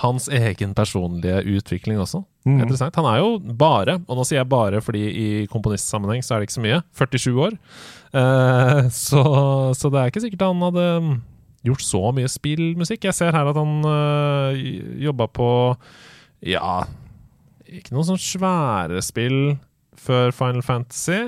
hans 0.03 0.29
egen 0.31 0.75
personlige 0.77 1.41
utvikling 1.57 1.97
også. 1.99 2.21
Mhm. 2.45 2.61
Interessant. 2.63 2.95
Han 2.97 3.05
er 3.05 3.19
jo 3.21 3.35
bare, 3.39 3.99
og 4.07 4.17
nå 4.17 4.23
sier 4.25 4.39
jeg 4.39 4.49
bare 4.49 4.79
fordi 4.81 5.01
i 5.13 5.25
komponistsammenheng 5.51 6.23
så 6.25 6.33
er 6.35 6.41
det 6.41 6.49
ikke 6.49 6.57
så 6.57 6.63
mye, 6.65 6.79
47 6.97 7.35
år. 7.45 7.57
Eh, 8.17 8.87
så, 9.05 9.21
så 9.77 9.91
det 9.93 9.99
er 10.01 10.09
ikke 10.09 10.23
sikkert 10.25 10.47
han 10.47 10.63
hadde 10.65 10.87
gjort 11.67 11.85
så 11.85 12.01
mye 12.17 12.31
spillmusikk. 12.31 13.05
Jeg 13.05 13.13
ser 13.13 13.35
her 13.37 13.51
at 13.51 13.59
han 13.59 13.85
uh, 13.85 14.57
jobba 14.97 15.27
på 15.29 15.49
Ja, 16.49 16.87
ikke 17.69 17.93
noen 17.93 18.07
sånn 18.09 18.19
svære 18.21 19.03
spill 19.05 19.59
før 20.01 20.33
Final 20.33 20.65
Fantasy. 20.65 21.19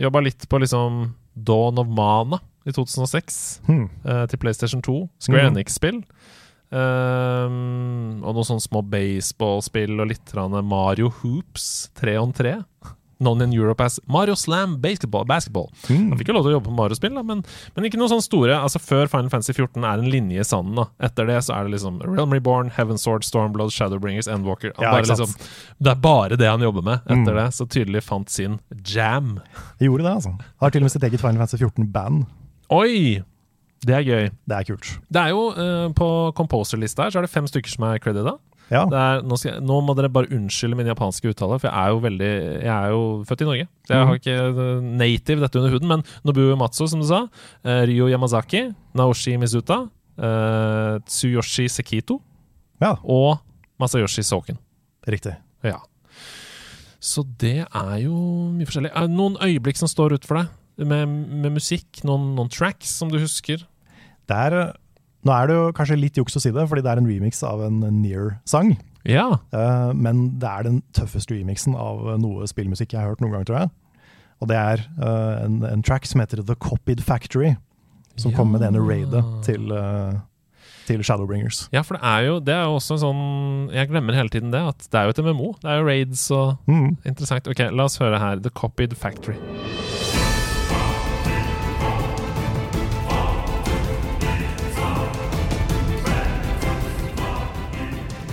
Jobba 0.00 0.22
litt 0.24 0.48
på 0.48 0.58
liksom 0.62 1.12
Dawn 1.36 1.78
of 1.78 1.90
Mana 1.92 2.40
i 2.64 2.72
2006 2.72 3.60
Hmm. 3.68 3.90
eh, 4.08 4.24
til 4.32 4.40
PlayStation 4.40 4.80
2. 4.82 4.94
Square 5.20 5.50
mm. 5.50 5.52
Enix-spill. 5.52 6.00
Um, 6.74 8.20
og 8.24 8.34
noen 8.34 8.46
sånne 8.48 8.64
små 8.64 8.82
baseballspill 8.90 9.94
og 10.02 10.10
litt 10.10 10.34
Mario 10.66 11.10
Hoops 11.22 11.90
3 12.00 12.18
on 12.20 12.32
3. 12.34 12.56
Non 13.24 13.40
in 13.40 13.52
Europe 13.54 13.80
as 13.80 14.00
Mario 14.10 14.34
Slam 14.34 14.80
Basketball. 14.82 15.24
basketball. 15.24 15.68
Mm. 15.88 16.08
Han 16.10 16.18
fikk 16.18 16.28
jo 16.28 16.34
lov 16.34 16.42
til 16.44 16.50
å 16.50 16.54
jobbe 16.56 16.66
på 16.66 16.74
Mario-spill, 16.76 17.14
men, 17.24 17.44
men 17.76 17.86
ikke 17.86 17.96
noe 18.00 18.10
sånn 18.10 18.20
store. 18.24 18.56
Altså 18.58 18.80
Før 18.82 19.06
Final 19.08 19.30
Fantasy 19.30 19.54
14 19.54 19.84
er 19.86 20.02
en 20.02 20.10
linje 20.10 20.42
i 20.42 20.44
sanden. 20.44 20.74
da 20.80 20.88
Etter 21.06 21.30
det 21.30 21.38
så 21.46 21.54
er 21.56 21.64
det 21.68 21.76
liksom 21.76 22.00
Realm 22.02 22.34
Reborn, 22.34 22.72
Heaven 22.74 22.98
Sword, 23.00 23.24
Stormblood, 23.24 23.70
Shadowbringers, 23.72 24.26
Endwalker. 24.28 24.74
Han 24.76 24.84
Ja, 24.88 24.98
liksom, 25.00 25.30
det 25.78 25.94
er 25.94 26.00
bare 26.02 26.36
det 26.36 26.50
han 26.50 26.60
jobber 26.66 26.82
med 26.82 27.00
etter 27.06 27.32
Mm. 27.32 27.38
det. 27.38 27.46
Så 27.54 27.68
tydelig 27.70 28.02
fant 28.02 28.28
sin 28.34 28.58
jam. 28.84 29.38
Jeg 29.78 29.88
gjorde 29.88 30.04
det, 30.04 30.14
altså. 30.18 30.34
Har 30.60 30.70
til 30.74 30.82
og 30.82 30.90
med 30.90 30.92
sitt 30.92 31.02
eget 31.06 31.20
Final 31.22 31.38
Fantasy 31.38 31.62
14-band. 31.62 32.26
Oi! 32.74 33.22
Det 33.84 33.94
er 33.98 34.04
gøy. 34.06 34.30
Det 34.48 34.56
er 34.56 34.64
kult. 34.68 34.88
Det 35.12 35.20
er 35.20 35.30
jo 35.34 35.42
uh, 35.52 35.88
På 35.96 36.08
composer-lista 36.36 37.04
her 37.06 37.10
så 37.14 37.20
er 37.20 37.26
det 37.26 37.32
fem 37.34 37.46
stykker 37.50 37.68
som 37.74 37.84
er 37.90 37.98
credita. 38.02 38.36
Ja, 38.72 38.86
Det 38.88 38.96
er, 38.96 39.18
nå, 39.28 39.36
jeg, 39.44 39.60
nå 39.60 39.76
må 39.84 39.92
dere 39.94 40.08
bare 40.08 40.30
unnskylde 40.32 40.76
min 40.78 40.88
japanske 40.88 41.28
uttale, 41.34 41.58
for 41.60 41.68
jeg 41.68 41.76
er 41.76 41.90
jo 41.92 41.98
veldig 42.00 42.30
Jeg 42.64 42.72
er 42.72 42.94
jo 42.94 43.02
født 43.28 43.42
i 43.44 43.48
Norge. 43.50 43.66
Så 43.84 43.92
jeg 43.92 44.00
Mhm. 44.00 44.08
har 44.08 44.20
ikke 44.22 44.36
eh, 44.40 44.86
native 45.04 45.40
dette 45.44 45.58
under 45.60 45.70
huden. 45.74 45.88
Men 45.90 46.04
Nobuo 46.24 46.56
Matsu, 46.56 46.86
som 46.88 47.00
du 47.02 47.06
sa, 47.06 47.18
uh, 47.28 47.82
Ryo 47.84 48.08
Yamazaki, 48.08 48.62
Naoshi 48.96 49.36
Mizuta, 49.36 49.82
uh, 50.16 50.98
Tsuyoshi 51.04 51.68
Sekito 51.68 52.20
ja. 52.80 52.94
og 53.04 53.38
Masayoshi 53.78 54.22
Soken. 54.24 54.56
Riktig. 55.06 55.36
Ja. 55.62 55.76
Så 57.04 57.20
det 57.36 57.66
er 57.68 57.96
jo 58.00 58.16
mye 58.56 58.64
forskjellig. 58.64 58.90
Er 58.96 59.08
det 59.08 59.12
noen 59.12 59.36
øyeblikk 59.44 59.76
som 59.76 59.90
står 59.92 60.14
ut 60.16 60.24
for 60.24 60.40
deg? 60.40 60.48
Med, 60.88 61.06
med 61.44 61.52
musikk? 61.52 62.00
Noen, 62.02 62.30
noen 62.34 62.48
tracks 62.50 62.88
som 62.98 63.10
du 63.12 63.18
husker? 63.20 63.60
Det 64.28 64.36
er, 64.36 64.72
nå 65.24 65.32
er 65.36 65.46
det 65.50 65.54
jo 65.58 65.70
kanskje 65.76 65.98
litt 66.00 66.16
juks 66.20 66.36
å 66.36 66.40
si 66.42 66.50
det, 66.54 66.66
fordi 66.68 66.82
det 66.84 66.90
er 66.94 67.00
en 67.02 67.08
remix 67.08 67.42
av 67.44 67.62
en 67.66 67.80
Near-sang. 68.02 68.74
Ja. 69.04 69.38
Eh, 69.52 69.92
men 69.92 70.38
det 70.40 70.48
er 70.48 70.62
den 70.64 70.82
tøffeste 70.96 71.34
remixen 71.36 71.74
av 71.76 72.18
noe 72.20 72.46
spillmusikk 72.48 72.92
jeg 72.96 73.00
har 73.02 73.10
hørt 73.12 73.20
noen 73.24 73.32
gang, 73.36 73.44
tror 73.48 73.58
jeg. 73.64 73.70
Og 74.40 74.48
det 74.48 74.56
er 74.56 74.80
eh, 75.00 75.44
en, 75.44 75.60
en 75.68 75.82
track 75.84 76.06
som 76.08 76.20
heter 76.24 76.40
The 76.44 76.56
Copied 76.56 77.02
Factory, 77.04 77.54
som 78.16 78.30
Ja. 78.32 78.36
kom 78.38 78.52
med 78.52 78.60
det 78.64 78.68
ene 78.72 78.80
raidet 78.84 79.24
til, 79.44 79.72
eh, 79.72 80.20
til 80.86 81.00
Shadowbringers. 81.04 81.68
ja, 81.72 81.82
for 81.82 81.96
det 81.96 82.04
er 82.04 82.26
jo 82.26 82.38
det 82.44 82.54
er 82.54 82.64
jo 82.68 82.74
også 82.76 82.94
en 82.98 83.00
sånn 83.04 83.72
Jeg 83.72 83.88
glemmer 83.88 84.14
hele 84.14 84.28
tiden 84.28 84.50
det, 84.52 84.60
at 84.60 84.86
det 84.90 85.00
er 85.00 85.04
jo 85.08 85.14
et 85.14 85.22
MMO. 85.24 85.52
Det 85.62 85.70
er 85.70 85.78
jo 85.80 85.86
raids 85.88 86.30
og 86.30 86.58
Mm. 86.68 86.96
Interessant. 87.04 87.48
Ok, 87.48 87.60
la 87.72 87.84
oss 87.84 87.98
høre 87.98 88.18
her. 88.20 88.36
The 88.40 88.50
Copied 88.50 88.92
Factory. 88.96 89.36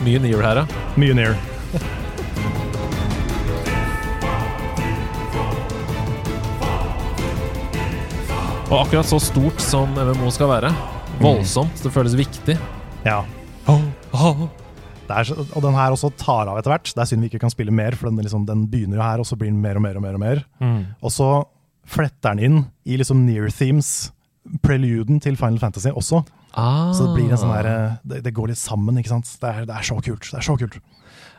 Mye 0.02 0.18
near 0.18 0.42
her, 0.42 0.64
ja. 0.64 0.66
Mye 0.98 1.14
Near. 1.14 1.36
Og 8.72 8.80
akkurat 8.80 9.06
så 9.06 9.20
stort 9.20 9.62
som 9.62 9.92
MMO 9.94 10.32
skal 10.34 10.50
være. 10.50 10.72
Voldsomt. 11.22 11.76
Det 11.84 11.92
føles 11.94 12.16
viktig. 12.18 12.56
Ja. 13.06 13.20
Det 15.12 15.18
er, 15.18 15.32
og 15.36 15.62
den 15.66 15.76
her 15.76 15.94
også 15.94 16.10
tar 16.18 16.50
av 16.50 16.58
etter 16.58 16.72
hvert. 16.72 16.94
Det 16.96 17.04
er 17.04 17.10
synd 17.10 17.22
vi 17.26 17.30
ikke 17.30 17.44
kan 17.44 17.54
spille 17.54 17.74
mer, 17.76 17.94
for 18.00 18.10
den, 18.10 18.22
liksom, 18.24 18.48
den 18.48 18.64
begynner 18.72 18.98
jo 18.98 19.04
her, 19.04 19.22
og 19.22 19.28
så 19.28 19.38
blir 19.38 19.52
den 19.52 19.62
mer 19.62 19.78
og 19.78 19.84
mer 19.84 20.00
og 20.00 20.06
mer. 20.06 20.16
Og 20.18 20.24
mer. 20.24 20.44
Mm. 20.64 20.80
Og 21.04 21.14
så 21.14 21.30
fletter 21.92 22.40
den 22.40 22.46
inn 22.48 22.60
i 22.88 22.98
liksom 22.98 23.26
near 23.28 23.52
themes, 23.54 24.10
preluden 24.66 25.20
til 25.22 25.38
Final 25.38 25.60
Fantasy 25.62 25.92
også. 25.94 26.24
Ah. 26.54 26.92
Så 26.94 27.06
det 27.08 27.14
blir 27.16 27.32
en 27.32 27.40
sånn 27.40 27.54
der, 27.56 27.98
det, 28.04 28.24
det 28.26 28.34
går 28.36 28.52
litt 28.52 28.60
sammen, 28.60 28.98
ikke 29.00 29.14
sant. 29.14 29.30
Det 29.40 29.48
er, 29.50 29.66
det 29.70 29.76
er 29.78 29.86
så 29.88 29.96
kult. 30.04 30.26
Det 30.28 30.40
er 30.42 30.46
så 30.46 30.58
kult. 30.60 30.80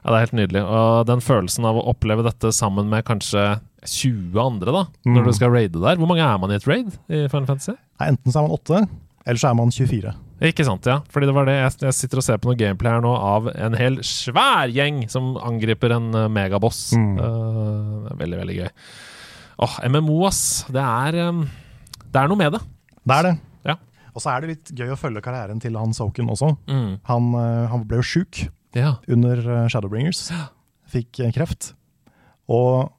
Ja, 0.03 0.11
det 0.11 0.15
er 0.17 0.25
helt 0.25 0.39
nydelig. 0.39 0.63
Og 0.67 1.05
den 1.07 1.21
følelsen 1.23 1.67
av 1.69 1.77
å 1.79 1.85
oppleve 1.93 2.25
dette 2.27 2.51
sammen 2.57 2.89
med 2.91 3.05
kanskje 3.07 3.45
20 3.87 4.41
andre, 4.41 4.73
da, 4.75 4.83
når 5.07 5.21
Mm. 5.23 5.27
du 5.29 5.33
skal 5.37 5.51
raide 5.55 5.79
der. 5.83 5.97
Hvor 6.01 6.09
mange 6.11 6.25
er 6.25 6.39
man 6.39 6.51
i 6.51 6.57
et 6.59 6.67
raid 6.67 6.91
i 7.11 7.27
Final 7.29 7.47
Fantasy? 7.47 7.75
Ja, 8.01 8.07
enten 8.09 8.33
så 8.33 8.41
er 8.41 8.49
man 8.49 8.57
åtte, 8.59 8.89
eller 9.27 9.39
så 9.39 9.51
er 9.51 9.55
man 9.55 9.71
24. 9.71 10.15
Ikke 10.43 10.65
sant, 10.67 10.87
ja. 10.91 10.97
Fordi 11.13 11.27
det 11.29 11.35
var 11.37 11.45
det 11.47 11.55
jeg, 11.55 11.75
jeg 11.85 11.95
sitter 11.95 12.19
og 12.19 12.25
ser 12.27 12.39
på 12.43 12.49
noe 12.51 12.59
gameplay 12.59 12.91
her 12.97 13.01
nå 13.05 13.13
av 13.15 13.47
en 13.55 13.77
hel 13.79 14.01
svær 14.03 14.73
gjeng 14.75 15.05
som 15.13 15.37
angriper 15.39 15.93
en 15.95 16.09
eh, 16.19 16.27
megaboss. 16.35 16.81
Mm. 16.99 17.13
Uh, 17.21 18.09
det 18.09 18.11
er 18.17 18.21
veldig, 18.25 18.39
veldig 18.41 18.57
gøy. 18.59 18.71
Åh, 19.63 19.77
MMO, 19.93 20.17
ass. 20.27 20.43
Det 20.73 20.83
er, 20.83 21.21
um, 21.29 21.45
det 22.11 22.19
er 22.25 22.27
noe 22.33 22.41
med 22.41 22.57
det. 22.57 22.63
Det 23.07 23.19
er 23.21 23.29
det. 23.29 23.35
Og 24.13 24.21
så 24.21 24.33
er 24.35 24.43
det 24.45 24.51
litt 24.53 24.73
gøy 24.77 24.91
å 24.93 24.99
følge 25.01 25.23
karrieren 25.25 25.61
til 25.63 25.77
han 25.81 25.95
Soken 25.97 26.29
også. 26.33 26.51
Mm. 26.69 26.99
Han, 27.09 27.31
eh, 27.39 27.67
han 27.73 27.85
ble 27.89 28.01
jo 28.03 28.09
sjuk 28.11 28.43
Ja. 28.77 28.97
under 29.09 29.39
eh, 29.41 29.69
Shadowbringers. 29.73 30.27
Fikk 30.93 31.21
eh, 31.25 31.33
kreft. 31.33 31.73
Og 32.53 32.91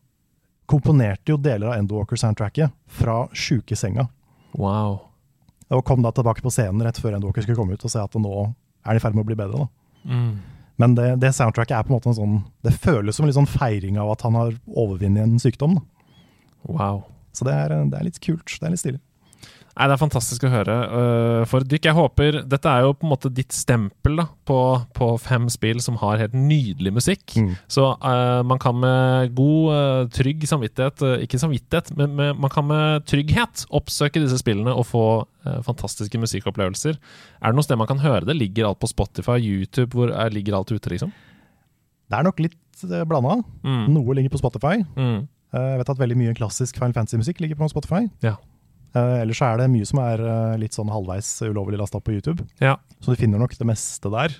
komponerte 0.69 1.33
jo 1.33 1.37
deler 1.37 1.69
av 1.73 1.77
Endwalker-soundtracket 1.81 2.71
fra 2.87 3.27
sjukesenga. 3.35 4.07
Wow. 4.57 5.01
Og 5.73 5.83
kom 5.85 6.01
da 6.05 6.11
tilbake 6.15 6.41
på 6.45 6.51
scenen 6.53 6.81
rett 6.85 6.97
før 7.01 7.17
Endwalker 7.17 7.45
skulle 7.45 7.57
komme 7.59 7.75
ut 7.77 7.85
og 7.85 7.91
se 7.93 8.01
at 8.01 8.17
nå 8.21 8.33
er 8.83 8.95
de 8.95 8.99
i 9.01 9.03
ferd 9.03 9.15
med 9.17 9.25
å 9.25 9.29
bli 9.29 9.37
bedre. 9.37 9.67
Mm. 10.07 10.33
Men 10.81 10.95
det, 10.97 11.07
det 11.21 11.29
soundtracket 11.37 11.75
er 11.77 11.85
på 11.85 11.91
en 11.93 11.95
måte 11.99 12.09
en 12.09 12.17
sånn 12.17 12.39
Det 12.65 12.71
føles 12.81 13.15
som 13.15 13.27
en 13.27 13.35
sånn 13.35 13.47
feiring 13.47 13.99
av 14.01 14.09
at 14.15 14.23
han 14.25 14.33
har 14.39 14.55
overvunnet 14.73 15.21
en 15.27 15.37
sykdom. 15.41 15.77
Da. 15.77 15.83
Wow. 16.73 17.03
Så 17.35 17.45
det 17.45 17.53
er, 17.53 17.75
det 17.91 17.99
er 17.99 18.07
litt 18.07 18.19
kult. 18.23 18.49
Det 18.57 18.65
er 18.65 18.73
litt 18.73 18.81
stilig. 18.81 19.01
Nei, 19.73 19.87
Det 19.89 19.95
er 19.95 20.01
fantastisk 20.03 20.43
å 20.45 20.51
høre. 20.53 20.73
uh, 20.93 21.45
for 21.49 21.65
dykk, 21.65 21.87
jeg 21.89 21.97
håper 21.97 22.35
Dette 22.45 22.69
er 22.69 22.85
jo 22.85 22.93
på 22.93 23.07
en 23.07 23.13
måte 23.15 23.31
ditt 23.33 23.55
stempel 23.55 24.19
da, 24.21 24.27
på, 24.45 24.57
på 24.93 25.07
fem 25.21 25.47
spill 25.49 25.81
som 25.81 25.97
har 26.01 26.21
helt 26.21 26.35
nydelig 26.37 26.93
musikk. 26.93 27.33
Mm. 27.33 27.55
Så 27.71 27.87
uh, 27.97 28.43
man 28.45 28.61
kan 28.61 28.77
med 28.77 29.33
god, 29.33 29.73
uh, 29.73 30.11
trygg 30.13 30.45
samvittighet 30.49 31.01
Ikke 31.25 31.41
samvittighet, 31.41 31.89
men 31.97 32.13
med, 32.19 32.37
man 32.37 32.53
kan 32.53 32.67
med 32.69 33.07
trygghet 33.09 33.65
oppsøke 33.73 34.21
disse 34.21 34.37
spillene 34.41 34.73
og 34.73 34.85
få 34.89 35.05
fantastiske 35.65 36.15
musikkopplevelser. 36.21 36.95
Er 37.43 37.51
det 37.51 37.57
noe 37.57 37.65
sted 37.65 37.75
man 37.75 37.89
kan 37.89 37.99
høre 37.99 38.23
det? 38.29 38.37
Ligger 38.39 38.69
alt 38.69 38.79
på 38.79 38.87
Spotify, 38.87 39.35
YouTube? 39.43 39.91
Hvor 39.91 40.13
er, 40.13 40.31
ligger 40.31 40.55
alt 40.55 40.71
ute, 40.71 40.93
liksom? 40.93 41.11
Det 42.07 42.15
er 42.15 42.23
nok 42.23 42.39
litt 42.39 42.85
uh, 42.85 43.01
blanda. 43.09 43.41
Mm. 43.65 43.89
Noe 43.91 44.15
ligger 44.15 44.31
på 44.31 44.39
Spotify. 44.39 44.77
Mm. 44.95 45.25
Jeg 45.53 45.81
vet 45.81 45.91
at 45.91 45.99
veldig 45.99 46.15
mye 46.17 46.37
klassisk 46.37 46.79
Final 46.79 46.95
Fantasy-musikk 46.95 47.43
ligger 47.43 47.59
på 47.59 47.67
Spotify. 47.73 48.05
Ja. 48.23 48.37
Eh, 48.93 49.15
ellers 49.23 49.39
så 49.41 49.49
er 49.49 49.63
det 49.63 49.71
mye 49.73 49.87
som 49.89 50.01
er 50.03 50.21
uh, 50.21 50.57
litt 50.61 50.75
sånn 50.77 50.91
halvveis 50.93 51.29
ulovlig 51.47 51.79
lasta 51.81 52.01
på 52.03 52.13
YouTube. 52.13 52.45
Ja. 52.61 52.75
Så 53.01 53.13
du 53.13 53.19
finner 53.19 53.41
nok 53.41 53.55
det 53.57 53.67
meste 53.67 54.11
der, 54.13 54.35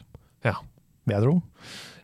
Ja. 0.46 0.60
vil 1.08 1.16
jeg 1.18 1.26
tro. 1.26 1.36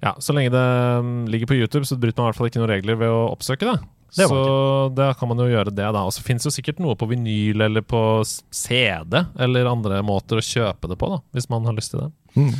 Ja, 0.02 0.16
Så 0.20 0.34
lenge 0.34 0.52
det 0.56 0.66
um, 1.00 1.26
ligger 1.28 1.48
på 1.52 1.60
YouTube, 1.60 1.86
så 1.86 2.00
bryter 2.00 2.18
man 2.24 2.30
i 2.30 2.32
hvert 2.32 2.40
fall 2.40 2.50
ikke 2.50 2.62
noen 2.64 2.74
regler 2.74 3.00
ved 3.02 3.14
å 3.14 3.24
oppsøke 3.34 3.68
det. 3.68 3.78
Det 4.18 4.26
så 4.26 4.90
da 4.96 5.12
kan 5.14 5.30
man 5.30 5.38
jo 5.38 5.46
gjøre 5.52 5.70
det, 5.70 5.86
da. 5.86 6.02
Og 6.02 6.14
så 6.16 6.24
fins 6.26 6.48
jo 6.48 6.50
sikkert 6.50 6.80
noe 6.82 6.96
på 6.98 7.06
vinyl 7.12 7.62
eller 7.68 7.84
på 7.86 8.00
CD 8.26 9.20
eller 9.38 9.70
andre 9.70 10.00
måter 10.02 10.40
å 10.40 10.46
kjøpe 10.46 10.90
det 10.90 10.98
på, 10.98 11.12
da, 11.14 11.20
hvis 11.38 11.50
man 11.52 11.68
har 11.70 11.78
lyst 11.78 11.94
til 11.94 12.02
det. 12.08 12.10
Mm. 12.34 12.56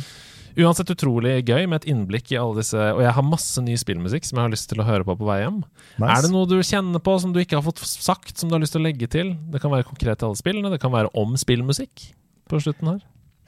Uansett 0.58 0.90
utrolig 0.90 1.36
gøy 1.46 1.68
med 1.70 1.82
et 1.82 1.88
innblikk 1.92 2.32
i 2.32 2.38
alle 2.40 2.58
disse 2.58 2.74
Og 2.76 3.02
jeg 3.04 3.14
har 3.14 3.26
masse 3.26 3.62
ny 3.62 3.76
spillmusikk 3.78 4.26
som 4.26 4.40
jeg 4.40 4.48
har 4.48 4.54
lyst 4.54 4.70
til 4.72 4.82
å 4.82 4.86
høre 4.88 5.06
på 5.06 5.14
på 5.20 5.28
vei 5.28 5.40
hjem. 5.44 5.60
Nice. 6.00 6.10
Er 6.16 6.24
det 6.26 6.32
noe 6.34 6.48
du 6.50 6.56
kjenner 6.58 7.02
på 7.04 7.14
som 7.22 7.34
du 7.34 7.40
ikke 7.42 7.58
har 7.58 7.66
fått 7.66 7.82
sagt, 7.86 8.34
som 8.38 8.50
du 8.50 8.56
har 8.56 8.64
lyst 8.64 8.74
til 8.76 8.82
å 8.82 8.88
legge 8.88 9.10
til? 9.10 9.34
Det 9.52 9.62
kan 9.62 9.72
være 9.72 9.88
konkret 9.88 10.20
til 10.20 10.30
alle 10.30 10.40
spillene, 10.40 10.72
det 10.72 10.80
kan 10.82 10.94
være 10.94 11.12
om 11.18 11.36
spillmusikk 11.38 12.10
på 12.50 12.62
slutten 12.62 12.94
her. 12.94 13.00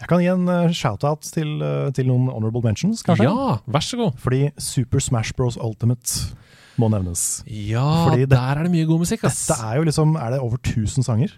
Jeg 0.03 0.11
kan 0.11 0.23
gi 0.23 0.31
en 0.33 0.49
eh, 0.51 0.73
shout-out 0.75 1.27
til, 1.31 1.51
eh, 1.63 1.91
til 1.95 2.09
noen 2.11 2.27
honorable 2.33 2.65
mentions, 2.65 3.05
kanskje. 3.07 3.29
Ja, 3.29 3.59
vær 3.71 3.85
så 3.87 3.99
god. 4.01 4.17
Fordi 4.23 4.49
Super 4.59 5.03
Smash 5.03 5.35
Bros. 5.39 5.59
Ultimate 5.63 6.33
må 6.81 6.89
nevnes. 6.91 7.43
Ja, 7.47 8.07
Fordi 8.09 8.21
det- 8.25 8.31
der 8.31 8.59
er 8.59 8.63
det 8.65 8.73
mye 8.73 8.87
god 8.89 8.99
musikk, 9.05 9.25
ass. 9.25 9.47
Dette 9.49 9.61
er 9.63 9.77
jo 9.77 9.83
liksom 9.85 10.17
Er 10.17 10.31
det 10.31 10.41
over 10.41 10.57
1000 10.57 11.05
sanger? 11.05 11.29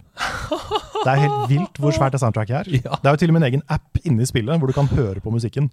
Det 1.05 1.11
er 1.13 1.21
helt 1.21 1.49
vilt 1.51 1.79
hvor 1.79 1.93
svært 1.93 2.13
det 2.13 2.21
soundtracket 2.21 2.57
er. 2.61 2.71
Ja. 2.71 2.97
Det 3.03 3.07
er 3.07 3.11
jo 3.11 3.17
til 3.17 3.29
og 3.31 3.35
med 3.35 3.43
en 3.43 3.49
egen 3.53 3.63
app 3.69 3.99
inne 4.05 4.23
i 4.23 4.25
spillet 4.31 4.59
hvor 4.59 4.67
du 4.67 4.73
kan 4.73 4.87
høre 4.87 5.21
på 5.21 5.31
musikken. 5.31 5.71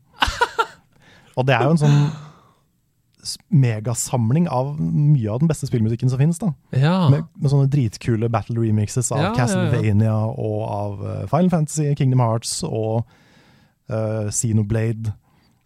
Og 1.37 1.45
det 1.47 1.55
er 1.55 1.63
jo 1.63 1.71
en 1.71 1.77
sånn 1.77 2.11
megasamling 3.53 4.47
av 4.49 4.79
mye 4.81 5.29
av 5.29 5.39
den 5.43 5.47
beste 5.51 5.67
spillmusikken 5.69 6.09
som 6.09 6.19
finnes. 6.19 6.39
da. 6.41 6.51
Ja. 6.73 6.95
Med, 7.13 7.27
med 7.37 7.51
sånne 7.53 7.69
dritkule 7.71 8.29
battle 8.33 8.57
remixes 8.63 9.11
av 9.13 9.21
ja. 9.21 9.31
Castlevania 9.37 10.15
og 10.31 10.61
av 10.67 11.03
eh, 11.05 11.25
Final 11.29 11.51
Fantasy, 11.53 11.91
Kingdom 11.99 12.23
Hearts 12.23 12.63
og 12.67 13.05
uh, 13.91 14.29
Xenoblade, 14.33 15.13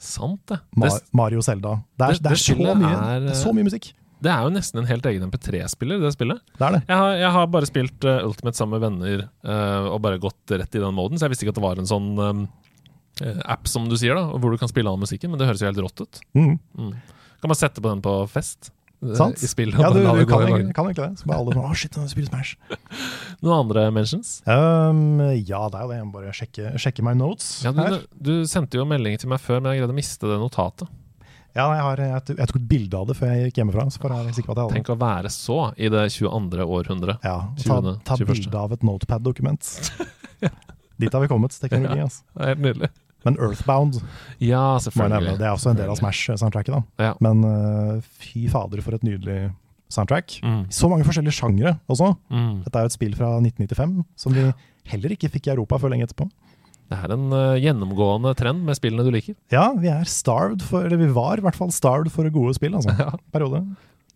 Sant, 0.06 0.42
det. 0.52 0.60
Mar. 0.80 0.98
Mario 1.18 1.42
Zelda. 1.46 1.76
Det 1.98 2.08
det- 2.08 2.18
det, 2.22 2.24
det 2.30 2.32
er 2.38 2.44
så 2.46 2.56
mye, 2.80 2.98
det 3.26 3.32
er 3.34 3.40
så 3.42 3.54
mye 3.56 3.68
musikk. 3.68 3.94
Det 4.26 4.32
er 4.32 4.46
jo 4.48 4.50
nesten 4.56 4.80
en 4.80 4.88
helt 4.90 5.06
egen 5.06 5.26
MP3-spiller, 5.30 6.00
det 6.02 6.14
spillet. 6.16 6.40
Det 6.58 6.66
er 6.66 6.72
det. 6.78 6.84
Jeg 6.88 6.98
har, 6.98 7.16
jeg 7.20 7.32
har 7.36 7.48
bare 7.52 7.68
spilt 7.68 8.06
uh, 8.08 8.24
Ultimate 8.26 8.58
sammen 8.58 8.80
med 8.80 8.86
venner 8.86 9.26
uh, 9.46 9.90
og 9.92 10.00
bare 10.02 10.18
gått 10.24 10.56
rett 10.56 10.74
i 10.78 10.82
den 10.82 10.96
moden, 10.96 11.20
så 11.20 11.28
jeg 11.28 11.34
visste 11.36 11.46
ikke 11.46 11.54
at 11.54 11.60
det 11.60 11.66
var 11.66 11.82
en 11.84 11.90
sånn 11.90 12.08
um, 12.18 12.46
eh, 13.22 13.42
app, 13.46 13.68
som 13.68 13.90
du 13.92 13.98
sier, 14.00 14.16
da, 14.18 14.24
hvor 14.40 14.56
du 14.56 14.58
kan 14.58 14.72
spille 14.72 14.90
all 14.90 14.98
musikken, 14.98 15.30
men 15.30 15.38
det 15.42 15.46
høres 15.50 15.62
jo 15.62 15.68
helt 15.70 15.84
rått 15.84 16.02
ut. 16.08 16.22
Mm. 16.34 16.56
Mm. 16.80 16.94
Kan 17.44 17.52
man 17.52 17.60
sette 17.60 17.84
på 17.84 17.92
den 17.92 18.02
på 18.02 18.16
fest? 18.32 18.72
Eh, 19.12 19.18
Sant? 19.20 19.42
I 19.44 19.50
spillet? 19.50 19.78
Ja, 19.80 19.92
du, 19.94 20.02
du 20.02 20.26
kan, 20.30 20.44
egentlig, 20.48 20.76
kan 20.78 20.90
egentlig 20.90 21.06
det. 21.06 21.22
Så 21.22 21.30
bare 21.30 21.40
alle 21.44 21.56
sånn, 21.56 21.64
oh, 21.68 21.78
shit, 21.78 21.98
spiller 22.12 22.32
Smash. 22.32 22.56
Noen 23.46 23.56
andre 23.60 23.88
mentions? 23.96 24.36
Um, 24.50 25.22
ja, 25.38 25.64
det 25.72 25.80
er 25.80 25.86
jo 25.86 25.90
det. 25.92 25.98
Jeg 26.00 26.10
må 26.10 26.14
bare 26.18 26.36
sjekke, 26.36 26.76
sjekke 26.82 27.06
my 27.06 27.16
notes 27.18 27.50
Ja, 27.66 27.74
du, 27.76 28.06
du 28.16 28.36
sendte 28.50 28.80
jo 28.80 28.86
melding 28.90 29.18
til 29.22 29.32
meg 29.32 29.44
før, 29.44 29.62
men 29.62 29.74
jeg 29.74 29.84
greide 29.84 29.96
å 29.96 30.00
miste 30.00 30.32
det 30.32 30.40
notatet. 30.42 30.92
Ja, 31.56 31.70
jeg, 31.72 31.84
har, 31.86 32.02
jeg, 32.04 32.36
jeg 32.36 32.50
tok 32.52 32.58
et 32.60 32.68
bilde 32.68 33.00
av 33.00 33.08
det 33.08 33.16
før 33.16 33.30
jeg 33.32 33.48
gikk 33.48 33.62
hjemmefra. 33.62 33.86
Så 33.88 34.02
for 34.04 34.12
jeg 34.12 34.28
er 34.28 34.36
sikker 34.36 34.50
på 34.50 34.56
at 34.56 34.60
jeg 34.60 34.68
hadde. 34.68 34.76
Tenk 34.82 34.92
å 34.92 34.98
være 35.00 35.32
så 35.32 35.60
i 35.80 35.92
det 35.94 36.04
22. 36.12 36.66
århundre. 36.68 37.16
Ja, 37.24 37.38
ta, 37.64 37.78
ta 38.10 38.18
bilde 38.20 38.60
av 38.60 38.76
et 38.76 38.84
notepad-dokument. 38.84 39.70
Dit 41.00 41.16
har 41.16 41.24
vi 41.24 41.30
kommet, 41.32 41.56
teknologi. 41.60 42.04
Altså. 42.04 42.28
Helt 42.44 42.64
nydelig. 42.64 42.92
Men 43.26 43.38
Earthbound 43.42 44.00
Ja, 44.44 44.78
nevne. 44.78 45.36
Det 45.40 45.46
er 45.48 45.54
også 45.54 45.74
en 45.74 45.80
del 45.80 45.92
av 45.92 46.00
Smash-soundtracket. 46.00 46.86
Ja. 47.02 47.14
Men 47.24 47.44
uh, 47.44 48.02
fy 48.22 48.46
fader, 48.52 48.84
for 48.86 48.98
et 48.98 49.06
nydelig 49.06 49.50
soundtrack. 49.92 50.40
Mm. 50.46 50.64
Så 50.74 50.90
mange 50.92 51.06
forskjellige 51.08 51.38
sjangre 51.38 51.76
også. 51.92 52.14
Mm. 52.34 52.64
Dette 52.66 52.80
er 52.80 52.86
jo 52.86 52.92
et 52.92 52.98
spill 52.98 53.16
fra 53.18 53.36
1995 53.42 54.02
som 54.20 54.36
vi 54.36 54.48
heller 54.92 55.16
ikke 55.16 55.32
fikk 55.34 55.50
i 55.50 55.56
Europa 55.56 55.80
før 55.82 55.94
lenge 55.94 56.08
etterpå. 56.10 56.28
Det 56.86 56.98
er 57.02 57.16
en 57.16 57.32
uh, 57.34 57.58
gjennomgående 57.58 58.36
trend 58.38 58.62
med 58.68 58.78
spillene 58.78 59.06
du 59.08 59.14
liker. 59.14 59.34
Ja, 59.54 59.72
vi 59.74 59.90
er 59.90 60.06
starved 60.10 60.62
for 60.66 60.86
Eller 60.86 61.02
vi 61.02 61.10
var 61.16 61.42
i 61.42 61.46
hvert 61.46 61.58
fall 61.58 61.74
starved 61.74 62.12
for 62.14 62.30
gode 62.34 62.54
spill, 62.58 62.78
altså. 62.78 62.94
Ja. 63.02 63.16
Periode. 63.34 63.64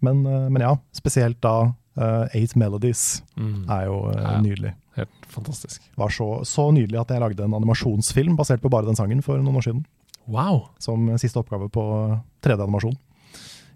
Men, 0.05 0.21
uh, 0.27 0.47
men 0.53 0.63
ja, 0.63 0.75
spesielt 0.95 1.41
da 1.43 1.71
Eight 2.33 2.55
Melodies 2.55 3.21
Mm. 3.37 3.65
er 3.69 3.85
jo 3.85 3.97
eh, 4.11 4.21
Ja. 4.21 4.39
nydelig. 4.41 4.73
Helt 4.95 5.25
fantastisk. 5.31 5.81
Var 5.97 6.09
så, 6.09 6.27
så 6.45 6.69
nydelig 6.75 6.99
at 6.99 7.07
jeg 7.13 7.21
lagde 7.21 7.43
en 7.45 7.53
animasjonsfilm 7.53 8.35
basert 8.37 8.61
på 8.61 8.69
bare 8.69 8.85
den 8.89 8.95
sangen 8.99 9.21
for 9.23 9.37
noen 9.39 9.55
år 9.61 9.65
siden. 9.67 9.85
Wow. 10.29 10.67
som 10.77 11.07
siste 11.17 11.39
oppgave 11.41 11.69
på 11.73 11.83
3D-animasjon. 12.43 12.97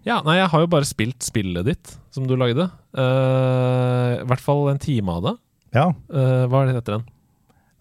Ja, 0.06 0.20
nei, 0.22 0.36
jeg 0.36 0.50
har 0.52 0.60
jo 0.60 0.66
bare 0.68 0.84
spilt 0.84 1.24
spillet 1.24 1.64
ditt, 1.64 1.96
som 2.12 2.26
du 2.28 2.36
lagde. 2.36 2.68
Uh, 2.94 4.20
I 4.20 4.26
hvert 4.28 4.40
fall 4.44 4.68
en 4.70 4.78
time 4.78 5.08
av 5.16 5.22
det. 5.24 5.34
Ja, 5.74 5.86
Uh, 6.12 6.44
hva 6.46 6.60
er 6.62 6.66
det 6.70 6.76
heter 6.76 6.98
den? 6.98 7.06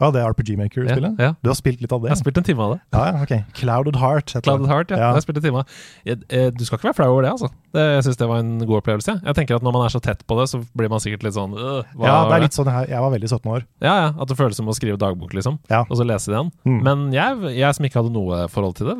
Ja 0.01 0.09
det 0.11 0.21
er 0.21 0.31
RPG 0.33 0.55
Maker-spillet. 0.59 1.19
Ja, 1.21 1.29
ja. 1.29 1.33
Du 1.43 1.49
har 1.51 1.57
spilt 1.57 1.81
litt 1.83 1.91
av 1.93 2.01
det? 2.01 2.09
Jeg 2.09 2.15
har 2.17 2.21
spilt 2.21 2.39
en 2.41 2.45
time 2.47 2.65
av 2.65 2.71
det. 2.73 2.79
Ja, 2.95 3.21
ok. 3.23 3.33
Clouded 3.59 3.99
Heart. 4.01 4.33
Clouded 4.43 4.67
Heart, 4.71 4.91
ja. 4.91 4.97
Ja. 4.97 5.09
Jeg 5.11 5.19
har 5.19 5.25
spilt 5.25 5.39
en 5.39 5.45
time 5.45 5.61
av 5.61 5.75
eh, 6.09 6.47
Du 6.55 6.63
skal 6.65 6.79
ikke 6.79 6.89
være 6.89 6.97
flau 6.97 7.09
over 7.13 7.27
det, 7.27 7.31
altså. 7.35 7.49
Det, 7.73 7.85
jeg 7.97 8.05
syns 8.07 8.19
det 8.19 8.29
var 8.29 8.41
en 8.43 8.51
god 8.63 8.79
opplevelse. 8.81 9.15
jeg. 9.23 9.37
Tenker 9.37 9.59
at 9.59 9.65
Når 9.65 9.75
man 9.77 9.85
er 9.85 9.93
så 9.93 10.01
tett 10.03 10.25
på 10.27 10.39
det, 10.39 10.47
så 10.51 10.63
blir 10.77 10.91
man 10.93 11.03
sikkert 11.03 11.27
litt 11.27 11.37
sånn 11.37 11.53
øh, 11.57 11.83
Ja, 12.01 12.17
det 12.29 12.39
er 12.39 12.45
litt 12.47 12.57
sånn 12.57 12.71
jeg, 12.73 12.89
jeg 12.93 13.05
var 13.05 13.13
veldig 13.15 13.29
17 13.29 13.53
år. 13.57 13.67
Ja, 13.85 13.93
ja, 14.01 14.09
At 14.17 14.33
det 14.33 14.39
føles 14.39 14.59
som 14.59 14.71
å 14.71 14.75
skrive 14.77 14.99
dagbok, 15.01 15.33
liksom. 15.37 15.59
Ja. 15.71 15.83
Og 15.87 15.99
så 15.99 16.07
lese 16.07 16.33
igjen. 16.33 16.51
Mm. 16.67 16.79
Men 16.89 17.05
jeg, 17.15 17.53
jeg 17.59 17.77
som 17.77 17.87
ikke 17.87 18.01
hadde 18.01 18.13
noe 18.15 18.43
forhold 18.53 18.77
til 18.79 18.91
det, 18.91 18.97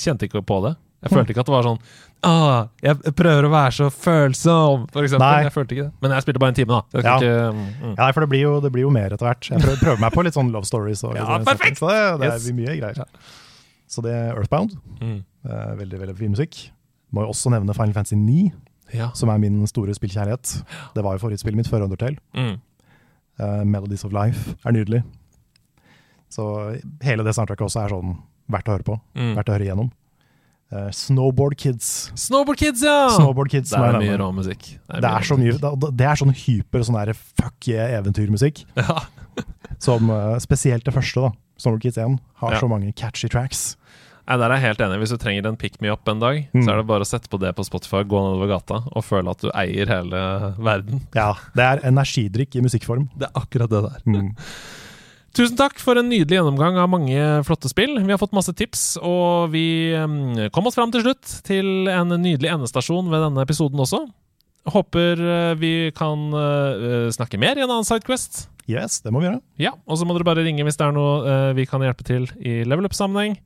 kjente 0.00 0.28
ikke 0.28 0.44
på 0.46 0.60
det. 0.66 0.74
Jeg 1.04 1.12
følte 1.12 1.34
ikke 1.34 1.42
at 1.44 1.48
det 1.50 1.54
var 1.54 1.66
sånn 1.66 1.78
ah, 2.24 2.66
Jeg 2.82 3.14
prøver 3.18 3.46
å 3.46 3.50
være 3.52 3.72
så 3.76 3.88
følsom, 3.92 4.86
for 4.94 5.04
eksempel. 5.06 5.24
Nei. 5.26 5.42
Jeg 5.44 5.52
følte 5.54 5.76
ikke 5.76 5.86
det. 5.90 5.92
Men 6.04 6.14
jeg 6.16 6.24
spilte 6.24 6.40
bare 6.42 6.54
en 6.54 6.58
time, 6.58 6.78
da. 6.78 7.00
Ja. 7.04 7.16
ikke, 7.18 7.32
mm. 7.58 7.94
Ja, 7.98 8.08
for 8.16 8.24
det 8.24 8.28
blir, 8.32 8.42
jo, 8.46 8.52
det 8.64 8.70
blir 8.74 8.86
jo 8.86 8.92
mer 8.94 9.12
etter 9.14 9.28
hvert. 9.28 9.48
Jeg 9.52 9.60
prøver, 9.60 9.80
prøver 9.84 10.00
meg 10.06 10.14
på 10.16 10.24
litt 10.24 10.38
sånn 10.38 10.52
love 10.54 10.64
stories. 10.68 11.04
Og 11.04 11.16
Ja, 11.20 11.26
sånn 11.28 11.44
perfekt! 11.48 11.78
Så 11.82 11.90
det, 11.92 11.98
det 12.24 12.30
Yes. 12.32 12.48
er 12.48 12.56
mye 12.58 12.76
greier. 12.80 13.04
Så 13.94 14.02
det 14.06 14.14
er 14.16 14.32
Earthbound. 14.40 14.76
Mm. 15.00 15.18
Er 15.44 15.74
veldig 15.84 16.00
veldig 16.06 16.16
fin 16.18 16.32
musikk. 16.32 16.62
Må 17.14 17.26
jo 17.26 17.34
også 17.34 17.52
nevne 17.52 17.76
Final 17.76 17.92
Fantasy 17.94 18.16
9, 18.18 18.48
Ja. 18.96 19.10
som 19.14 19.28
er 19.30 19.38
min 19.42 19.60
store 19.68 19.92
spillkjærlighet. 19.94 20.54
Det 20.96 21.04
var 21.04 21.18
jo 21.18 21.22
favorittspillet 21.26 21.60
mitt 21.60 21.68
før 21.70 21.84
Undertale. 21.86 22.16
Mm. 22.34 22.56
Uh, 23.38 23.62
Melodies 23.68 24.04
of 24.08 24.12
Life 24.16 24.54
er 24.64 24.72
nydelig. 24.72 25.02
Så 26.32 26.44
hele 27.04 27.22
det 27.26 27.34
soundtracket 27.36 27.66
også 27.68 27.84
er 27.84 27.92
sånn 27.94 28.16
verdt 28.50 28.68
å 28.70 28.74
høre 28.74 28.86
på. 28.86 28.96
Mm. 29.14 29.34
Verdt 29.38 29.50
å 29.50 29.54
høre 29.54 29.66
igjennom. 29.68 29.90
Eh, 30.72 30.88
Snowboard 30.90 31.56
Kids. 31.56 32.10
Snowboard 32.14 32.58
Kids, 32.58 32.82
ja! 32.82 33.08
Snowboard 33.14 33.50
Kids 33.52 33.70
Det 33.70 33.78
er 33.78 33.98
mye 34.00 34.16
rå 34.18 34.30
musikk. 34.34 34.78
Det 34.88 35.04
er 35.04 35.20
så 35.28 35.36
mye 35.38 35.52
det- 35.60 35.96
Det 35.96 36.06
er 36.06 36.16
sånn 36.16 36.32
hyper 36.34 36.82
sånn 36.82 36.98
der 37.04 37.12
fuck 37.14 37.68
yeah 37.68 37.98
eventyrmusikk. 38.00 38.64
Ja. 38.76 39.04
Som 39.78 40.08
eh, 40.10 40.38
spesielt 40.38 40.84
det 40.84 40.94
første, 40.94 41.20
da. 41.20 41.30
Snowboard 41.58 41.82
Kids 41.82 41.98
1 41.98 42.18
har 42.40 42.52
Ja. 42.52 42.60
så 42.60 42.68
mange 42.68 42.92
catchy 42.94 43.28
tracks. 43.28 43.76
Nei, 44.26 44.38
Der 44.38 44.46
er 44.50 44.54
jeg 44.56 44.62
helt 44.64 44.78
enig. 44.80 44.98
Hvis 45.02 45.10
du 45.10 45.16
trenger 45.18 45.46
en 45.46 45.56
pick 45.56 45.80
me 45.82 45.90
up 45.92 46.08
en 46.08 46.18
dag, 46.18 46.48
Mm. 46.54 46.64
så 46.64 46.70
er 46.72 46.76
det 46.78 46.86
bare 46.86 47.00
å 47.04 47.06
sette 47.06 47.28
på 47.28 47.38
det 47.38 47.54
på 47.54 47.62
Spotify, 47.64 48.02
gå 48.08 48.16
nedover 48.16 48.48
gata 48.48 48.74
og 48.96 49.04
føle 49.04 49.28
at 49.30 49.38
du 49.38 49.50
eier 49.54 49.86
hele 49.86 50.54
verden. 50.58 51.02
Ja, 51.14 51.34
det 51.54 51.62
er 51.62 51.80
energidrikk 51.90 52.56
i 52.56 52.62
musikkform. 52.62 53.10
Det 53.18 53.28
er 53.28 53.32
akkurat 53.38 53.68
det 53.68 53.82
der. 53.82 54.00
Mm. 54.06 54.34
Tusen 55.34 55.56
takk 55.58 55.80
for 55.82 55.98
en 55.98 56.06
nydelig 56.06 56.36
gjennomgang 56.38 56.76
av 56.78 56.92
mange 56.92 57.18
flotte 57.46 57.66
spill. 57.66 57.96
Vi 57.98 58.12
har 58.12 58.20
fått 58.20 58.36
masse 58.36 58.54
tips, 58.54 58.84
og 59.02 59.50
vi 59.50 59.90
kom 60.54 60.68
oss 60.70 60.78
fram 60.78 60.92
til 60.94 61.02
slutt 61.02 61.40
til 61.46 61.90
en 61.90 62.14
nydelig 62.14 62.52
endestasjon 62.52 63.10
ved 63.10 63.24
denne 63.26 63.42
episoden 63.42 63.82
også. 63.82 64.04
Håper 64.70 65.20
eh, 65.20 65.54
vi 65.60 65.72
kan 65.96 66.30
eh, 66.32 67.10
snakke 67.12 67.40
mer 67.40 67.58
i 67.58 67.64
en 67.64 67.68
annen 67.68 67.84
Sidequest. 67.84 68.46
Yes, 68.70 69.00
det 69.04 69.12
må 69.12 69.20
vi 69.20 69.28
gjøre. 69.28 69.40
Ja, 69.60 69.74
og 69.84 70.00
så 70.00 70.06
må 70.08 70.16
dere 70.16 70.26
bare 70.26 70.44
ringe 70.44 70.64
hvis 70.64 70.78
det 70.80 70.86
er 70.86 70.94
noe 70.96 71.16
eh, 71.28 71.54
vi 71.58 71.66
kan 71.68 71.84
hjelpe 71.84 72.06
til 72.06 72.28
i 72.40 72.62
level 72.64 72.88
up-sammenheng. 72.88 73.36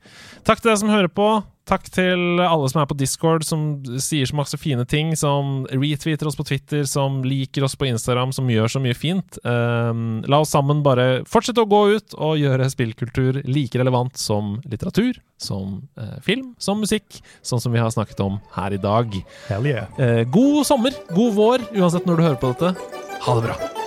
Takk 0.46 0.62
til 0.62 0.70
dere 0.70 0.82
som 0.82 0.92
hører 0.92 1.10
på. 1.10 1.28
Takk 1.68 1.84
til 1.92 2.40
alle 2.40 2.68
som 2.72 2.80
er 2.80 2.86
på 2.88 2.96
Discord, 2.96 3.44
som 3.44 3.64
sier 4.00 4.28
så 4.28 4.36
masse 4.38 4.56
fine 4.60 4.86
ting, 4.88 5.10
som 5.20 5.66
retweeter 5.68 6.30
oss 6.30 6.38
på 6.38 6.46
Twitter, 6.48 6.86
som 6.88 7.20
liker 7.26 7.66
oss 7.66 7.76
på 7.76 7.90
Instagram, 7.90 8.32
som 8.32 8.48
gjør 8.48 8.72
så 8.72 8.80
mye 8.80 8.96
fint. 8.96 9.36
Um, 9.44 10.22
la 10.24 10.40
oss 10.40 10.54
sammen 10.54 10.80
bare 10.86 11.26
fortsette 11.28 11.60
å 11.60 11.68
gå 11.68 11.82
ut 11.98 12.16
og 12.16 12.40
gjøre 12.40 12.70
spillkultur 12.72 13.42
like 13.44 13.76
relevant 13.76 14.16
som 14.16 14.56
litteratur, 14.64 15.20
som 15.36 15.82
uh, 16.00 16.16
film, 16.24 16.54
som 16.62 16.80
musikk, 16.80 17.20
sånn 17.44 17.60
som 17.60 17.76
vi 17.76 17.82
har 17.84 17.92
snakket 17.92 18.24
om 18.24 18.40
her 18.56 18.72
i 18.72 18.80
dag. 18.80 19.18
Hell 19.50 19.68
yeah. 19.68 19.92
Uh, 20.00 20.22
god 20.24 20.62
sommer, 20.70 20.96
god 21.12 21.36
vår, 21.36 21.68
uansett 21.76 22.08
når 22.08 22.16
du 22.16 22.30
hører 22.30 22.40
på 22.40 22.54
dette. 22.54 22.96
Ha 23.26 23.36
det 23.36 23.50
bra. 23.50 23.77